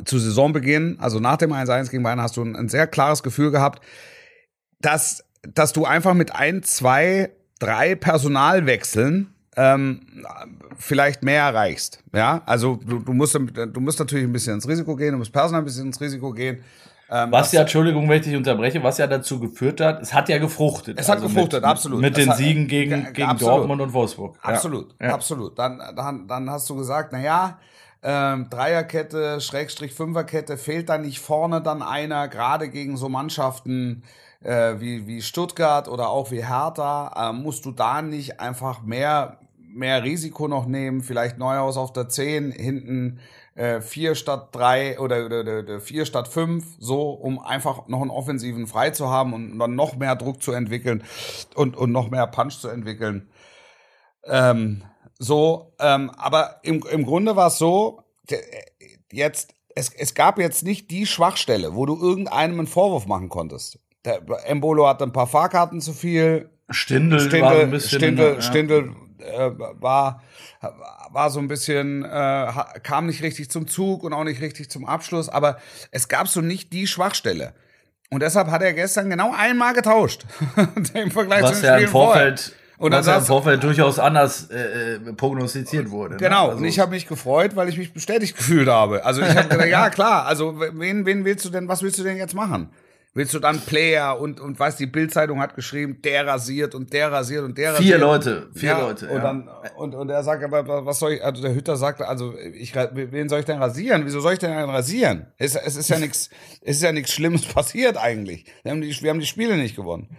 zu 0.05 0.19
Saisonbeginn, 0.19 0.97
also 1.01 1.19
nach 1.19 1.35
dem 1.37 1.51
1-1 1.51 1.89
gegen 1.89 2.03
Bayern, 2.03 2.21
hast 2.21 2.37
du 2.37 2.43
ein, 2.43 2.55
ein 2.55 2.69
sehr 2.69 2.87
klares 2.87 3.23
Gefühl 3.23 3.51
gehabt, 3.51 3.83
dass, 4.79 5.25
dass 5.43 5.73
du 5.73 5.85
einfach 5.85 6.13
mit 6.13 6.35
ein, 6.35 6.63
zwei, 6.63 7.31
drei 7.59 7.95
Personalwechseln 7.95 9.33
ähm, 9.55 10.01
vielleicht 10.77 11.23
mehr 11.23 11.41
erreichst. 11.43 12.03
Ja, 12.13 12.41
also 12.45 12.77
du, 12.77 12.99
du, 12.99 13.13
musst, 13.13 13.33
du 13.35 13.79
musst 13.81 13.99
natürlich 13.99 14.25
ein 14.25 14.31
bisschen 14.33 14.55
ins 14.55 14.67
Risiko 14.67 14.95
gehen, 14.95 15.13
du 15.13 15.17
musst 15.17 15.33
personal 15.33 15.61
ein 15.61 15.65
bisschen 15.65 15.87
ins 15.87 15.99
Risiko 15.99 16.31
gehen. 16.31 16.63
Ähm, 17.11 17.31
Was 17.31 17.51
ja, 17.51 17.61
Entschuldigung, 17.61 18.07
wenn 18.07 18.19
ich 18.19 18.25
dich 18.27 18.35
unterbreche, 18.35 18.83
was 18.83 18.99
ja 18.99 19.07
dazu 19.07 19.39
geführt 19.39 19.81
hat, 19.81 19.99
es 20.01 20.13
hat 20.13 20.29
ja 20.29 20.37
gefruchtet. 20.37 20.97
Also 20.99 21.11
Es 21.11 21.17
hat 21.17 21.23
gefruchtet, 21.27 21.61
mit, 21.61 21.69
absolut. 21.69 22.01
Mit 22.01 22.15
Es 22.17 22.23
den 22.23 22.29
hat- 22.29 22.37
Siegen 22.37 22.67
gegen, 22.67 23.03
Ge- 23.05 23.13
gegen 23.13 23.27
absolut. 23.29 23.55
Dortmund 23.57 23.81
und 23.81 23.93
Wolfsburg. 23.93 24.37
Absolut, 24.43 24.93
Ja. 25.01 25.13
absolut. 25.15 25.57
Dann, 25.57 25.81
dann, 25.95 26.27
dann 26.27 26.49
hast 26.51 26.69
du 26.69 26.75
gesagt, 26.75 27.11
na 27.11 27.19
ja, 27.19 27.59
ähm, 28.03 28.47
Dreierkette, 28.51 29.41
Schrägstrich 29.41 29.93
Fünferkette, 29.93 30.55
fehlt 30.57 30.87
da 30.89 30.97
nicht 30.99 31.19
vorne 31.19 31.61
dann 31.61 31.81
einer, 31.81 32.27
gerade 32.27 32.69
gegen 32.69 32.95
so 32.95 33.09
Mannschaften 33.09 34.03
äh, 34.41 34.79
wie, 34.79 35.07
wie 35.07 35.21
Stuttgart 35.21 35.87
oder 35.87 36.09
auch 36.09 36.31
wie 36.31 36.45
Hertha, 36.45 37.29
äh, 37.29 37.33
musst 37.33 37.65
du 37.65 37.71
da 37.71 38.01
nicht 38.01 38.39
einfach 38.39 38.81
mehr, 38.81 39.39
mehr 39.57 40.03
Risiko 40.03 40.47
noch 40.47 40.65
nehmen, 40.65 41.01
vielleicht 41.01 41.37
Neuhaus 41.37 41.77
auf 41.77 41.93
der 41.93 42.09
10, 42.09 42.51
hinten 42.51 43.19
äh, 43.55 43.81
vier 43.81 44.15
statt 44.15 44.49
drei 44.53 44.97
oder, 44.99 45.25
oder, 45.25 45.41
oder, 45.41 45.59
oder 45.59 45.81
vier 45.81 46.05
statt 46.05 46.29
fünf, 46.29 46.65
so, 46.79 47.11
um 47.11 47.39
einfach 47.39 47.87
noch 47.87 48.01
einen 48.01 48.09
Offensiven 48.09 48.67
frei 48.67 48.91
zu 48.91 49.09
haben 49.09 49.33
und 49.33 49.59
dann 49.59 49.75
noch 49.75 49.97
mehr 49.97 50.15
Druck 50.15 50.41
zu 50.41 50.53
entwickeln 50.53 51.03
und, 51.55 51.75
und 51.75 51.91
noch 51.91 52.09
mehr 52.09 52.25
Punch 52.27 52.59
zu 52.59 52.69
entwickeln. 52.69 53.29
Ähm, 54.23 54.83
so, 55.17 55.73
ähm, 55.79 56.09
aber 56.11 56.61
im, 56.63 56.85
im 56.89 57.05
Grunde 57.05 57.35
war 57.35 57.47
es 57.47 57.57
so, 57.57 58.03
der, 58.29 58.39
jetzt, 59.11 59.53
es, 59.75 59.93
es 59.93 60.13
gab 60.13 60.39
jetzt 60.39 60.63
nicht 60.63 60.89
die 60.89 61.05
Schwachstelle, 61.05 61.75
wo 61.75 61.85
du 61.85 62.01
irgendeinem 62.01 62.59
einen 62.59 62.67
Vorwurf 62.67 63.07
machen 63.07 63.27
konntest. 63.27 63.79
Der 64.09 64.49
Embolo 64.49 64.87
hatte 64.87 65.03
ein 65.03 65.13
paar 65.13 65.27
Fahrkarten 65.27 65.81
zu 65.81 65.93
viel, 65.93 66.49
Stindl, 66.71 67.17
war 67.17 67.21
ein 67.21 67.29
Stindel, 67.29 67.67
bisschen. 67.67 67.99
Stindel, 67.99 68.33
ja. 68.35 68.41
Stindel 68.41 68.91
äh, 69.19 69.49
war, 69.79 70.21
war 71.11 71.29
so 71.29 71.39
ein 71.39 71.47
bisschen, 71.47 72.03
äh, 72.05 72.51
kam 72.83 73.05
nicht 73.07 73.23
richtig 73.23 73.49
zum 73.49 73.67
Zug 73.67 74.03
und 74.03 74.13
auch 74.13 74.23
nicht 74.23 74.41
richtig 74.41 74.69
zum 74.69 74.85
Abschluss, 74.85 75.29
aber 75.29 75.57
es 75.91 76.07
gab 76.07 76.27
so 76.27 76.41
nicht 76.41 76.71
die 76.73 76.87
Schwachstelle. 76.87 77.53
Und 78.11 78.21
deshalb 78.23 78.49
hat 78.49 78.61
er 78.63 78.73
gestern 78.73 79.09
genau 79.09 79.33
einmal 79.37 79.73
getauscht. 79.73 80.25
Im 80.93 81.11
Vergleich 81.11 81.43
Was 81.43 81.55
zu 81.57 81.61
den 81.61 81.65
ja 81.67 81.77
im 81.77 81.87
vorher. 81.89 82.13
Vorfeld, 82.13 82.53
Und 82.79 82.91
was 82.91 83.05
ja 83.05 83.17
im 83.17 83.23
Vorfeld 83.25 83.63
durchaus 83.63 83.99
anders 83.99 84.49
äh, 84.49 84.95
äh, 84.95 85.13
prognostiziert 85.13 85.91
wurde. 85.91 86.15
ne? 86.15 86.19
Genau, 86.19 86.45
Also- 86.49 86.57
und 86.57 86.65
ich 86.65 86.79
habe 86.79 86.91
mich 86.91 87.07
gefreut, 87.07 87.55
weil 87.55 87.69
ich 87.69 87.77
mich 87.77 87.93
bestätigt 87.93 88.35
gefühlt 88.37 88.67
habe. 88.67 89.05
Also 89.05 89.21
ich 89.21 89.35
habe 89.35 89.47
gedacht, 89.49 89.67
ja 89.67 89.89
klar, 89.91 90.25
also 90.25 90.59
wen, 90.59 91.05
wen 91.05 91.23
willst 91.25 91.45
du 91.45 91.49
denn, 91.49 91.67
was 91.67 91.83
willst 91.83 91.99
du 91.99 92.03
denn 92.03 92.17
jetzt 92.17 92.33
machen? 92.33 92.69
Willst 93.13 93.33
du 93.33 93.39
dann 93.39 93.59
Player 93.59 94.19
und, 94.19 94.39
und 94.39 94.59
weißt, 94.59 94.79
die 94.79 94.85
Bildzeitung 94.85 95.41
hat 95.41 95.55
geschrieben, 95.55 95.99
der 96.03 96.27
rasiert 96.27 96.75
und 96.75 96.93
der 96.93 97.11
rasiert 97.11 97.43
und 97.43 97.57
der 97.57 97.73
rasiert. 97.73 97.87
Vier 97.87 97.97
Leute, 97.97 98.49
vier 98.53 98.69
ja, 98.69 98.79
Leute. 98.79 99.07
Und, 99.07 99.15
ja. 99.15 99.21
dann, 99.21 99.49
und, 99.77 99.95
und 99.95 100.09
er 100.09 100.23
sagt, 100.23 100.43
aber 100.43 100.85
was 100.85 100.99
soll 100.99 101.13
ich, 101.13 101.23
also 101.23 101.41
der 101.41 101.55
Hütter 101.55 101.75
sagt, 101.75 102.01
also 102.01 102.35
ich, 102.37 102.75
wen 102.75 103.27
soll 103.27 103.39
ich 103.39 103.45
denn 103.45 103.57
rasieren? 103.57 104.05
Wieso 104.05 104.19
soll 104.19 104.33
ich 104.33 104.39
denn 104.39 104.51
einen 104.51 104.69
rasieren? 104.69 105.33
Es, 105.37 105.55
es 105.55 105.75
ist 105.75 105.89
ja 105.89 105.97
nichts, 105.99 106.29
es 106.61 106.77
ist 106.77 106.83
ja 106.83 106.91
nichts 106.91 107.11
Schlimmes 107.11 107.45
passiert 107.53 107.97
eigentlich. 107.97 108.45
Wir 108.61 108.71
haben, 108.71 108.81
die, 108.81 108.95
wir 109.01 109.09
haben 109.09 109.19
die 109.19 109.25
Spiele 109.25 109.57
nicht 109.57 109.75
gewonnen. 109.75 110.15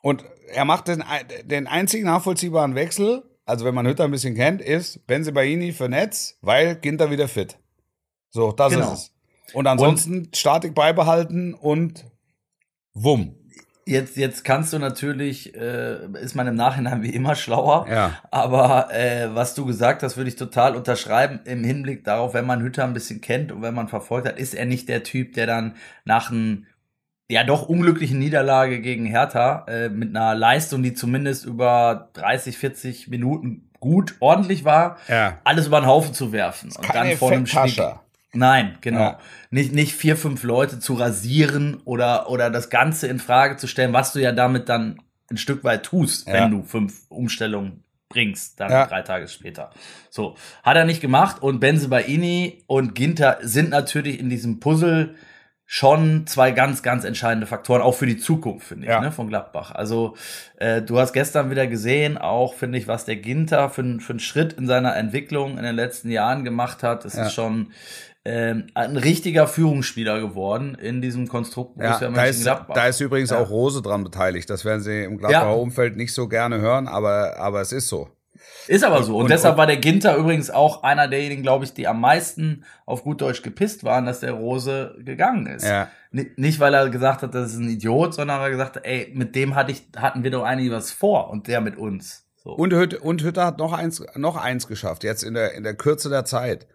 Und 0.00 0.24
er 0.48 0.64
macht 0.64 0.88
den, 0.88 1.04
den 1.44 1.66
einzigen 1.66 2.06
nachvollziehbaren 2.06 2.74
Wechsel, 2.74 3.22
also 3.44 3.66
wenn 3.66 3.74
man 3.74 3.86
Hütter 3.86 4.04
ein 4.04 4.10
bisschen 4.10 4.34
kennt, 4.34 4.62
ist 4.62 5.06
Benzebaini 5.06 5.72
für 5.72 5.90
Netz, 5.90 6.38
weil 6.40 6.76
Ginter 6.76 7.10
wieder 7.10 7.28
fit. 7.28 7.58
So, 8.30 8.52
das 8.52 8.72
Genau. 8.72 8.92
ist 8.94 8.98
es. 8.98 9.54
Und 9.54 9.66
ansonsten 9.66 10.30
Statik 10.34 10.74
beibehalten 10.74 11.52
und 11.54 12.06
wumm. 12.94 13.34
Jetzt, 13.86 14.16
jetzt 14.16 14.44
kannst 14.44 14.72
du 14.72 14.78
natürlich, 14.78 15.54
äh, 15.54 16.06
ist 16.22 16.34
man 16.34 16.46
im 16.46 16.54
Nachhinein 16.54 17.02
wie 17.02 17.10
immer 17.10 17.34
schlauer. 17.34 17.86
Ja. 17.90 18.12
Aber 18.30 18.88
äh, 18.94 19.34
was 19.34 19.54
du 19.54 19.66
gesagt 19.66 20.02
hast, 20.02 20.16
würde 20.16 20.28
ich 20.30 20.36
total 20.36 20.74
unterschreiben 20.74 21.40
im 21.44 21.62
Hinblick 21.64 22.02
darauf, 22.02 22.32
wenn 22.32 22.46
man 22.46 22.62
Hütter 22.62 22.84
ein 22.84 22.94
bisschen 22.94 23.20
kennt 23.20 23.52
und 23.52 23.60
wenn 23.60 23.74
man 23.74 23.88
verfolgt 23.88 24.26
hat, 24.26 24.38
ist 24.38 24.54
er 24.54 24.64
nicht 24.64 24.88
der 24.88 25.02
Typ, 25.02 25.34
der 25.34 25.46
dann 25.46 25.74
nach 26.06 26.30
einem 26.30 26.64
ja 27.28 27.44
doch 27.44 27.68
unglücklichen 27.68 28.18
Niederlage 28.18 28.80
gegen 28.80 29.04
Hertha 29.04 29.66
äh, 29.68 29.90
mit 29.90 30.16
einer 30.16 30.34
Leistung, 30.34 30.82
die 30.82 30.94
zumindest 30.94 31.44
über 31.44 32.08
30, 32.14 32.56
40 32.56 33.08
Minuten 33.08 33.70
gut, 33.80 34.14
ordentlich 34.20 34.64
war, 34.64 34.96
Ja. 35.08 35.40
alles 35.44 35.66
über 35.66 35.80
den 35.80 35.86
Haufen 35.86 36.14
zu 36.14 36.32
werfen. 36.32 36.70
Und 36.74 36.94
dann 36.94 37.10
vor 37.18 37.32
einem 37.32 37.46
Spiel. 37.46 37.60
Fetttasche. 37.68 38.00
Nein, 38.34 38.78
genau. 38.80 39.00
Ja. 39.00 39.18
Nicht, 39.50 39.72
nicht 39.72 39.94
vier, 39.94 40.16
fünf 40.16 40.42
Leute 40.42 40.78
zu 40.80 40.94
rasieren 40.94 41.80
oder, 41.84 42.28
oder 42.30 42.50
das 42.50 42.70
Ganze 42.70 43.06
in 43.06 43.18
Frage 43.18 43.56
zu 43.56 43.66
stellen, 43.66 43.92
was 43.92 44.12
du 44.12 44.20
ja 44.20 44.32
damit 44.32 44.68
dann 44.68 45.00
ein 45.30 45.36
Stück 45.36 45.64
weit 45.64 45.84
tust, 45.84 46.26
Ja. 46.28 46.34
wenn 46.34 46.50
du 46.50 46.62
fünf 46.62 47.02
Umstellungen 47.08 47.82
bringst, 48.08 48.60
dann 48.60 48.70
Ja. 48.70 48.86
drei 48.86 49.02
Tage 49.02 49.26
später. 49.28 49.70
So. 50.10 50.36
Hat 50.62 50.76
er 50.76 50.84
nicht 50.84 51.00
gemacht 51.00 51.42
und 51.42 51.60
Benzebaini 51.60 52.62
und 52.66 52.94
Ginter 52.94 53.38
sind 53.40 53.70
natürlich 53.70 54.20
in 54.20 54.28
diesem 54.28 54.60
Puzzle 54.60 55.14
schon 55.66 56.26
zwei 56.26 56.50
ganz, 56.50 56.82
ganz 56.82 57.04
entscheidende 57.04 57.46
Faktoren, 57.46 57.80
auch 57.80 57.94
für 57.94 58.04
die 58.06 58.18
Zukunft, 58.18 58.66
finde 58.68 58.84
ich, 58.84 58.90
Ja. 58.92 59.00
ne, 59.00 59.10
von 59.10 59.28
Gladbach. 59.28 59.70
Also, 59.74 60.14
äh, 60.58 60.82
du 60.82 60.98
hast 60.98 61.14
gestern 61.14 61.50
wieder 61.50 61.66
gesehen, 61.66 62.18
auch, 62.18 62.52
finde 62.54 62.76
ich, 62.76 62.86
was 62.86 63.06
der 63.06 63.16
Ginter 63.16 63.70
für, 63.70 63.82
für 64.00 64.12
einen 64.12 64.20
Schritt 64.20 64.52
in 64.52 64.66
seiner 64.66 64.94
Entwicklung 64.94 65.56
in 65.56 65.64
den 65.64 65.74
letzten 65.74 66.10
Jahren 66.10 66.44
gemacht 66.44 66.82
hat. 66.82 67.06
Es 67.06 67.14
Ja. 67.16 67.24
ist 67.26 67.32
schon 67.32 67.72
ähm, 68.26 68.68
ein 68.74 68.96
richtiger 68.96 69.46
Führungsspieler 69.46 70.20
geworden 70.20 70.74
in 70.74 71.02
diesem 71.02 71.28
Konstrukt 71.28 71.78
Ja, 71.78 71.98
da 71.98 72.24
ist, 72.24 72.46
da 72.46 72.86
ist 72.86 73.00
übrigens 73.00 73.30
Ja. 73.30 73.38
auch 73.38 73.50
Rose 73.50 73.82
dran 73.82 74.02
beteiligt. 74.02 74.48
Das 74.48 74.64
werden 74.64 74.80
Sie 74.80 75.02
im 75.04 75.18
Gladbacher 75.18 75.46
Ja. 75.50 75.52
Umfeld 75.52 75.96
nicht 75.96 76.14
so 76.14 76.26
gerne 76.28 76.58
hören, 76.60 76.88
aber, 76.88 77.36
aber 77.38 77.60
es 77.60 77.72
ist 77.72 77.88
so. 77.88 78.08
Ist 78.66 78.82
aber 78.84 79.02
so. 79.02 79.16
Und, 79.16 79.24
und- 79.24 79.30
deshalb 79.30 79.54
und- 79.54 79.58
war 79.58 79.66
der 79.66 79.76
Ginter 79.76 80.16
übrigens 80.16 80.50
auch 80.50 80.82
einer 80.82 81.06
derjenigen, 81.06 81.42
glaube 81.42 81.64
ich, 81.66 81.74
die 81.74 81.86
am 81.86 82.00
meisten 82.00 82.64
auf 82.86 83.02
gut 83.02 83.20
Deutsch 83.20 83.42
gepisst 83.42 83.84
waren, 83.84 84.06
dass 84.06 84.20
der 84.20 84.32
Rose 84.32 84.94
gegangen 85.00 85.46
ist. 85.46 85.66
Ja. 85.66 85.88
Ni- 86.10 86.30
Nicht, 86.36 86.60
weil 86.60 86.72
er 86.72 86.88
gesagt 86.88 87.22
hat, 87.22 87.34
das 87.34 87.52
ist 87.52 87.58
ein 87.58 87.68
Idiot, 87.68 88.14
sondern 88.14 88.38
weil 88.40 88.46
er 88.48 88.50
gesagt 88.52 88.76
hat, 88.76 88.86
ey, 88.86 89.12
mit 89.14 89.34
dem 89.36 89.54
hatte 89.54 89.72
ich, 89.72 89.82
hatten 89.96 90.24
wir 90.24 90.30
doch 90.30 90.44
eigentlich 90.44 90.70
was 90.70 90.92
vor 90.92 91.28
und 91.30 91.46
der 91.48 91.60
mit 91.60 91.76
uns. 91.76 92.26
So. 92.42 92.50
Und 92.52 92.72
Hütte, 92.72 93.00
und 93.00 93.22
Hütte 93.22 93.44
hat 93.44 93.58
noch 93.58 93.72
eins, 93.72 94.02
noch 94.16 94.36
eins 94.36 94.66
geschafft, 94.66 95.04
jetzt 95.04 95.22
in 95.24 95.34
der, 95.34 95.52
in 95.52 95.62
der 95.62 95.74
Kürze 95.74 96.08
der 96.10 96.24
Zeit. 96.24 96.66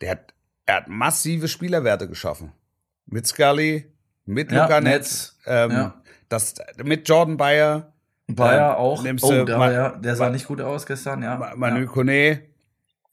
Der 0.00 0.10
hat, 0.12 0.34
er 0.66 0.76
hat 0.76 0.88
massive 0.88 1.48
Spielerwerte 1.48 2.08
geschaffen. 2.08 2.52
Mit 3.06 3.26
Scully, 3.26 3.86
mit 4.24 4.50
Ja, 4.52 4.64
Luca 4.64 4.80
Netz. 4.80 5.36
Ähm, 5.46 5.70
Ja. 5.70 5.94
das, 6.28 6.54
mit 6.82 7.08
Jordan 7.08 7.36
Bayer, 7.36 7.92
Bayer 8.28 8.70
ähm, 8.72 8.76
auch. 8.76 9.02
nimmst 9.02 9.24
Oh, 9.24 9.44
da, 9.44 9.70
ja, 9.72 9.88
der 9.90 10.16
sah 10.16 10.30
nicht 10.30 10.46
gut 10.48 10.60
aus 10.60 10.84
gestern, 10.84 11.22
ja. 11.22 11.36
Ma- 11.36 11.54
Manu 11.54 11.86
Kone, 11.86 12.42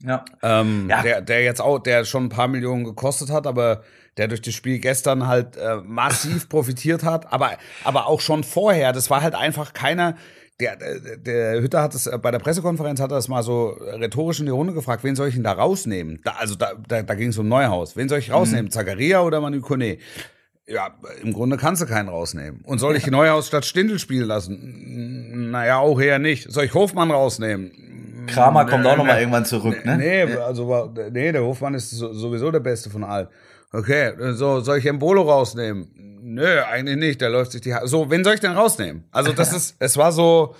ja. 0.01 0.25
ähm, 0.41 0.87
Ja. 0.89 1.03
der, 1.03 1.21
der 1.21 1.43
jetzt 1.43 1.61
auch, 1.61 1.77
der 1.79 2.03
schon 2.05 2.25
ein 2.25 2.29
paar 2.29 2.47
Millionen 2.47 2.83
gekostet 2.83 3.29
hat, 3.29 3.45
aber 3.45 3.83
der 4.17 4.27
durch 4.27 4.41
das 4.41 4.53
Spiel 4.55 4.79
gestern 4.79 5.27
halt 5.27 5.55
äh, 5.57 5.75
massiv 5.83 6.49
profitiert 6.49 7.03
hat, 7.03 7.31
aber, 7.31 7.51
aber 7.83 8.07
auch 8.07 8.21
schon 8.21 8.43
vorher, 8.43 8.91
das 8.93 9.11
war 9.11 9.21
halt 9.21 9.35
einfach 9.35 9.73
keiner, 9.73 10.15
der, 10.59 10.75
der, 10.75 11.17
der 11.17 11.61
Hütter 11.61 11.81
hat 11.81 11.95
es 11.95 12.07
äh, 12.07 12.17
bei 12.21 12.31
der 12.31 12.39
Pressekonferenz 12.39 12.99
hat 13.01 13.11
er 13.11 13.17
es 13.17 13.27
mal 13.27 13.43
so 13.43 13.69
rhetorisch 13.69 14.39
in 14.39 14.45
die 14.45 14.51
Runde 14.51 14.73
gefragt, 14.73 15.03
wen 15.03 15.15
soll 15.15 15.27
ich 15.29 15.33
denn 15.35 15.43
da 15.43 15.53
rausnehmen? 15.53 16.19
Da, 16.23 16.31
also 16.39 16.55
da, 16.55 16.73
da, 16.87 17.01
da 17.01 17.15
ging 17.15 17.29
es 17.29 17.37
um 17.37 17.47
Neuhaus. 17.47 17.95
Wen 17.97 18.07
soll 18.09 18.19
ich 18.19 18.31
rausnehmen? 18.31 18.69
Zagaria 18.71 19.21
oder 19.21 19.41
Manu 19.41 19.61
Kone? 19.61 19.97
Ja, 20.65 20.91
im 21.21 21.33
Grunde 21.33 21.57
kannst 21.57 21.81
du 21.81 21.85
keinen 21.85 22.07
rausnehmen. 22.07 22.61
Und 22.63 22.79
soll 22.79 22.95
ich 22.95 23.05
Neuhaus 23.07 23.47
statt 23.47 23.65
Stindl 23.65 23.99
spielen 23.99 24.27
lassen? 24.27 25.51
Naja, 25.51 25.79
auch 25.79 25.99
eher 25.99 26.19
nicht. 26.19 26.49
Soll 26.51 26.65
ich 26.65 26.73
Hofmann 26.73 27.11
rausnehmen? 27.11 27.71
Kramer 28.27 28.65
kommt 28.65 28.83
Nee, 28.83 28.89
auch 28.89 28.95
nochmal 28.97 29.19
irgendwann 29.19 29.43
zurück, 29.45 29.83
ne? 29.85 29.97
Nee, 29.97 30.21
also 30.37 30.93
nee, 31.11 31.31
der 31.33 31.43
Hofmann 31.43 31.73
ist 31.73 31.89
so- 31.89 32.13
sowieso 32.13 32.51
der 32.51 32.61
Beste 32.61 32.89
von 32.89 33.03
allen. 33.03 33.27
Okay, 33.73 34.13
so 34.33 34.59
soll 34.59 34.77
ich 34.77 34.85
Embolo 34.85 35.23
rausnehmen? 35.23 35.89
Nö, 36.21 36.61
eigentlich 36.61 36.97
nicht. 36.97 37.21
Der 37.21 37.29
läuft 37.29 37.51
sich 37.51 37.61
die 37.61 37.73
ha 37.73 37.85
So, 37.85 38.09
wen 38.09 38.23
soll 38.23 38.35
ich 38.35 38.39
denn 38.39 38.51
rausnehmen? 38.51 39.05
Also 39.11 39.33
das 39.33 39.51
ist, 39.57 39.75
es 39.79 39.97
war 39.97 40.11
so, 40.11 40.55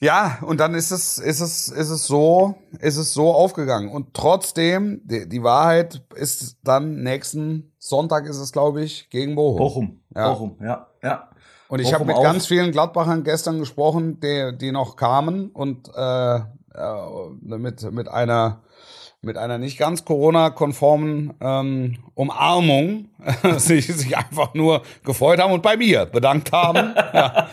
ja, 0.00 0.38
und 0.42 0.58
dann 0.58 0.74
ist 0.74 0.90
es, 0.90 1.18
ist 1.18 1.40
es, 1.40 1.68
ist 1.68 1.90
es 1.90 2.06
so, 2.06 2.54
ist 2.80 2.96
es 2.96 3.12
so 3.12 3.32
aufgegangen. 3.34 3.90
Und 3.90 4.14
trotzdem, 4.14 5.02
die, 5.04 5.28
die 5.28 5.42
Wahrheit 5.42 6.02
ist 6.14 6.56
dann 6.64 7.02
nächsten 7.02 7.72
Sonntag 7.78 8.26
ist 8.26 8.38
es, 8.38 8.52
glaube 8.52 8.82
ich, 8.82 9.10
gegen 9.10 9.34
Bochum. 9.34 9.58
Bochum. 9.58 10.00
Ja. 10.16 10.30
Bochum, 10.30 10.56
ja, 10.62 10.86
ja. 11.02 11.28
Und 11.68 11.80
ich 11.80 11.92
habe 11.92 12.06
mit 12.06 12.16
auch. 12.16 12.22
ganz 12.22 12.46
vielen 12.46 12.72
Gladbachern 12.72 13.24
gestern 13.24 13.58
gesprochen, 13.58 14.18
die, 14.20 14.56
die 14.56 14.72
noch 14.72 14.96
kamen 14.96 15.50
und 15.50 15.90
äh, 15.94 16.36
äh, 16.36 16.40
mit, 17.40 17.92
mit 17.92 18.08
einer 18.08 18.62
mit 19.28 19.36
einer 19.38 19.58
nicht 19.58 19.78
ganz 19.78 20.04
Corona-konformen 20.04 21.34
ähm, 21.40 21.98
Umarmung 22.14 23.08
sich, 23.58 23.86
sich 23.86 24.16
einfach 24.16 24.54
nur 24.54 24.82
gefreut 25.04 25.38
haben 25.40 25.52
und 25.52 25.62
bei 25.62 25.76
mir 25.76 26.06
bedankt 26.06 26.50
haben. 26.50 26.94
ja. 26.96 27.48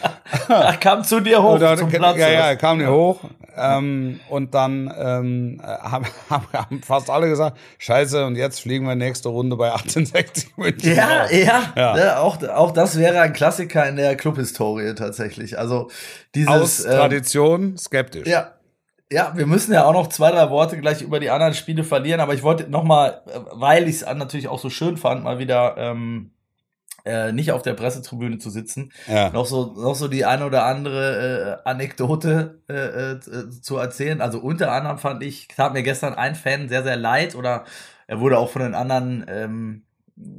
Ach, 0.47 0.80
kam 0.80 1.03
zu 1.03 1.19
dir 1.19 1.43
hoch 1.43 1.59
dann- 1.59 1.78
zum 1.78 1.89
Platz. 1.89 2.17
ja, 2.17 2.30
ja, 2.30 2.47
er 2.47 2.55
kam 2.55 2.80
hier 2.80 2.91
hoch. 2.91 3.19
Ähm, 3.57 4.19
und 4.30 4.53
dann 4.53 4.93
ähm, 4.99 5.61
haben, 5.63 6.05
haben, 6.30 6.45
haben 6.51 6.82
fast 6.84 7.09
alle 7.09 7.30
gesagt, 7.30 7.57
scheiße, 7.78 8.26
und 8.26 8.36
jetzt 8.36 8.59
fliegen 8.61 8.86
wir 8.86 8.95
nächste 8.95 9.30
Runde 9.30 9.55
bei 9.55 9.71
1860 9.71 10.57
München. 10.57 10.95
Ja, 10.95 11.30
ja, 11.32 11.61
Ja. 11.76 11.95
Ne, 11.95 12.19
auch, 12.19 12.41
auch 12.49 12.71
das 12.71 12.97
wäre 12.97 13.21
ein 13.21 13.32
Klassiker 13.34 13.88
in 13.88 13.95
der 13.95 14.15
Clubhistorie 14.17 14.93
tatsächlich. 14.95 15.57
Also 15.57 15.89
dieses 16.34 16.49
Aus 16.49 16.86
ähm, 16.86 16.91
Tradition 16.91 17.78
skeptisch. 17.78 18.28
Ja. 18.28 18.51
Ja, 19.12 19.34
wir 19.36 19.45
müssen 19.45 19.72
ja 19.74 19.86
auch 19.86 19.93
noch 19.93 20.08
zwei, 20.08 20.32
drei 20.32 20.49
Worte 20.49 20.80
gleich 20.80 21.01
über 21.01 21.20
die 21.20 21.30
anderen 21.30 21.53
Spiele 21.53 21.84
verlieren, 21.84 22.20
aber 22.20 22.34
ich 22.34 22.41
wollte 22.43 22.70
noch 22.70 22.84
mal, 22.84 23.22
äh, 23.28 23.39
weil 23.51 23.88
ich 23.88 24.01
es 24.01 24.06
natürlich 24.06 24.47
auch 24.47 24.60
so 24.60 24.70
schön 24.70 24.97
fand, 24.97 25.24
mal 25.24 25.38
wieder 25.38 25.76
ähm, 25.78 26.32
äh, 27.06 27.32
nicht 27.32 27.51
auf 27.51 27.62
der 27.62 27.76
Pressetribüne 27.76 28.39
zu 28.39 28.49
sitzen, 28.49 28.91
Ja. 29.08 29.30
noch 29.30 29.45
so 29.45 29.74
noch 29.78 29.93
so 29.93 30.08
die 30.08 30.26
eine 30.26 30.45
oder 30.45 30.66
andere 30.66 31.62
äh, 31.64 31.70
Anekdote 31.70 32.62
äh, 32.68 33.12
äh, 33.12 33.20
zu 33.62 33.78
erzählen. 33.78 34.22
Also 34.22 34.39
unter 34.39 34.72
anderem 34.72 34.97
fand 34.97 35.22
ich, 35.24 35.47
tat 35.49 35.74
mir 35.74 35.84
gestern 35.84 36.16
ein 36.16 36.34
Fan 36.34 36.68
sehr 36.68 36.82
sehr 36.84 36.95
leid 36.97 37.36
oder 37.36 37.66
er 38.08 38.20
wurde 38.20 38.39
auch 38.39 38.49
von 38.49 38.64
den 38.64 38.74
anderen 38.74 39.24
ähm, 39.28 39.84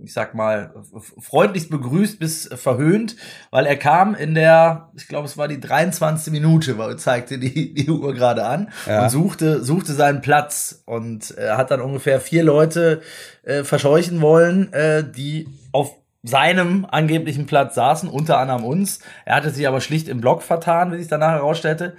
ich 0.05 0.15
sag 0.15 0.35
mal, 0.35 0.73
freundlichst 1.21 1.69
begrüßt 1.69 2.19
bis 2.19 2.49
verhöhnt, 2.55 3.17
weil 3.51 3.67
er 3.67 3.77
kam 3.77 4.15
in 4.15 4.35
der, 4.35 4.91
ich 4.97 5.07
glaube, 5.07 5.27
es 5.27 5.37
war 5.37 5.49
die 5.49 5.61
23. 5.61 6.33
Minute, 6.33 6.79
weil 6.79 6.97
zeigte 6.97 7.39
die, 7.39 7.75
die 7.75 7.91
Uhr 7.91 8.15
gerade 8.15 8.47
an 8.47 8.71
Ja. 8.87 9.03
und 9.05 9.11
suchte, 9.11 9.63
suchte 9.63 9.93
seinen 9.93 10.23
Platz 10.23 10.83
und 10.87 11.31
er 11.33 11.59
hat 11.59 11.71
dann 11.71 11.83
ungefähr 11.83 12.21
vier 12.21 12.43
Leute 12.43 13.03
äh, 13.43 13.65
verscheuchen 13.65 14.23
wollen, 14.23 14.73
äh, 14.73 15.05
die 15.05 15.47
auf 15.73 15.95
seinem 16.23 16.87
angeblichen 16.91 17.47
Platz 17.47 17.75
saßen, 17.75 18.09
unter 18.09 18.39
anderem 18.39 18.65
uns. 18.65 19.01
Er 19.27 19.37
hatte 19.37 19.51
sich 19.51 19.69
aber 19.69 19.81
schlicht 19.83 20.09
im 20.09 20.21
Block 20.23 20.43
vertan, 20.43 20.91
wie 20.93 20.97
sich 20.99 21.09
danach 21.09 21.33
herausstellte. 21.33 21.97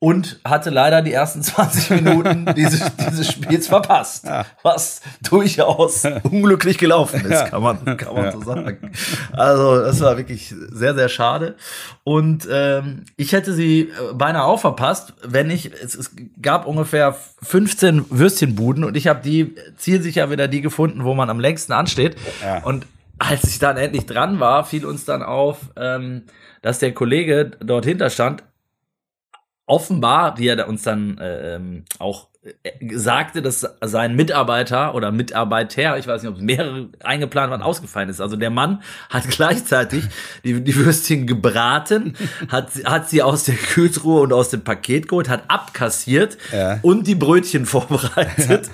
Und 0.00 0.40
hatte 0.44 0.68
leider 0.68 1.00
die 1.00 1.12
ersten 1.12 1.42
20 1.44 1.90
Minuten 2.02 2.54
dieses, 2.54 2.82
dieses 2.96 3.32
Spiels 3.32 3.68
verpasst. 3.68 4.26
Was 4.62 5.00
durchaus 5.22 6.04
unglücklich 6.24 6.78
gelaufen 6.78 7.24
ist, 7.24 7.46
kann 7.46 7.62
man, 7.62 7.96
kann 7.96 8.14
man 8.14 8.32
so 8.32 8.42
sagen. 8.42 8.92
Also, 9.32 9.80
das 9.80 10.00
war 10.00 10.16
wirklich 10.16 10.54
sehr, 10.70 10.94
sehr 10.94 11.08
schade. 11.08 11.56
Und 12.02 12.46
ähm, 12.50 13.04
ich 13.16 13.32
hätte 13.32 13.54
sie 13.54 13.80
äh, 13.82 14.12
beinahe 14.12 14.44
auch 14.44 14.60
verpasst, 14.60 15.14
wenn 15.22 15.50
ich, 15.50 15.72
es, 15.72 15.94
es 15.94 16.10
gab 16.42 16.66
ungefähr 16.66 17.16
15 17.42 18.06
Würstchenbuden 18.10 18.84
und 18.84 18.96
ich 18.96 19.06
habe 19.06 19.20
die 19.22 19.54
zielsicher 19.76 20.30
wieder 20.30 20.48
die 20.48 20.60
gefunden, 20.60 21.04
wo 21.04 21.14
man 21.14 21.30
am 21.30 21.40
längsten 21.40 21.72
ansteht. 21.72 22.16
Ja. 22.42 22.62
Und 22.62 22.86
als 23.18 23.44
ich 23.44 23.58
dann 23.58 23.76
endlich 23.76 24.06
dran 24.06 24.40
war, 24.40 24.64
fiel 24.64 24.84
uns 24.84 25.04
dann 25.04 25.22
auf, 25.22 25.58
ähm, 25.76 26.24
dass 26.62 26.78
der 26.78 26.92
Kollege 26.92 27.52
dort 27.60 27.84
hinter 27.84 28.10
stand, 28.10 28.42
offenbar, 29.66 30.38
wie 30.38 30.48
er 30.48 30.68
uns 30.68 30.82
dann 30.82 31.16
äh, 31.18 31.54
ähm, 31.56 31.84
auch 31.98 32.28
äh, 32.42 32.70
sagte, 32.98 33.40
dass 33.40 33.66
sein 33.82 34.14
Mitarbeiter 34.14 34.94
oder 34.94 35.10
Mitarbeiter, 35.10 35.96
ich 35.98 36.06
weiß 36.06 36.22
nicht, 36.22 36.30
ob 36.30 36.36
es 36.36 36.42
mehrere 36.42 36.88
eingeplant 37.02 37.50
waren, 37.50 37.62
ausgefallen 37.62 38.10
ist. 38.10 38.20
Also 38.20 38.36
der 38.36 38.50
Mann 38.50 38.82
hat 39.08 39.26
gleichzeitig 39.30 40.04
die, 40.44 40.60
die 40.62 40.76
Würstchen 40.76 41.26
gebraten, 41.26 42.14
hat, 42.48 42.72
sie- 42.72 42.84
hat 42.84 43.08
sie 43.08 43.22
aus 43.22 43.44
der 43.44 43.54
Kühltruhe 43.56 44.20
und 44.20 44.32
aus 44.34 44.50
dem 44.50 44.62
Paket 44.64 45.08
geholt, 45.08 45.28
hat 45.30 45.44
abkassiert 45.48 46.36
Ja. 46.52 46.78
und 46.82 47.06
die 47.06 47.14
Brötchen 47.14 47.64
vorbereitet. 47.74 48.70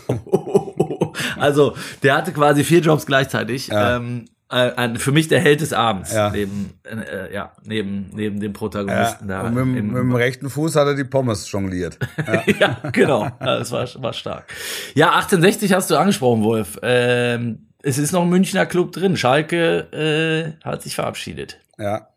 also 1.38 1.76
der 2.02 2.16
hatte 2.16 2.32
quasi 2.32 2.64
vier 2.64 2.80
Jobs 2.80 3.06
gleichzeitig. 3.06 3.68
Ja. 3.68 3.96
Ähm, 3.96 4.24
äh, 4.50 4.98
für 4.98 5.12
mich 5.12 5.28
der 5.28 5.40
Held 5.40 5.60
des 5.60 5.72
Abends, 5.72 6.12
Ja. 6.12 6.30
neben, 6.30 6.74
äh, 6.84 7.32
ja, 7.32 7.52
neben, 7.64 8.10
neben 8.14 8.40
dem 8.40 8.52
Ja, 8.52 8.58
Protagonisten 8.58 9.28
da. 9.28 9.42
und 9.42 9.54
mit, 9.54 9.62
dem- 9.62 9.76
in- 9.76 9.86
mit 9.88 9.96
dem 10.02 10.14
rechten 10.14 10.50
Fuß 10.50 10.76
hat 10.76 10.86
er 10.88 10.94
die 10.94 11.04
Pommes 11.04 11.50
jongliert. 11.50 11.98
Ja. 12.26 12.42
ja, 12.58 12.90
genau. 12.90 13.24
Ja, 13.24 13.58
Das 13.58 13.70
war, 13.72 13.86
war 14.02 14.12
stark. 14.12 14.44
Ja, 14.94 15.10
1860 15.14 15.72
hast 15.72 15.90
du 15.90 15.96
angesprochen, 15.96 16.42
Wolf. 16.42 16.78
Ähm, 16.82 17.68
es 17.82 17.96
ist 17.98 18.12
noch 18.12 18.22
ein 18.22 18.28
Münchner 18.28 18.66
Club 18.66 18.92
drin. 18.92 19.16
Schalke 19.16 20.56
äh, 20.60 20.64
hat 20.64 20.82
sich 20.82 20.94
verabschiedet. 20.94 21.58
Ja. 21.78 22.08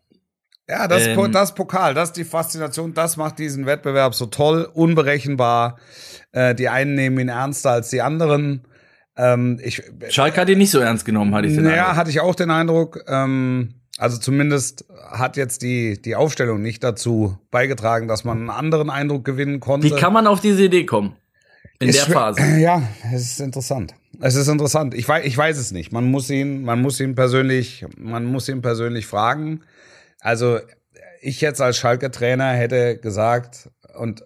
Ja, 0.67 0.87
das, 0.87 1.05
Ähm, 1.07 1.31
das 1.33 1.53
Pokal, 1.55 1.93
das 1.93 2.09
ist 2.09 2.17
die 2.17 2.23
Faszination, 2.23 2.93
das 2.93 3.17
macht 3.17 3.37
diesen 3.37 3.65
Wettbewerb 3.65 4.15
so 4.15 4.25
toll, 4.27 4.67
unberechenbar. 4.73 5.77
Äh, 6.31 6.55
die 6.55 6.69
einen 6.69 6.95
nehmen 6.95 7.19
ihn 7.19 7.29
ernster 7.29 7.71
als 7.71 7.89
die 7.89 8.01
anderen. 8.01 8.65
Ähm, 9.15 9.59
ich, 9.63 9.83
Schalke 10.09 10.41
hat 10.41 10.49
ihn 10.49 10.57
nicht 10.57 10.71
so 10.71 10.79
ernst 10.79 11.05
genommen, 11.05 11.35
hatte 11.35 11.47
ich 11.47 11.55
den 11.55 11.65
ja, 11.65 11.71
Eindruck. 11.71 11.95
hatte 11.95 12.09
ich 12.09 12.19
auch 12.19 12.35
den 12.35 12.49
Eindruck. 12.49 13.03
Ähm, 13.07 13.75
also 13.99 14.17
zumindest 14.17 14.85
hat 15.11 15.37
jetzt 15.37 15.61
die, 15.61 16.01
die 16.01 16.15
Aufstellung 16.15 16.61
nicht 16.61 16.83
dazu 16.83 17.37
beigetragen, 17.51 18.07
dass 18.07 18.23
man 18.23 18.39
einen 18.39 18.49
anderen 18.49 18.89
Eindruck 18.89 19.23
gewinnen 19.23 19.59
konnte. 19.59 19.87
Wie 19.87 19.95
kann 19.95 20.13
man 20.13 20.25
auf 20.25 20.41
diese 20.41 20.63
Idee 20.63 20.85
kommen? 20.85 21.15
In 21.79 21.89
Ist 21.89 22.07
der 22.07 22.13
Phase. 22.13 22.41
Ja, 22.59 22.81
es 23.13 23.21
ist 23.21 23.39
interessant. 23.39 23.93
Es 24.19 24.35
ist 24.35 24.47
interessant. 24.47 24.93
Ich 24.93 25.07
weiß, 25.07 25.25
ich 25.25 25.37
weiß 25.37 25.57
es 25.57 25.71
nicht. 25.71 25.91
Man 25.91 26.05
muss 26.05 26.29
ihn, 26.29 26.63
man 26.63 26.81
muss 26.81 26.99
ihn 26.99 27.13
persönlich, 27.13 27.85
man 27.97 28.25
muss 28.25 28.49
ihn 28.49 28.61
persönlich 28.61 29.05
fragen. 29.05 29.61
Also 30.19 30.59
ich 31.21 31.41
jetzt 31.41 31.61
als 31.61 31.77
Schalke-Trainer 31.77 32.51
hätte 32.51 32.97
gesagt 32.97 33.69
und 33.97 34.25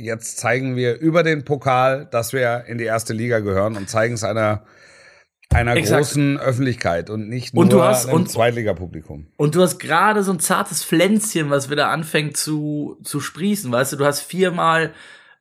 jetzt 0.00 0.38
zeigen 0.38 0.76
wir 0.76 0.98
über 0.98 1.22
den 1.22 1.44
Pokal, 1.44 2.06
dass 2.10 2.32
wir 2.32 2.64
in 2.66 2.78
die 2.78 2.84
erste 2.84 3.12
Liga 3.12 3.40
gehören 3.40 3.76
und 3.76 3.88
zeigen 3.88 4.14
es 4.14 4.24
einer 4.24 4.64
einer 5.52 5.76
Exakt. 5.76 6.00
großen 6.00 6.38
Öffentlichkeit 6.40 7.10
und 7.10 7.28
nicht 7.28 7.54
Und 7.54 7.70
nur 7.70 7.80
du 7.80 7.84
hast- 7.86 8.06
einem 8.06 8.14
und- 8.16 8.30
Zweitligapublikum. 8.30 9.26
Und 9.36 9.54
du 9.54 9.62
hast 9.62 9.78
gerade 9.78 10.24
so 10.24 10.32
ein 10.32 10.40
zartes 10.40 10.82
Pflänzchen, 10.82 11.48
was 11.50 11.70
wieder 11.70 11.90
anfängt 11.90 12.36
zu, 12.36 12.96
zu 13.04 13.20
sprießen. 13.20 13.70
Weißt 13.70 13.92
du, 13.92 13.96
du 13.96 14.04
hast 14.04 14.20
viermal 14.20 14.92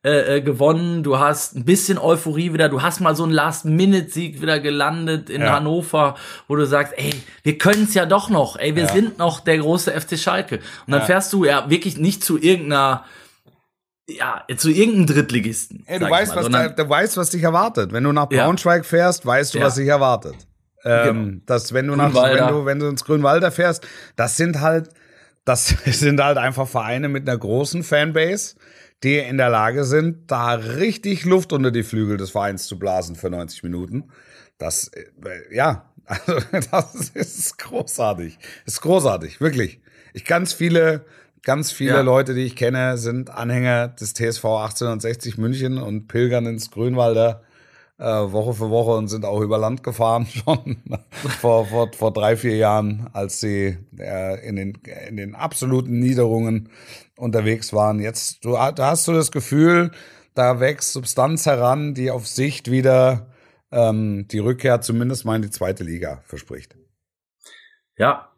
äh, 0.05 0.35
äh, 0.37 0.41
gewonnen, 0.41 1.01
du 1.01 1.17
hast 1.17 1.55
ein 1.55 1.63
bisschen 1.63 1.97
Euphorie 1.97 2.51
wieder, 2.51 2.67
du 2.67 2.81
hast 2.81 2.99
mal 2.99 3.15
so 3.15 3.23
einen 3.23 3.31
Last-Minute-Sieg 3.31 4.41
wieder 4.41 4.59
gelandet 4.59 5.29
in 5.29 5.41
Ja. 5.41 5.53
Hannover, 5.53 6.15
wo 6.49 6.57
du 6.57 6.65
sagst, 6.67 6.93
ey, 6.97 7.13
wir 7.43 7.57
können 7.57 7.85
es 7.85 7.93
ja 7.93 8.05
doch 8.05 8.29
noch, 8.29 8.57
ey, 8.59 8.75
wir 8.75 8.83
Ja. 8.83 8.89
sind 8.91 9.17
noch 9.17 9.39
der 9.39 9.59
große 9.59 9.93
FC 9.93 10.17
Schalke. 10.19 10.55
Und 10.85 10.91
dann 10.91 10.99
Ja. 10.99 11.05
fährst 11.05 11.31
du 11.31 11.45
ja 11.45 11.69
wirklich 11.69 11.97
nicht 11.97 12.21
zu 12.21 12.37
irgendeiner, 12.37 13.05
ja, 14.09 14.43
zu 14.57 14.69
irgendeinem 14.69 15.05
Drittligisten. 15.07 15.83
Ey, 15.85 15.99
du 15.99 16.09
weißt, 16.09 16.35
mal, 16.35 16.43
was, 16.43 16.51
da, 16.51 16.67
du 16.69 16.89
weißt, 16.89 17.17
was 17.17 17.29
dich 17.29 17.43
erwartet. 17.43 17.91
Wenn 17.93 18.03
du 18.03 18.11
nach 18.11 18.29
Ja. 18.31 18.43
Braunschweig 18.45 18.85
fährst, 18.85 19.25
weißt 19.25 19.53
du, 19.53 19.59
Ja. 19.59 19.65
was 19.65 19.75
dich 19.75 19.87
erwartet. 19.87 20.35
Ähm, 20.85 21.05
Genau. 21.25 21.41
dass 21.45 21.73
wenn 21.73 21.87
du 21.87 21.95
nach, 21.95 22.13
wenn 22.13 22.47
du, 22.47 22.65
wenn 22.65 22.79
du 22.79 22.87
ins 22.87 23.05
Grünwalder 23.05 23.51
fährst, 23.51 23.87
das 24.17 24.35
sind 24.35 24.59
halt, 24.59 24.89
das 25.45 25.67
sind 25.85 26.21
halt 26.21 26.37
einfach 26.37 26.67
Vereine 26.67 27.07
mit 27.07 27.27
einer 27.27 27.37
großen 27.37 27.83
Fanbase, 27.83 28.55
die 29.03 29.17
in 29.17 29.37
der 29.37 29.49
Lage 29.49 29.85
sind, 29.85 30.29
da 30.29 30.53
richtig 30.55 31.23
Luft 31.25 31.53
unter 31.53 31.71
die 31.71 31.83
Flügel 31.83 32.17
des 32.17 32.31
Vereins 32.31 32.67
zu 32.67 32.77
blasen 32.79 33.15
für 33.15 33.29
90 33.29 33.63
Minuten. 33.63 34.09
Das, 34.57 34.89
äh, 34.89 35.05
ja, 35.55 35.89
also 36.05 36.37
das 36.71 37.09
ist 37.13 37.57
großartig. 37.59 38.37
ist 38.65 38.81
großartig, 38.81 39.39
wirklich. 39.39 39.79
Ich 40.13 40.25
ganz 40.25 40.51
viele, 40.53 41.05
ganz 41.43 41.71
viele 41.71 41.95
Ja. 41.95 42.01
Leute, 42.01 42.33
die 42.33 42.43
ich 42.43 42.55
kenne, 42.55 42.97
sind 42.97 43.29
Anhänger 43.29 43.89
des 43.89 44.13
TSV 44.13 44.45
1860 44.45 45.37
München 45.37 45.77
und 45.77 46.07
pilgern 46.07 46.45
ins 46.45 46.71
Grünwalder 46.71 47.43
äh, 47.99 48.05
Woche 48.05 48.53
für 48.53 48.69
Woche 48.69 48.91
und 48.91 49.07
sind 49.07 49.25
auch 49.25 49.41
über 49.41 49.57
Land 49.57 49.83
gefahren 49.83 50.25
schon 50.31 50.81
vor, 51.39 51.67
vor, 51.67 51.91
vor 51.93 52.11
drei, 52.11 52.35
vier 52.35 52.55
Jahren, 52.55 53.09
als 53.13 53.39
sie 53.39 53.77
äh, 53.97 54.47
in, 54.47 54.55
den, 54.55 54.73
in 55.07 55.17
den 55.17 55.35
absoluten 55.35 55.99
Niederungen 55.99 56.69
unterwegs 57.17 57.73
waren. 57.73 57.99
Jetzt, 57.99 58.43
du, 58.43 58.53
da 58.53 58.75
hast 58.77 59.07
du 59.07 59.13
das 59.13 59.31
Gefühl, 59.31 59.91
da 60.33 60.59
wächst 60.59 60.93
Substanz 60.93 61.45
heran, 61.45 61.93
die 61.93 62.09
auf 62.09 62.27
Sicht 62.27 62.71
wieder 62.71 63.27
ähm, 63.71 64.27
die 64.29 64.39
Rückkehr 64.39 64.81
zumindest 64.81 65.25
mal 65.25 65.35
in 65.35 65.43
die 65.43 65.51
zweite 65.51 65.83
Liga 65.83 66.23
verspricht. 66.25 66.75
Ja, 67.97 68.31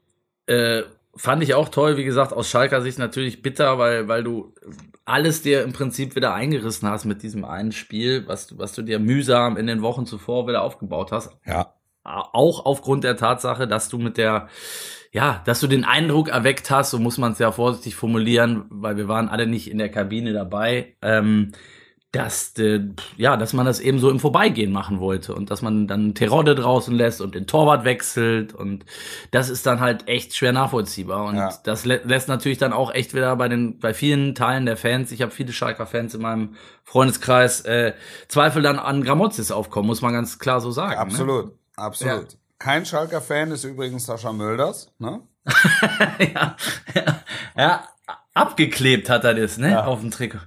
äh, 0.47 0.83
fand 1.15 1.43
ich 1.43 1.53
auch 1.53 1.69
toll, 1.69 1.97
wie 1.97 2.03
gesagt, 2.03 2.33
aus 2.33 2.49
Schalker 2.49 2.81
Sicht 2.81 2.99
natürlich 2.99 3.41
bitter, 3.41 3.77
weil, 3.77 4.07
weil 4.07 4.23
du 4.23 4.53
alles 5.05 5.41
dir 5.41 5.63
im 5.63 5.71
Prinzip 5.71 6.15
wieder 6.15 6.33
eingerissen 6.33 6.89
hast 6.89 7.05
mit 7.05 7.23
diesem 7.23 7.45
einen 7.45 7.71
Spiel, 7.71 8.27
was, 8.27 8.47
du 8.47 8.57
was 8.57 8.73
du 8.73 8.81
dir 8.81 8.99
mühsam 8.99 9.55
in 9.57 9.67
den 9.67 9.81
Wochen 9.81 10.05
zuvor 10.05 10.47
wieder 10.47 10.63
aufgebaut 10.63 11.11
hast. 11.11 11.31
Ja. 11.45 11.73
Auch 12.03 12.65
aufgrund 12.65 13.03
der 13.03 13.17
Tatsache, 13.17 13.67
dass 13.67 13.89
du 13.89 13.97
mit 13.97 14.17
der, 14.17 14.47
ja, 15.11 15.41
dass 15.45 15.59
du 15.59 15.67
den 15.67 15.85
Eindruck 15.85 16.29
erweckt 16.29 16.69
hast, 16.69 16.91
so 16.91 16.99
muss 16.99 17.17
man 17.17 17.31
es 17.31 17.39
ja 17.39 17.51
vorsichtig 17.51 17.95
formulieren, 17.95 18.65
weil 18.69 18.97
wir 18.97 19.07
waren 19.07 19.29
alle 19.29 19.47
nicht 19.47 19.71
in 19.71 19.77
der 19.77 19.89
Kabine 19.89 20.33
dabei, 20.33 20.95
ähm, 21.01 21.53
dass, 22.15 22.53
äh, 22.57 22.81
ja, 23.17 23.37
dass 23.37 23.53
man 23.53 23.65
das 23.65 23.79
eben 23.79 23.99
so 23.99 24.09
im 24.09 24.19
Vorbeigehen 24.19 24.71
machen 24.71 24.99
wollte 24.99 25.35
und 25.35 25.51
dass 25.51 25.61
man 25.61 25.87
dann 25.87 26.15
Terodde 26.15 26.55
draußen 26.55 26.95
lässt 26.95 27.21
und 27.21 27.35
den 27.35 27.47
Torwart 27.47 27.83
wechselt 27.83 28.53
und 28.53 28.85
das 29.31 29.49
ist 29.49 29.65
dann 29.65 29.79
halt 29.79 30.07
echt 30.07 30.35
schwer 30.35 30.51
nachvollziehbar 30.53 31.25
und 31.25 31.35
Ja. 31.35 31.53
das 31.63 31.85
lä 31.85 31.99
lässt 32.03 32.27
natürlich 32.27 32.57
dann 32.57 32.73
auch 32.73 32.93
echt 32.93 33.13
wieder 33.13 33.35
bei 33.35 33.47
den 33.49 33.79
bei 33.79 33.93
vielen 33.93 34.35
Teilen 34.35 34.65
der 34.65 34.77
Fans, 34.77 35.11
ich 35.11 35.21
habe 35.21 35.31
viele 35.31 35.53
Schalker 35.53 35.85
Fans 35.85 36.13
in 36.15 36.21
meinem 36.21 36.55
Freundeskreis, 36.83 37.61
äh, 37.61 37.93
Zweifel 38.27 38.61
dann 38.61 38.79
an 38.79 39.03
Gramozis 39.03 39.51
aufkommen, 39.51 39.87
muss 39.87 40.01
man 40.01 40.13
ganz 40.13 40.39
klar 40.39 40.61
so 40.61 40.71
sagen. 40.71 40.93
Ne? 40.93 40.99
Absolut, 40.99 41.51
absolut. 41.75 42.37
Kein 42.59 42.85
Schalker-Fan 42.85 43.51
ist 43.51 43.65
übrigens 43.65 44.05
Sascha 44.05 44.31
Mölders, 44.31 44.91
ne? 44.97 45.19
ja, 46.33 46.55
ja, 46.95 47.19
ja, 47.57 47.83
abgeklebt 48.33 49.09
hat 49.09 49.23
er 49.25 49.33
das, 49.33 49.57
ne, 49.57 49.85
auf 49.85 49.99
dem 49.99 50.11
Trikot. 50.11 50.39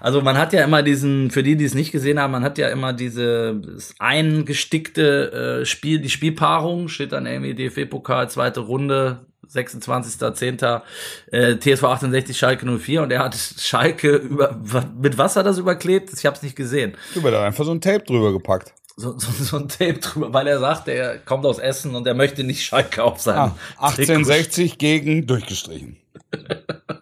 Also 0.00 0.20
man 0.20 0.36
hat 0.38 0.52
ja 0.52 0.64
immer 0.64 0.82
diesen, 0.82 1.30
für 1.30 1.42
die, 1.42 1.56
die 1.56 1.64
es 1.64 1.74
nicht 1.74 1.92
gesehen 1.92 2.18
haben, 2.18 2.32
man 2.32 2.42
hat 2.42 2.58
ja 2.58 2.68
immer 2.68 2.92
diese 2.92 3.54
das 3.54 3.94
eingestickte 3.98 5.60
äh, 5.60 5.64
Spiel, 5.64 6.00
die 6.00 6.10
Spielpaarung, 6.10 6.88
steht 6.88 7.12
dann 7.12 7.26
irgendwie 7.26 7.54
DFB-Pokal, 7.54 8.28
zweite 8.30 8.60
Runde, 8.60 9.26
26.10. 9.52 10.82
Äh, 11.30 11.56
TSV 11.58 11.84
68 11.84 12.36
Schalke 12.36 12.66
04 12.66 13.02
und 13.02 13.12
er 13.12 13.20
hat 13.20 13.36
Schalke 13.36 14.16
über, 14.16 14.56
mit 15.00 15.18
was 15.18 15.36
hat 15.36 15.44
er 15.44 15.50
das 15.50 15.58
überklebt? 15.58 16.10
Ich 16.12 16.24
habe 16.26 16.36
es 16.36 16.42
nicht 16.42 16.56
gesehen. 16.56 16.96
Du 17.14 17.20
da 17.20 17.44
einfach 17.44 17.64
so 17.64 17.72
ein 17.72 17.80
Tape 17.80 18.04
drüber 18.04 18.32
gepackt. 18.32 18.72
So, 18.96 19.18
so, 19.18 19.30
so 19.32 19.56
ein 19.58 19.68
Tape 19.68 19.94
drüber, 19.94 20.32
weil 20.32 20.46
er 20.46 20.58
sagt, 20.58 20.88
er 20.88 21.18
kommt 21.18 21.46
aus 21.46 21.58
Essen 21.58 21.94
und 21.94 22.06
er 22.06 22.14
möchte 22.14 22.44
nicht 22.44 22.64
Schalke 22.64 23.02
auf 23.02 23.20
seinem 23.20 23.52
Ah, 23.78 23.90
Trikot 23.90 24.12
1860 24.12 24.78
gegen 24.78 25.26
durchgestrichen. 25.26 25.96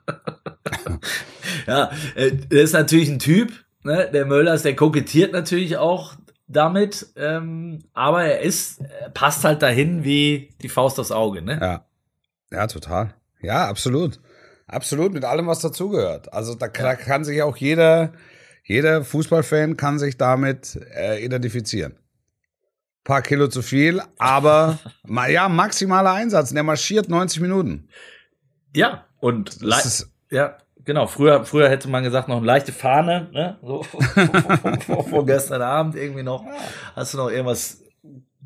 Ja, 1.71 1.91
äh, 2.15 2.33
der 2.33 2.63
ist 2.63 2.73
natürlich 2.73 3.09
ein 3.09 3.19
Typ, 3.19 3.53
ne? 3.83 4.11
Der 4.13 4.27
Möllers, 4.27 4.63
der 4.63 4.77
kokettiert 4.77 5.33
natürlich 5.33 5.77
auch 5.77 6.15
damit, 6.49 7.07
ähm, 7.17 7.79
aber 7.95 8.25
er 8.25 8.41
ist, 8.41 8.81
er 8.81 9.11
passt 9.11 9.45
halt 9.45 9.63
dahin 9.63 10.05
wie 10.05 10.51
die 10.63 10.69
Faust 10.69 10.99
aufs 10.99 11.13
Auge, 11.13 11.43
ne? 11.43 11.59
Ja. 11.61 11.85
Ja, 12.53 12.67
total. 12.67 13.15
Ja, 13.41 13.69
absolut. 13.69 14.19
Absolut, 14.67 15.13
mit 15.13 15.25
allem, 15.25 15.47
was 15.47 15.61
dazugehört. 15.61 16.33
Also 16.33 16.55
da, 16.55 16.69
da 16.69 16.95
kann 16.95 17.25
sich 17.25 17.43
auch 17.43 17.57
jeder, 17.57 18.13
jeder 18.65 19.05
Fußballfan 19.05 19.77
kann 19.77 19.99
sich 19.99 20.17
damit 20.17 20.79
äh, 20.95 21.25
identifizieren. 21.25 21.97
Paar 23.03 23.23
Kilo 23.23 23.49
zu 23.49 23.63
viel, 23.63 24.01
aber 24.19 24.79
ma, 25.05 25.29
ja, 25.29 25.49
maximaler 25.49 26.13
Einsatz. 26.13 26.51
Und 26.51 26.55
Der 26.55 26.63
marschiert 26.63 27.09
90 27.09 27.41
Minuten. 27.41 27.89
Ja, 28.75 29.07
und 29.19 29.63
Das 29.63 29.87
ist, 29.87 30.11
ja, 30.31 30.57
genau. 30.85 31.07
Früher, 31.07 31.45
früher 31.45 31.69
hätte 31.69 31.89
man 31.89 32.03
gesagt, 32.03 32.29
noch 32.29 32.39
eine 32.39 32.47
leichte 32.47 32.73
Fahne, 32.73 33.29
ne? 33.33 33.59
So 33.63 33.83
vor 35.11 35.27
gestern 35.27 35.63
Abend 35.63 35.97
irgendwie 35.97 36.23
noch. 36.23 36.45
Hast 36.95 37.15
du 37.15 37.19
noch 37.19 37.31
irgendwas 37.31 37.81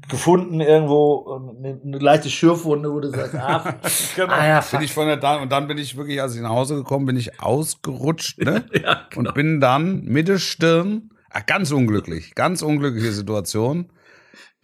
gefunden 0.08 0.60
irgendwo, 0.60 1.40
eine, 1.58 1.80
eine 1.82 1.98
leichte 1.98 2.30
Schürfwunde, 2.30 2.92
wo 2.92 3.00
du 3.00 3.10
sagst, 3.10 3.34
ah, 3.36 3.74
ah 4.28 4.46
ja, 4.46 4.60
bin 4.60 4.82
ich 4.82 4.92
von 4.92 5.06
der 5.06 5.16
da 5.16 5.36
und 5.36 5.50
dann 5.50 5.66
bin 5.66 5.78
ich 5.78 5.96
wirklich, 5.96 6.20
als 6.20 6.34
ich 6.34 6.42
nach 6.42 6.50
Hause 6.50 6.76
gekommen 6.76 7.06
bin, 7.06 7.16
ich 7.16 7.40
ausgerutscht, 7.40 8.38
ne? 8.38 8.64
ja, 8.72 9.06
genau. 9.10 9.30
Und 9.30 9.34
bin 9.34 9.60
dann 9.60 10.02
Mitte 10.04 10.38
Stirn, 10.38 11.10
ah, 11.30 11.40
ganz 11.40 11.70
unglücklich, 11.72 12.34
ganz 12.34 12.62
unglückliche 12.62 13.12
Situation, 13.12 13.90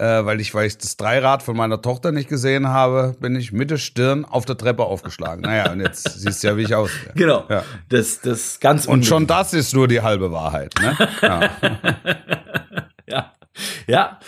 äh, 0.01 0.25
weil 0.25 0.41
ich, 0.41 0.55
weil 0.55 0.67
ich 0.67 0.79
das 0.79 0.97
Dreirad 0.97 1.43
von 1.43 1.55
meiner 1.57 1.83
Tochter 1.83 2.11
nicht 2.11 2.29
gesehen 2.29 2.69
habe, 2.69 3.15
bin 3.21 3.37
ich 3.37 3.53
Mitte 3.53 3.77
Stirn 3.77 4.25
auf 4.25 4.47
der 4.47 4.57
Treppe 4.57 4.85
aufgeschlagen. 4.85 5.43
Naja, 5.43 5.71
und 5.73 5.81
jetzt 5.81 6.09
siehst 6.19 6.43
du 6.43 6.49
ja, 6.49 6.57
wie 6.57 6.63
ich 6.63 6.75
aussehe. 6.75 7.13
Genau. 7.15 7.45
Ja. 7.51 7.65
Das, 7.91 8.21
das 8.23 8.61
ganz 8.61 8.87
Und 8.87 9.05
schon 9.05 9.27
das 9.27 9.53
ist 9.53 9.75
nur 9.75 9.89
die 9.89 10.01
halbe 10.01 10.33
Wahrheit, 10.33 10.75
ne? 10.81 10.97
Ja. 11.23 11.51
Ja. 13.07 13.33
Ja, 13.87 14.19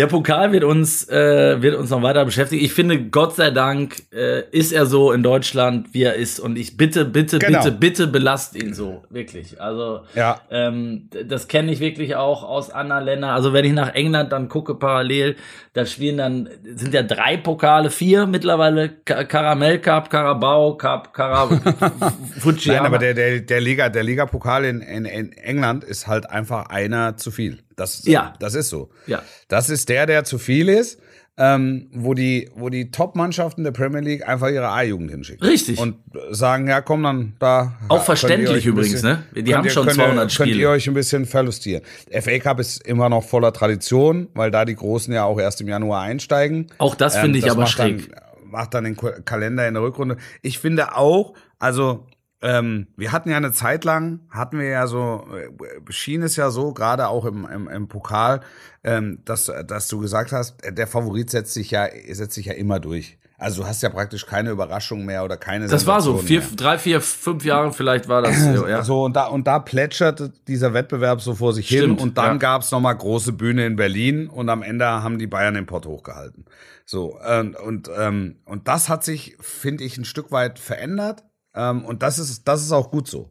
der 0.00 0.06
Pokal 0.06 0.50
wird 0.52 0.64
uns, 0.64 1.06
äh, 1.10 1.60
wird 1.60 1.74
uns 1.76 1.90
noch 1.90 2.02
weiter 2.02 2.24
beschäftigen. 2.24 2.64
Ich 2.64 2.72
finde, 2.72 2.98
Gott 3.10 3.36
sei 3.36 3.50
Dank 3.50 3.96
äh, 4.14 4.44
ist 4.50 4.72
er 4.72 4.86
so 4.86 5.12
in 5.12 5.22
Deutschland, 5.22 5.92
wie 5.92 6.04
er 6.04 6.14
ist. 6.14 6.40
Und 6.40 6.56
ich 6.56 6.78
bitte, 6.78 7.04
bitte, 7.04 7.38
Genau. 7.38 7.58
bitte, 7.58 7.72
bitte 7.76 8.06
belast 8.06 8.56
ihn 8.56 8.72
so. 8.72 9.04
Wirklich. 9.10 9.60
Also, 9.60 10.00
Ja. 10.14 10.40
ähm, 10.50 11.10
das 11.26 11.48
kenne 11.48 11.70
ich 11.70 11.80
wirklich 11.80 12.16
auch 12.16 12.44
aus 12.44 12.70
anderen 12.70 13.04
Ländern. 13.04 13.30
Also, 13.30 13.52
wenn 13.52 13.66
ich 13.66 13.72
nach 13.74 13.94
England 13.94 14.32
dann 14.32 14.48
gucke, 14.48 14.74
parallel, 14.74 15.36
da 15.74 15.84
spielen 15.84 16.16
dann, 16.16 16.48
sind 16.76 16.94
ja 16.94 17.02
drei 17.02 17.36
Pokale, 17.36 17.90
vier 17.90 18.26
mittlerweile. 18.26 18.88
Ka- 19.04 19.24
Karamell 19.24 19.80
Cup, 19.80 20.08
Carabao 20.08 20.76
Cup, 20.78 21.12
Carab 21.12 21.50
Fujiyama. 22.40 22.78
Nein, 22.78 22.86
aber 22.86 22.98
der, 22.98 23.12
der, 23.12 23.40
der 23.40 23.60
Liga, 23.60 23.90
der 23.90 24.02
Ligapokal 24.02 24.64
in, 24.64 24.80
in, 24.80 25.04
in 25.04 25.32
England 25.32 25.84
ist 25.84 26.06
halt 26.06 26.28
einfach 26.30 26.70
einer 26.70 27.18
zu 27.18 27.30
viel. 27.30 27.58
Das, 27.76 28.04
Ja. 28.06 28.34
das 28.40 28.54
ist 28.54 28.68
so. 28.68 28.90
Ja. 29.06 29.22
Das 29.48 29.70
ist 29.70 29.88
der, 29.90 30.06
der 30.06 30.24
zu 30.24 30.38
viel 30.38 30.68
ist, 30.70 30.98
ähm, 31.36 31.88
wo 31.94 32.12
die, 32.14 32.50
wo 32.54 32.68
die 32.68 32.90
Top-Mannschaften 32.90 33.64
der 33.64 33.70
Premier 33.70 34.00
League 34.00 34.28
einfach 34.28 34.48
ihre 34.50 34.68
A-Jugend 34.68 35.10
hinschicken. 35.10 35.46
Richtig. 35.46 35.78
Und 35.78 35.96
sagen, 36.30 36.68
ja, 36.68 36.80
komm 36.82 37.02
dann 37.02 37.34
da. 37.38 37.78
Auch 37.88 38.04
verständlich 38.04 38.66
übrigens, 38.66 38.92
bisschen- 39.02 39.24
ne? 39.34 39.42
Die 39.42 39.54
haben 39.54 39.64
ihr- 39.64 39.70
schon 39.70 39.86
könnt 39.86 39.96
ihr- 39.98 40.04
200 40.04 40.36
Könnt 40.36 40.48
Spiele. 40.50 40.60
ihr 40.62 40.70
euch 40.70 40.86
ein 40.86 40.94
bisschen 40.94 41.24
verlustieren. 41.24 41.82
FA 42.10 42.38
Cup 42.40 42.60
ist 42.60 42.86
immer 42.86 43.08
noch 43.08 43.24
voller 43.24 43.52
Tradition, 43.54 44.28
weil 44.34 44.50
da 44.50 44.64
die 44.66 44.74
Großen 44.76 45.12
ja 45.14 45.24
auch 45.24 45.38
erst 45.40 45.60
im 45.62 45.68
Januar 45.68 46.02
einsteigen. 46.02 46.66
Auch 46.78 46.94
das 46.94 47.16
finde 47.16 47.38
ich 47.38 47.50
aber 47.50 47.62
macht 47.62 47.70
schräg. 47.72 48.10
Dann, 48.10 48.20
macht 48.50 48.74
dann 48.74 48.84
den 48.84 48.96
Kalender 49.24 49.66
in 49.66 49.74
der 49.74 49.82
Rückrunde. 49.82 50.16
Ich 50.42 50.58
finde 50.58 50.96
auch, 50.96 51.34
also 51.58 52.06
ähm, 52.42 52.88
wir 52.96 53.12
hatten 53.12 53.30
ja 53.30 53.36
eine 53.36 53.52
Zeit 53.52 53.84
lang, 53.84 54.20
hatten 54.30 54.58
wir 54.58 54.68
ja 54.68 54.86
so, 54.86 55.26
äh, 55.34 55.92
schien 55.92 56.22
es 56.22 56.36
ja 56.36 56.50
so, 56.50 56.72
gerade 56.72 57.08
auch 57.08 57.24
im, 57.24 57.46
im, 57.46 57.68
im 57.68 57.88
Pokal, 57.88 58.40
ähm, 58.82 59.20
dass, 59.24 59.52
dass 59.66 59.88
du 59.88 59.98
gesagt 59.98 60.32
hast, 60.32 60.56
der 60.66 60.86
Favorit 60.86 61.30
setzt 61.30 61.52
sich 61.52 61.70
ja, 61.70 61.86
setzt 62.12 62.34
sich 62.34 62.46
ja 62.46 62.54
immer 62.54 62.80
durch. 62.80 63.18
Also 63.40 63.62
du 63.62 63.68
hast 63.68 63.82
ja 63.82 63.88
praktisch 63.88 64.26
keine 64.26 64.50
Überraschung 64.50 65.06
mehr 65.06 65.24
oder 65.24 65.38
keine 65.38 65.66
Das 65.66 65.86
war 65.86 66.02
so, 66.02 66.18
Sensation 66.18 66.26
vier, 66.28 66.40
mehr. 66.40 66.56
drei, 66.56 66.78
vier, 66.78 67.00
fünf 67.00 67.44
Jahre 67.44 67.72
vielleicht 67.72 68.06
war 68.06 68.20
das. 68.20 68.36
ja. 68.68 68.84
So, 68.84 69.04
und 69.04 69.16
da, 69.16 69.28
und 69.28 69.46
da 69.46 69.58
plätscherte 69.58 70.30
dieser 70.46 70.74
Wettbewerb 70.74 71.22
so 71.22 71.34
vor 71.34 71.54
sich 71.54 71.66
Stimmt, 71.66 71.82
hin. 71.82 71.98
Und 71.98 72.18
dann 72.18 72.32
ja. 72.32 72.36
gab's 72.36 72.70
noch 72.70 72.80
mal 72.80 72.92
große 72.92 73.32
Bühne 73.32 73.64
in 73.64 73.76
Berlin 73.76 74.28
und 74.28 74.50
am 74.50 74.62
Ende 74.62 74.86
haben 74.86 75.18
die 75.18 75.26
Bayern 75.26 75.54
den 75.54 75.64
Pott 75.64 75.86
hochgehalten. 75.86 76.44
So, 76.84 77.18
ähm, 77.26 77.56
und, 77.64 77.90
ähm, 77.96 78.36
und 78.44 78.68
das 78.68 78.90
hat 78.90 79.04
sich, 79.04 79.36
finde 79.40 79.84
ich, 79.84 79.96
ein 79.96 80.04
Stück 80.04 80.32
weit 80.32 80.58
verändert. 80.58 81.24
Ähm, 81.54 81.84
und 81.84 82.02
das 82.02 82.18
ist, 82.18 82.46
das 82.46 82.62
ist 82.62 82.72
auch 82.72 82.90
gut 82.90 83.08
so. 83.08 83.30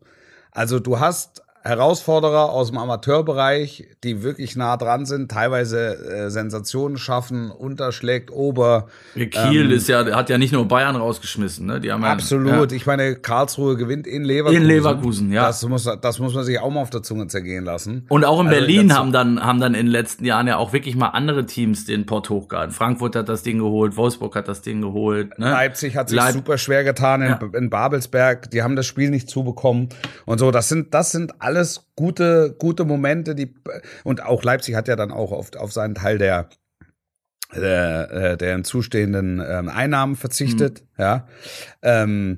Also 0.51 0.80
du 0.80 0.99
hast 0.99 1.43
Herausforderer 1.70 2.49
aus 2.51 2.70
dem 2.70 2.78
Amateurbereich, 2.80 3.88
die 4.03 4.24
wirklich 4.24 4.55
nah 4.55 4.76
dran 4.78 5.05
sind, 5.05 5.32
teilweise 5.32 5.95
äh, 6.09 6.30
Sensationen 6.30 6.97
schaffen, 6.97 7.51
unterschlägt, 7.51 8.32
Ober. 8.32 8.88
Kiel 9.13 9.72
ist 9.72 9.88
ja, 9.88 10.05
hat 10.15 10.30
ja 10.30 10.38
nicht 10.38 10.51
nur 10.53 10.67
Bayern 10.67 10.95
rausgeschmissen, 10.95 11.65
ne? 11.65 11.80
Die 11.80 11.91
haben 11.91 12.03
Absolut. 12.03 12.72
Ja. 12.72 12.76
Ich 12.76 12.86
meine, 12.86 13.15
Karlsruhe 13.15 13.76
gewinnt 13.78 14.07
in 14.07 14.24
Leverkusen. 14.24 14.61
In 14.61 14.67
Leverkusen, 14.67 15.32
ja. 15.32 15.45
Das 15.47 15.63
muss, 15.67 15.89
das 16.01 16.20
muss 16.20 16.34
man 16.34 16.43
sich 16.43 16.59
auch 16.59 16.70
mal 16.72 16.82
auf 16.82 16.89
der 16.89 17.03
Zunge 17.03 17.28
zergehen 17.28 17.63
lassen. 17.63 18.05
Und 18.09 18.26
auch 18.26 18.39
in 18.41 18.47
Also 18.47 18.59
Berlin 18.59 18.93
haben 18.95 19.11
dann, 19.11 19.43
haben 19.43 19.59
dann 19.59 19.74
in 19.74 19.86
den 19.86 19.91
letzten 19.91 20.26
Jahren 20.26 20.47
ja 20.47 20.57
auch 20.57 20.74
wirklich 20.74 20.95
mal 20.95 21.09
andere 21.09 21.45
Teams 21.45 21.86
den 21.86 22.05
Pott 22.05 22.30
hochgehalten. 22.30 22.74
Frankfurt 22.74 23.15
hat 23.15 23.30
das 23.30 23.43
Ding 23.43 23.59
geholt, 23.59 23.95
Wolfsburg 23.97 24.36
hat 24.36 24.47
das 24.47 24.61
Ding 24.61 24.82
geholt. 24.82 25.38
Ne? 25.38 25.51
Leipzig 25.51 25.95
hat 25.95 26.09
sich 26.09 26.17
Leip- 26.17 26.34
super 26.34 26.57
schwer 26.57 26.84
getan 26.84 27.22
in, 27.22 27.30
Ja. 27.30 27.39
in 27.57 27.70
Babelsberg. 27.70 28.49
Die 28.51 28.63
haben 28.63 28.76
das 28.76 28.86
Spiel 28.86 29.09
nicht 29.09 29.30
zubekommen 29.30 29.89
und 30.26 30.39
so. 30.39 30.51
Das 30.51 30.70
sind, 30.70 30.93
das 30.93 31.11
sind 31.11 31.34
alles 31.60 31.86
gute, 31.95 32.55
gute 32.57 32.86
Momente. 32.86 33.36
Die 33.36 33.53
und 34.03 34.24
auch 34.24 34.43
Leipzig 34.43 34.76
hat 34.76 34.88
ja 34.88 34.95
dann 34.95 35.12
auch 35.12 35.32
auf, 35.32 35.55
auf 35.55 35.74
seinen 35.74 35.95
Teil 35.95 36.18
der 36.18 36.49
der, 37.55 38.12
äh, 38.12 38.38
der 38.38 38.53
hinzustehenden 38.53 39.43
ähm, 39.45 39.70
Einnahmen 39.70 40.16
verzichtet. 40.16 40.84
Ja. 40.99 41.28
Ähm, 41.82 42.38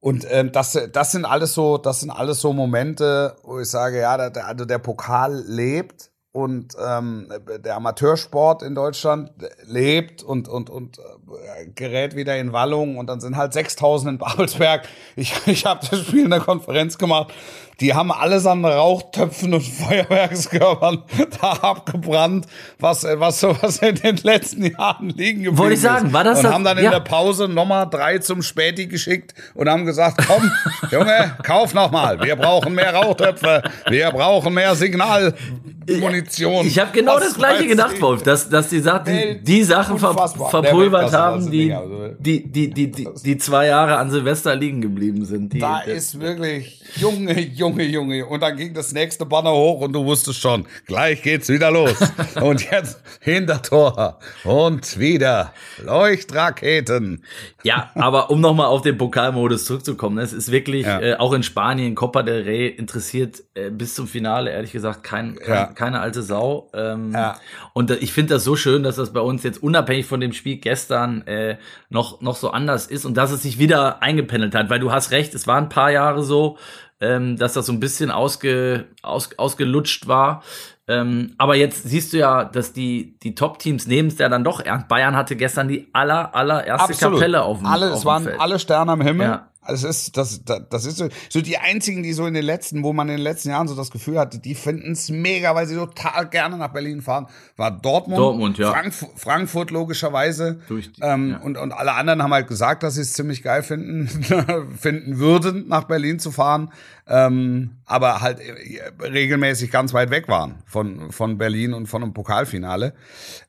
und 0.00 0.26
ähm, 0.30 0.52
das, 0.52 0.78
das 0.92 1.12
sind 1.12 1.24
alles 1.24 1.54
so, 1.54 1.78
das 1.78 2.00
sind 2.00 2.10
alles 2.10 2.40
so 2.40 2.52
Momente, 2.52 3.36
wo 3.42 3.58
ich 3.58 3.70
sage, 3.70 4.00
ja, 4.00 4.18
der, 4.18 4.30
der, 4.30 4.46
also 4.46 4.66
der 4.66 4.78
Pokal 4.78 5.42
lebt 5.46 6.10
und 6.30 6.76
ähm, 6.78 7.32
der 7.64 7.76
Amateursport 7.76 8.62
in 8.62 8.74
Deutschland 8.74 9.32
lebt 9.64 10.22
und, 10.22 10.46
und, 10.46 10.70
und 10.70 10.98
äh, 10.98 11.66
gerät 11.74 12.14
wieder 12.14 12.38
in 12.38 12.52
Wallung 12.52 12.98
und 12.98 13.08
dann 13.08 13.20
sind 13.20 13.36
halt 13.36 13.54
6000 13.54 14.12
in 14.12 14.18
Babelsberg. 14.18 14.86
Ich, 15.16 15.34
ich 15.46 15.64
habe 15.64 15.84
das 15.90 16.00
Spiel 16.00 16.24
in 16.24 16.30
der 16.30 16.40
Konferenz 16.40 16.98
gemacht. 16.98 17.32
Die 17.80 17.94
haben 17.94 18.10
alles 18.10 18.44
an 18.44 18.64
Rauchtöpfen 18.64 19.54
und 19.54 19.60
Feuerwerkskörpern 19.64 21.04
da 21.40 21.52
abgebrannt, 21.52 22.46
was, 22.80 23.04
was 23.04 23.38
sowas 23.40 23.78
in 23.78 23.94
den 23.94 24.16
letzten 24.16 24.64
Jahren 24.64 25.10
liegen 25.10 25.44
geblieben 25.44 25.58
Wollte 25.58 25.74
ich 25.74 25.80
sagen, 25.80 26.12
war 26.12 26.24
das 26.24 26.38
Und 26.38 26.44
das- 26.44 26.52
haben 26.54 26.64
dann 26.64 26.78
in 26.78 26.84
ja. 26.84 26.90
der 26.90 27.00
Pause 27.00 27.46
Nummer 27.46 27.86
drei 27.86 28.18
zum 28.18 28.42
Späti 28.42 28.86
geschickt 28.88 29.32
und 29.54 29.68
haben 29.68 29.84
gesagt, 29.86 30.24
komm, 30.26 30.50
Junge, 30.90 31.36
kauf 31.44 31.72
noch 31.72 31.92
mal. 31.92 32.20
Wir 32.20 32.34
brauchen 32.34 32.74
mehr 32.74 32.92
Rauchtöpfe. 32.94 33.62
Wir 33.88 34.10
brauchen 34.10 34.54
mehr 34.54 34.74
Signalmunition. 34.74 36.66
Ich 36.66 36.78
habe 36.78 36.90
genau 36.92 37.14
Was 37.16 37.24
das 37.24 37.34
gleiche 37.34 37.66
gedacht, 37.66 37.92
ich? 37.94 38.02
Wolf, 38.02 38.22
dass, 38.22 38.48
dass 38.48 38.68
die 38.68 38.80
sagt, 38.80 39.06
die, 39.08 39.40
die 39.42 39.62
Sachen 39.62 39.98
ver 39.98 40.14
verpulvert 40.50 41.12
haben, 41.12 41.50
die, 41.50 41.72
also. 41.72 42.08
die, 42.18 42.44
die, 42.50 42.70
die, 42.70 42.90
die, 42.90 43.08
die 43.24 43.38
zwei 43.38 43.66
Jahre 43.66 43.98
an 43.98 44.10
Silvester 44.10 44.54
liegen 44.56 44.80
geblieben 44.80 45.24
sind. 45.24 45.52
Die, 45.52 45.58
Da 45.60 45.78
ist 45.80 46.20
wirklich 46.20 46.80
Junge, 46.96 47.38
Junge, 47.40 47.67
Junge. 47.76 48.24
Und 48.26 48.42
dann 48.42 48.56
ging 48.56 48.72
das 48.74 48.92
nächste 48.92 49.26
Banner 49.26 49.52
hoch 49.52 49.80
und 49.80 49.92
du 49.92 50.04
wusstest 50.04 50.40
schon, 50.40 50.66
gleich 50.86 51.22
geht's 51.22 51.48
wieder 51.48 51.70
los. 51.70 51.96
und 52.40 52.70
jetzt 52.70 53.00
Hintertor 53.20 54.18
und 54.44 54.98
wieder 54.98 55.52
Leuchtraketen. 55.84 57.24
Ja, 57.62 57.90
aber 57.94 58.30
um 58.30 58.40
nochmal 58.40 58.66
auf 58.66 58.82
den 58.82 58.96
Pokalmodus 58.98 59.64
zurückzukommen, 59.64 60.18
es 60.18 60.32
ist 60.32 60.50
wirklich, 60.50 60.86
Ja. 60.86 61.00
äh, 61.00 61.14
auch 61.16 61.32
in 61.32 61.42
Spanien, 61.42 61.94
Copa 61.94 62.22
del 62.22 62.42
Rey 62.42 62.68
interessiert 62.68 63.42
äh, 63.54 63.70
bis 63.70 63.94
zum 63.94 64.06
Finale, 64.06 64.50
ehrlich 64.50 64.72
gesagt, 64.72 65.02
kein, 65.02 65.36
kein, 65.36 65.54
Ja. 65.54 65.66
keine 65.66 66.00
alte 66.00 66.22
Sau. 66.22 66.70
Ähm, 66.74 67.12
Ja. 67.12 67.38
Und 67.72 67.90
ich 67.90 68.12
finde 68.12 68.34
das 68.34 68.44
so 68.44 68.56
schön, 68.56 68.82
dass 68.82 68.96
das 68.96 69.12
bei 69.12 69.20
uns 69.20 69.42
jetzt 69.42 69.62
unabhängig 69.62 70.06
von 70.06 70.20
dem 70.20 70.32
Spiel 70.32 70.56
gestern 70.56 71.26
äh, 71.26 71.56
noch, 71.90 72.20
noch 72.20 72.36
so 72.36 72.50
anders 72.50 72.86
ist 72.86 73.04
und 73.04 73.16
dass 73.16 73.30
es 73.30 73.42
sich 73.42 73.58
wieder 73.58 74.02
eingependelt 74.02 74.54
hat, 74.54 74.70
weil 74.70 74.80
du 74.80 74.92
hast 74.92 75.10
recht, 75.10 75.34
es 75.34 75.46
waren 75.46 75.64
ein 75.64 75.68
paar 75.68 75.90
Jahre 75.90 76.22
so, 76.22 76.58
ähm, 77.00 77.36
dass 77.36 77.52
das 77.52 77.66
so 77.66 77.72
ein 77.72 77.80
bisschen 77.80 78.10
ausge, 78.10 78.86
aus, 79.02 79.30
ausgelutscht 79.38 80.08
war. 80.08 80.42
Ähm, 80.86 81.34
aber 81.36 81.54
jetzt 81.54 81.84
siehst 81.84 82.12
du 82.12 82.18
ja, 82.18 82.44
dass 82.44 82.72
die, 82.72 83.18
die 83.22 83.34
Top-Teams 83.34 83.86
nehmen 83.86 84.08
es 84.08 84.18
ja 84.18 84.28
dann 84.28 84.42
doch 84.42 84.60
ernst. 84.60 84.88
Bayern 84.88 85.16
hatte 85.16 85.36
gestern 85.36 85.68
die 85.68 85.88
aller, 85.92 86.34
allererste 86.34 86.94
Kapelle 86.94 87.42
auf 87.42 87.58
dem, 87.58 87.66
alle, 87.66 87.92
auf 87.92 87.98
es 87.98 88.04
waren 88.04 88.24
Feld. 88.24 88.40
alle 88.40 88.58
Sterne 88.58 88.92
am 88.92 89.02
Himmel. 89.02 89.26
Ja. 89.26 89.48
Es 89.66 89.82
ist, 89.82 90.16
das, 90.16 90.42
das, 90.44 90.62
das 90.70 90.86
ist 90.86 90.96
so, 90.96 91.08
so 91.28 91.40
die 91.42 91.58
einzigen, 91.58 92.02
die 92.02 92.14
so 92.14 92.26
in 92.26 92.32
den 92.32 92.44
letzten, 92.44 92.82
wo 92.84 92.94
man 92.94 93.08
in 93.08 93.16
den 93.16 93.22
letzten 93.22 93.50
Jahren 93.50 93.68
so 93.68 93.74
das 93.76 93.90
Gefühl 93.90 94.18
hatte, 94.18 94.38
die 94.38 94.54
finden 94.54 94.92
es 94.92 95.10
mega, 95.10 95.54
weil 95.54 95.66
sie 95.66 95.74
total 95.74 96.26
gerne 96.28 96.56
nach 96.56 96.72
Berlin 96.72 97.02
fahren, 97.02 97.26
war 97.56 97.70
Dortmund, 97.70 98.18
Dortmund, 98.18 98.56
ja. 98.56 98.72
Durch 98.72 98.94
Frankfurt 99.16 99.70
logischerweise. 99.70 100.60
die- 100.96 101.02
ähm, 101.02 101.30
ja. 101.32 101.36
und, 101.38 101.58
und 101.58 101.72
alle 101.72 101.92
anderen 101.92 102.22
haben 102.22 102.32
halt 102.32 102.48
gesagt, 102.48 102.82
dass 102.82 102.94
sie 102.94 103.02
es 103.02 103.12
ziemlich 103.12 103.42
geil 103.42 103.62
finden, 103.62 104.08
finden 104.78 105.18
würden, 105.18 105.68
nach 105.68 105.84
Berlin 105.84 106.18
zu 106.18 106.30
fahren, 106.30 106.72
ähm, 107.06 107.72
aber 107.84 108.20
halt 108.22 108.40
äh, 108.40 108.80
regelmäßig 109.02 109.70
ganz 109.70 109.92
weit 109.92 110.10
weg 110.10 110.28
waren 110.28 110.62
von, 110.66 111.12
von 111.12 111.36
Berlin 111.36 111.74
und 111.74 111.88
von 111.88 112.02
einem 112.02 112.14
Pokalfinale. 112.14 112.94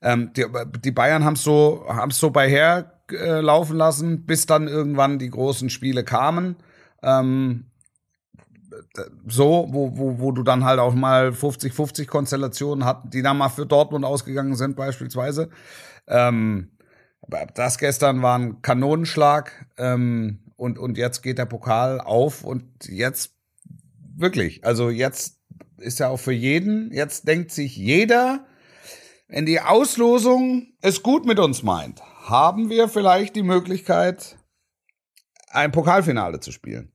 Ähm, 0.02 0.32
die, 0.36 0.46
die 0.84 0.92
Bayern 0.92 1.24
haben 1.24 1.36
es 1.36 1.44
so, 1.44 1.86
haben's 1.88 2.18
so 2.20 2.30
bei 2.32 2.50
her 2.50 2.99
äh, 3.12 3.42
laufen 3.42 3.78
lassen, 3.78 4.26
bis 4.26 4.46
dann 4.46 4.68
irgendwann 4.68 5.20
die 5.20 5.30
großen 5.30 5.70
Spiele 5.70 6.04
kamen. 6.04 6.56
Ähm, 7.02 7.66
so, 9.28 9.68
wo, 9.72 9.98
wo, 9.98 10.20
wo 10.20 10.32
du 10.32 10.44
dann 10.44 10.64
halt 10.64 10.80
auch 10.80 10.94
mal 10.94 11.30
50-50 11.30 12.08
Konstellationen 12.08 12.86
hatten, 12.86 13.10
die 13.10 13.22
dann 13.22 13.38
mal 13.38 13.50
für 13.50 13.66
Dortmund 13.66 14.06
ausgegangen 14.06 14.56
sind, 14.56 14.76
beispielsweise. 14.76 15.50
Ähm, 16.08 16.72
aber 17.22 17.46
das 17.54 17.78
gestern 17.78 18.22
war 18.22 18.38
ein 18.38 18.62
Kanonenschlag 18.62 19.68
ähm, 19.78 20.40
und, 20.56 20.80
und 20.80 20.98
jetzt 20.98 21.22
geht 21.22 21.38
der 21.38 21.46
Pokal 21.46 22.00
auf 22.02 22.44
und 22.44 22.64
jetzt 22.88 23.36
wirklich, 24.16 24.66
also 24.66 24.90
jetzt 24.90 25.38
ist 25.78 26.00
ja 26.00 26.10
auch 26.10 26.20
für 26.20 26.34
jeden, 26.34 26.92
jetzt 26.92 27.28
denkt 27.28 27.52
sich 27.52 27.76
jeder, 27.76 28.46
wenn 29.28 29.46
die 29.46 29.62
Auslosung 29.62 30.74
es 30.82 31.04
gut 31.04 31.26
mit 31.26 31.40
uns 31.40 31.64
meint, 31.64 32.02
haben 32.30 32.70
wir 32.70 32.88
vielleicht 32.88 33.36
die 33.36 33.44
Möglichkeit, 33.44 34.38
ein 35.52 35.72
Pokalfinale 35.72 36.40
zu 36.40 36.52
spielen. 36.52 36.92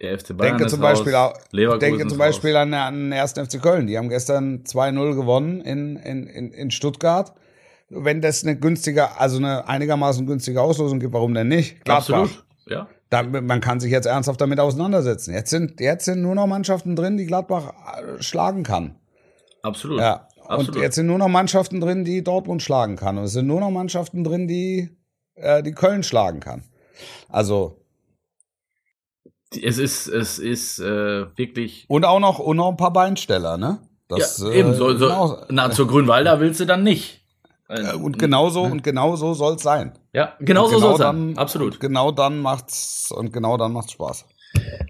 Der 0.00 0.18
FC 0.18 0.36
Bayern 0.36 0.58
denke 0.58 0.70
zum 0.70 0.80
Beispiel, 0.80 1.14
raus. 1.14 1.34
auch, 1.52 1.78
denke 1.78 2.06
zum. 2.06 2.18
Beispiel 2.18 2.56
an, 2.56 2.74
an 2.74 3.10
den 3.10 3.12
1. 3.12 3.32
FC 3.32 3.62
Köln. 3.62 3.86
Die 3.86 3.96
haben 3.96 4.08
gestern 4.08 4.64
2-0 4.64 5.14
gewonnen 5.14 5.60
in, 5.60 5.96
in, 5.96 6.26
in, 6.26 6.52
in 6.52 6.70
Stuttgart. 6.70 7.32
Wenn 7.88 8.20
das 8.20 8.42
eine 8.42 8.58
günstige, 8.58 9.18
also 9.18 9.38
eine 9.38 9.68
einigermaßen 9.68 10.26
günstige 10.26 10.60
Auslosung 10.60 11.00
gibt, 11.00 11.12
warum 11.12 11.32
denn 11.32 11.48
nicht? 11.48 11.84
Gladbach. 11.84 12.22
Absolut. 12.22 12.44
Ja. 12.66 12.88
Da, 13.10 13.22
man 13.22 13.60
kann 13.60 13.78
sich 13.78 13.92
jetzt 13.92 14.06
ernsthaft 14.06 14.40
damit 14.40 14.58
auseinandersetzen. 14.58 15.32
Jetzt 15.32 15.50
sind, 15.50 15.80
jetzt 15.80 16.06
sind 16.06 16.22
nur 16.22 16.34
noch 16.34 16.46
Mannschaften 16.46 16.96
drin, 16.96 17.16
die 17.16 17.26
Gladbach 17.26 17.72
äh, 17.96 18.22
schlagen 18.22 18.64
kann. 18.64 18.96
Absolut. 19.62 20.00
Ja. 20.00 20.28
Absolut. 20.46 20.76
Und 20.76 20.82
jetzt 20.82 20.94
sind 20.96 21.06
nur 21.06 21.18
noch 21.18 21.28
Mannschaften 21.28 21.80
drin, 21.80 22.04
die 22.04 22.22
Dortmund 22.22 22.62
schlagen 22.62 22.96
kann. 22.96 23.18
Und 23.18 23.24
es 23.24 23.32
sind 23.32 23.46
nur 23.46 23.60
noch 23.60 23.70
Mannschaften 23.70 24.24
drin, 24.24 24.46
die, 24.46 24.90
äh, 25.34 25.62
die 25.62 25.72
Köln 25.72 26.02
schlagen 26.02 26.40
kann. 26.40 26.62
Also, 27.28 27.80
es 29.62 29.78
ist, 29.78 30.06
es 30.08 30.38
ist 30.38 30.78
äh, 30.80 31.26
wirklich. 31.36 31.84
und 31.88 32.04
auch 32.04 32.20
noch, 32.20 32.38
und 32.38 32.56
noch 32.56 32.70
ein 32.70 32.76
paar 32.76 32.92
Beinsteller, 32.92 33.56
ne? 33.56 33.78
Das, 34.08 34.38
ja, 34.38 34.48
äh, 34.50 34.58
eben, 34.58 34.74
so, 34.74 34.96
so, 34.96 35.06
genau- 35.06 35.44
na, 35.48 35.70
zur 35.70 35.86
Grünwalder 35.88 36.40
willst 36.40 36.60
du 36.60 36.66
dann 36.66 36.82
nicht. 36.82 37.22
Äh, 37.68 37.94
Und 37.94 38.18
genauso, 38.18 38.62
und 38.62 38.82
genau 38.82 39.16
so 39.16 39.32
soll's 39.32 39.62
sein. 39.62 39.98
Ja, 40.12 40.34
genau 40.40 40.66
so 40.68 40.76
Und 40.76 40.82
soll 40.82 40.92
es 40.92 40.98
sein. 40.98 41.38
Absolut. 41.38 41.80
Genau 41.80 42.10
dann 42.12 42.40
macht's, 42.40 43.10
und 43.10 43.32
genau 43.32 43.56
dann 43.56 43.72
macht's 43.72 43.92
Spaß. 43.92 44.26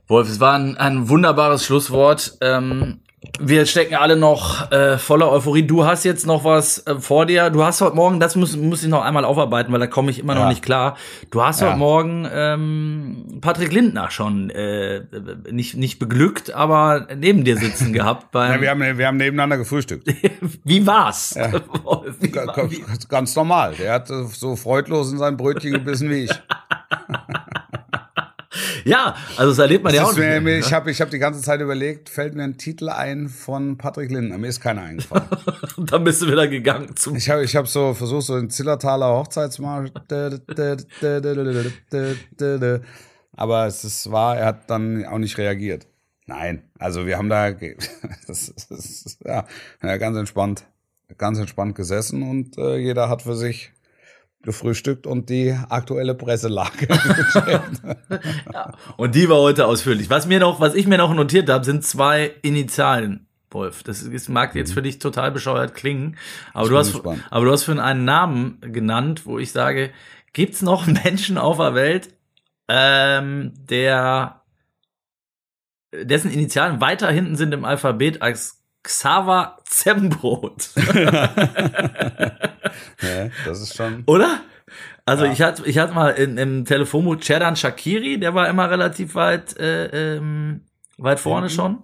Wolf, 0.08 0.28
es 0.28 0.40
war 0.40 0.54
ein, 0.54 0.76
ein 0.76 1.08
wunderbares 1.08 1.64
Schlusswort. 1.64 2.36
Ähm, 2.40 3.00
wir 3.40 3.66
stecken 3.66 3.94
alle 3.94 4.16
noch 4.16 4.70
äh, 4.70 4.98
voller 4.98 5.30
Euphorie. 5.30 5.62
Du 5.66 5.84
hast 5.84 6.04
jetzt 6.04 6.26
noch 6.26 6.44
was 6.44 6.86
äh, 6.86 6.96
vor 7.00 7.26
dir. 7.26 7.50
Du 7.50 7.64
hast 7.64 7.80
heute 7.80 7.96
Morgen, 7.96 8.20
das 8.20 8.36
muss, 8.36 8.56
muss 8.56 8.82
ich 8.82 8.88
noch 8.88 9.02
einmal 9.02 9.24
aufarbeiten, 9.24 9.72
weil 9.72 9.80
da 9.80 9.86
komme 9.86 10.10
ich 10.10 10.18
immer 10.18 10.34
noch 10.34 10.42
Ja. 10.42 10.48
nicht 10.50 10.62
klar. 10.62 10.96
Du 11.30 11.42
hast 11.42 11.60
Ja. 11.60 11.68
heute 11.68 11.78
Morgen 11.78 12.28
ähm, 12.32 13.38
Patrick 13.40 13.72
Lindner 13.72 14.10
schon 14.10 14.50
äh, 14.50 15.02
nicht, 15.50 15.76
nicht 15.76 15.98
beglückt, 15.98 16.52
aber 16.54 17.08
neben 17.16 17.44
dir 17.44 17.56
sitzen 17.56 17.92
gehabt. 17.94 18.30
Beim, 18.30 18.52
Ja, 18.52 18.60
wir, 18.60 18.70
haben, 18.70 18.98
wir 18.98 19.06
haben 19.06 19.16
nebeneinander 19.16 19.58
gefrühstückt. 19.58 20.06
wie 20.64 20.86
war's? 20.86 21.34
Wolf, 21.82 22.14
wie 22.20 22.34
war- 22.34 22.46
ga- 22.46 22.68
Ganz 23.08 23.34
normal. 23.34 23.74
Der 23.78 23.92
hat 23.94 24.08
so 24.08 24.56
freudlos 24.56 25.10
in 25.12 25.18
sein 25.18 25.36
Brötchen 25.36 25.72
gebissen 25.72 26.10
wie 26.10 26.24
ich. 26.24 26.30
Ja, 28.84 29.16
also 29.36 29.50
das 29.50 29.58
erlebt 29.58 29.84
man 29.84 29.94
ja 29.94 30.00
Das 30.00 30.10
auch 30.10 30.12
ist 30.12 30.18
mir, 30.18 30.34
nicht. 30.34 30.42
mehr, 30.42 30.58
ich 30.58 30.72
habe 30.72 30.90
ich 30.90 31.00
hab 31.00 31.10
die 31.10 31.18
ganze 31.18 31.40
Zeit 31.42 31.60
überlegt, 31.60 32.08
fällt 32.08 32.34
mir 32.34 32.44
ein 32.44 32.58
Titel 32.58 32.88
ein 32.88 33.28
von 33.28 33.76
Patrick 33.78 34.10
Lindner. 34.10 34.38
Mir 34.38 34.48
ist 34.48 34.60
keiner 34.60 34.82
eingefallen. 34.82 35.28
Und 35.76 35.92
dann 35.92 36.04
bist 36.04 36.22
du 36.22 36.26
wieder 36.26 36.48
gegangen 36.48 36.94
zum 36.96 37.16
Ich 37.16 37.28
habe 37.30 37.44
ich 37.44 37.56
hab 37.56 37.68
so 37.68 37.94
versucht, 37.94 38.26
so 38.26 38.36
den 38.36 38.50
Zillertaler 38.50 39.08
Hochzeitsmarsch. 39.08 39.90
Aber 43.36 43.66
es 43.66 43.84
ist, 43.84 44.10
war, 44.10 44.36
er 44.36 44.46
hat 44.46 44.70
dann 44.70 45.04
auch 45.06 45.18
nicht 45.18 45.38
reagiert. 45.38 45.86
Nein, 46.26 46.62
also 46.78 47.06
wir 47.06 47.18
haben 47.18 47.28
da 47.28 47.50
das 48.26 48.48
ist, 48.48 49.20
ja, 49.24 49.44
ja, 49.82 49.96
ganz 49.98 50.16
entspannt, 50.16 50.64
ganz 51.18 51.38
entspannt 51.38 51.74
gesessen 51.74 52.22
und 52.22 52.56
äh, 52.56 52.76
jeder 52.76 53.10
hat 53.10 53.22
für 53.22 53.34
sich 53.34 53.73
gefrühstückt 54.44 55.06
und 55.06 55.28
die 55.28 55.56
aktuelle 55.68 56.14
Presselage. 56.14 56.88
Und 58.96 59.14
die 59.14 59.28
war 59.28 59.38
heute 59.38 59.66
ausführlich. 59.66 60.10
Was 60.10 60.26
mir 60.26 60.40
noch, 60.40 60.60
was 60.60 60.74
ich 60.74 60.86
mir 60.86 60.98
noch 60.98 61.12
notiert 61.14 61.48
habe, 61.50 61.64
sind 61.64 61.84
zwei 61.84 62.32
Initialen. 62.42 63.26
Wolf, 63.50 63.84
das 63.84 64.02
ist, 64.02 64.28
mag 64.28 64.54
jetzt 64.56 64.72
für 64.74 64.82
dich 64.82 64.98
total 64.98 65.30
bescheuert 65.30 65.74
klingen, 65.74 66.16
aber 66.52 66.68
du 66.68 66.76
hast, 66.76 66.92
gespannt. 66.92 67.22
aber 67.30 67.44
du 67.44 67.52
hast 67.52 67.62
für 67.62 67.80
einen 67.80 68.04
Namen 68.04 68.58
genannt, 68.60 69.26
wo 69.26 69.38
ich 69.38 69.52
sage, 69.52 69.92
gibt's 70.32 70.60
noch 70.60 70.86
Menschen 71.04 71.38
auf 71.38 71.58
der 71.58 71.74
Welt, 71.76 72.08
ähm, 72.68 73.52
der 73.56 74.42
dessen 75.92 76.32
Initialen 76.32 76.80
weiter 76.80 77.10
hinten 77.12 77.36
sind 77.36 77.54
im 77.54 77.64
Alphabet 77.64 78.22
als 78.22 78.63
Xaver 78.84 79.56
Zembrot, 79.64 80.68
ja, 80.94 81.28
das 83.44 83.60
ist 83.60 83.74
schon. 83.76 84.04
oder? 84.06 84.40
Also 85.06 85.24
Ja. 85.24 85.32
ich 85.32 85.42
hatte, 85.42 85.62
ich 85.66 85.78
hatte 85.78 85.92
mal 85.94 86.10
in, 86.10 86.38
im 86.38 86.64
Telefonbuch 86.64 87.16
Chedan 87.16 87.56
Shakiri, 87.56 88.18
der 88.18 88.34
war 88.34 88.48
immer 88.48 88.70
relativ 88.70 89.14
weit, 89.14 89.58
äh, 89.58 90.16
ähm, 90.16 90.62
weit 90.98 91.20
vorne 91.20 91.48
Hinten? 91.48 91.56
schon. 91.62 91.82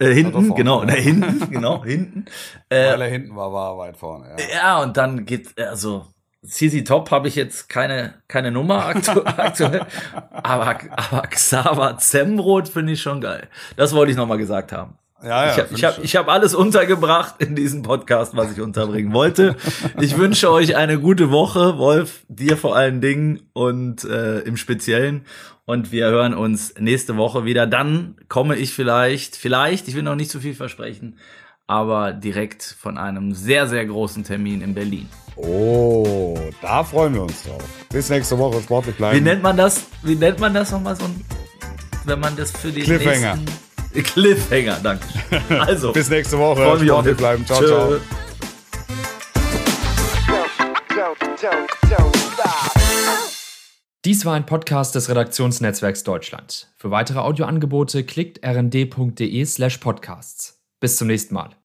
Äh, 0.00 0.12
hinten, 0.14 0.32
vorne, 0.32 0.54
genau, 0.54 0.84
ja. 0.84 0.92
hinten, 0.94 1.50
genau, 1.50 1.84
hinten. 1.84 2.24
Äh, 2.70 2.92
Weil 2.92 3.00
er 3.02 3.08
hinten 3.08 3.34
war, 3.34 3.52
war 3.52 3.72
er 3.72 3.78
weit 3.78 3.96
vorne. 3.96 4.28
Ja. 4.36 4.44
ja, 4.54 4.82
und 4.82 4.96
dann 4.96 5.24
geht, 5.24 5.58
also 5.58 6.06
CC 6.46 6.84
Top 6.84 7.10
habe 7.10 7.28
ich 7.28 7.34
jetzt 7.34 7.68
keine, 7.68 8.14
keine 8.28 8.50
Nummer 8.52 8.86
aktu 8.86 9.22
aktuell, 9.24 9.86
aber, 10.30 10.78
aber 10.96 11.22
Xaver 11.28 11.96
Zembrot 11.98 12.68
finde 12.68 12.92
ich 12.92 13.00
schon 13.02 13.20
geil. 13.20 13.48
Das 13.76 13.92
wollte 13.94 14.12
ich 14.12 14.16
nochmal 14.18 14.38
gesagt 14.38 14.70
haben. 14.72 14.98
Ja, 15.22 15.46
ja, 15.46 15.52
ich 15.52 15.58
habe 15.58 15.74
ich 15.74 15.84
hab, 15.84 16.04
ich 16.04 16.16
hab 16.16 16.28
alles 16.28 16.54
untergebracht 16.54 17.36
in 17.38 17.56
diesem 17.56 17.82
Podcast, 17.82 18.36
was 18.36 18.52
ich 18.52 18.60
unterbringen 18.60 19.12
wollte. 19.12 19.56
Ich 20.00 20.16
wünsche 20.16 20.50
euch 20.50 20.76
eine 20.76 21.00
gute 21.00 21.30
Woche, 21.30 21.76
Wolf, 21.76 22.24
dir 22.28 22.56
vor 22.56 22.76
allen 22.76 23.00
Dingen 23.00 23.42
und 23.52 24.04
äh, 24.04 24.40
im 24.40 24.56
Speziellen. 24.56 25.24
Und 25.64 25.90
wir 25.90 26.06
hören 26.06 26.34
uns 26.34 26.74
nächste 26.78 27.16
Woche 27.16 27.44
wieder. 27.44 27.66
Dann 27.66 28.14
komme 28.28 28.56
ich 28.56 28.72
vielleicht, 28.72 29.34
vielleicht, 29.34 29.88
ich 29.88 29.96
will 29.96 30.04
noch 30.04 30.14
nicht 30.14 30.30
zu 30.30 30.38
viel 30.38 30.54
versprechen, 30.54 31.18
aber 31.66 32.12
direkt 32.12 32.62
von 32.62 32.96
einem 32.96 33.34
sehr, 33.34 33.66
sehr 33.66 33.84
großen 33.86 34.22
Termin 34.22 34.62
in 34.62 34.72
Berlin. 34.72 35.08
Oh, 35.34 36.38
da 36.62 36.84
freuen 36.84 37.14
wir 37.14 37.22
uns 37.22 37.42
drauf. 37.42 37.62
Bis 37.90 38.08
nächste 38.08 38.38
Woche, 38.38 38.62
sportlich 38.62 38.96
bleiben. 38.96 39.16
Wie 39.16 39.20
nennt 39.20 39.42
man 39.42 39.56
das? 39.56 39.86
Wie 40.04 40.14
nennt 40.14 40.38
man 40.38 40.54
das 40.54 40.70
nochmal 40.70 40.94
so 40.94 41.04
ein, 41.04 41.24
wenn 42.04 42.20
man 42.20 42.36
das 42.36 42.52
für 42.52 42.70
die 42.70 42.82
Cliffhanger. 42.82 43.34
nächsten 43.34 43.67
Cliffhanger, 44.02 44.78
danke. 44.82 45.06
Also, 45.60 45.92
Bis 45.92 46.08
nächste 46.10 46.38
Woche, 46.38 46.62
freu 46.62 46.78
mich 46.78 46.90
auf 46.90 46.98
sportlich 46.98 47.16
bleiben. 47.16 47.46
Ciao, 47.46 47.60
Tschö. 47.60 47.66
ciao. 47.68 48.00
Dies 54.04 54.24
war 54.24 54.34
ein 54.34 54.46
Podcast 54.46 54.94
des 54.94 55.08
Redaktionsnetzwerks 55.08 56.04
Deutschland. 56.04 56.72
Für 56.76 56.90
weitere 56.90 57.18
Audioangebote 57.18 58.04
klickt 58.04 58.44
rnd.de 58.46 59.44
slash 59.44 59.78
podcasts. 59.78 60.62
Bis 60.80 60.96
zum 60.96 61.08
nächsten 61.08 61.34
Mal. 61.34 61.50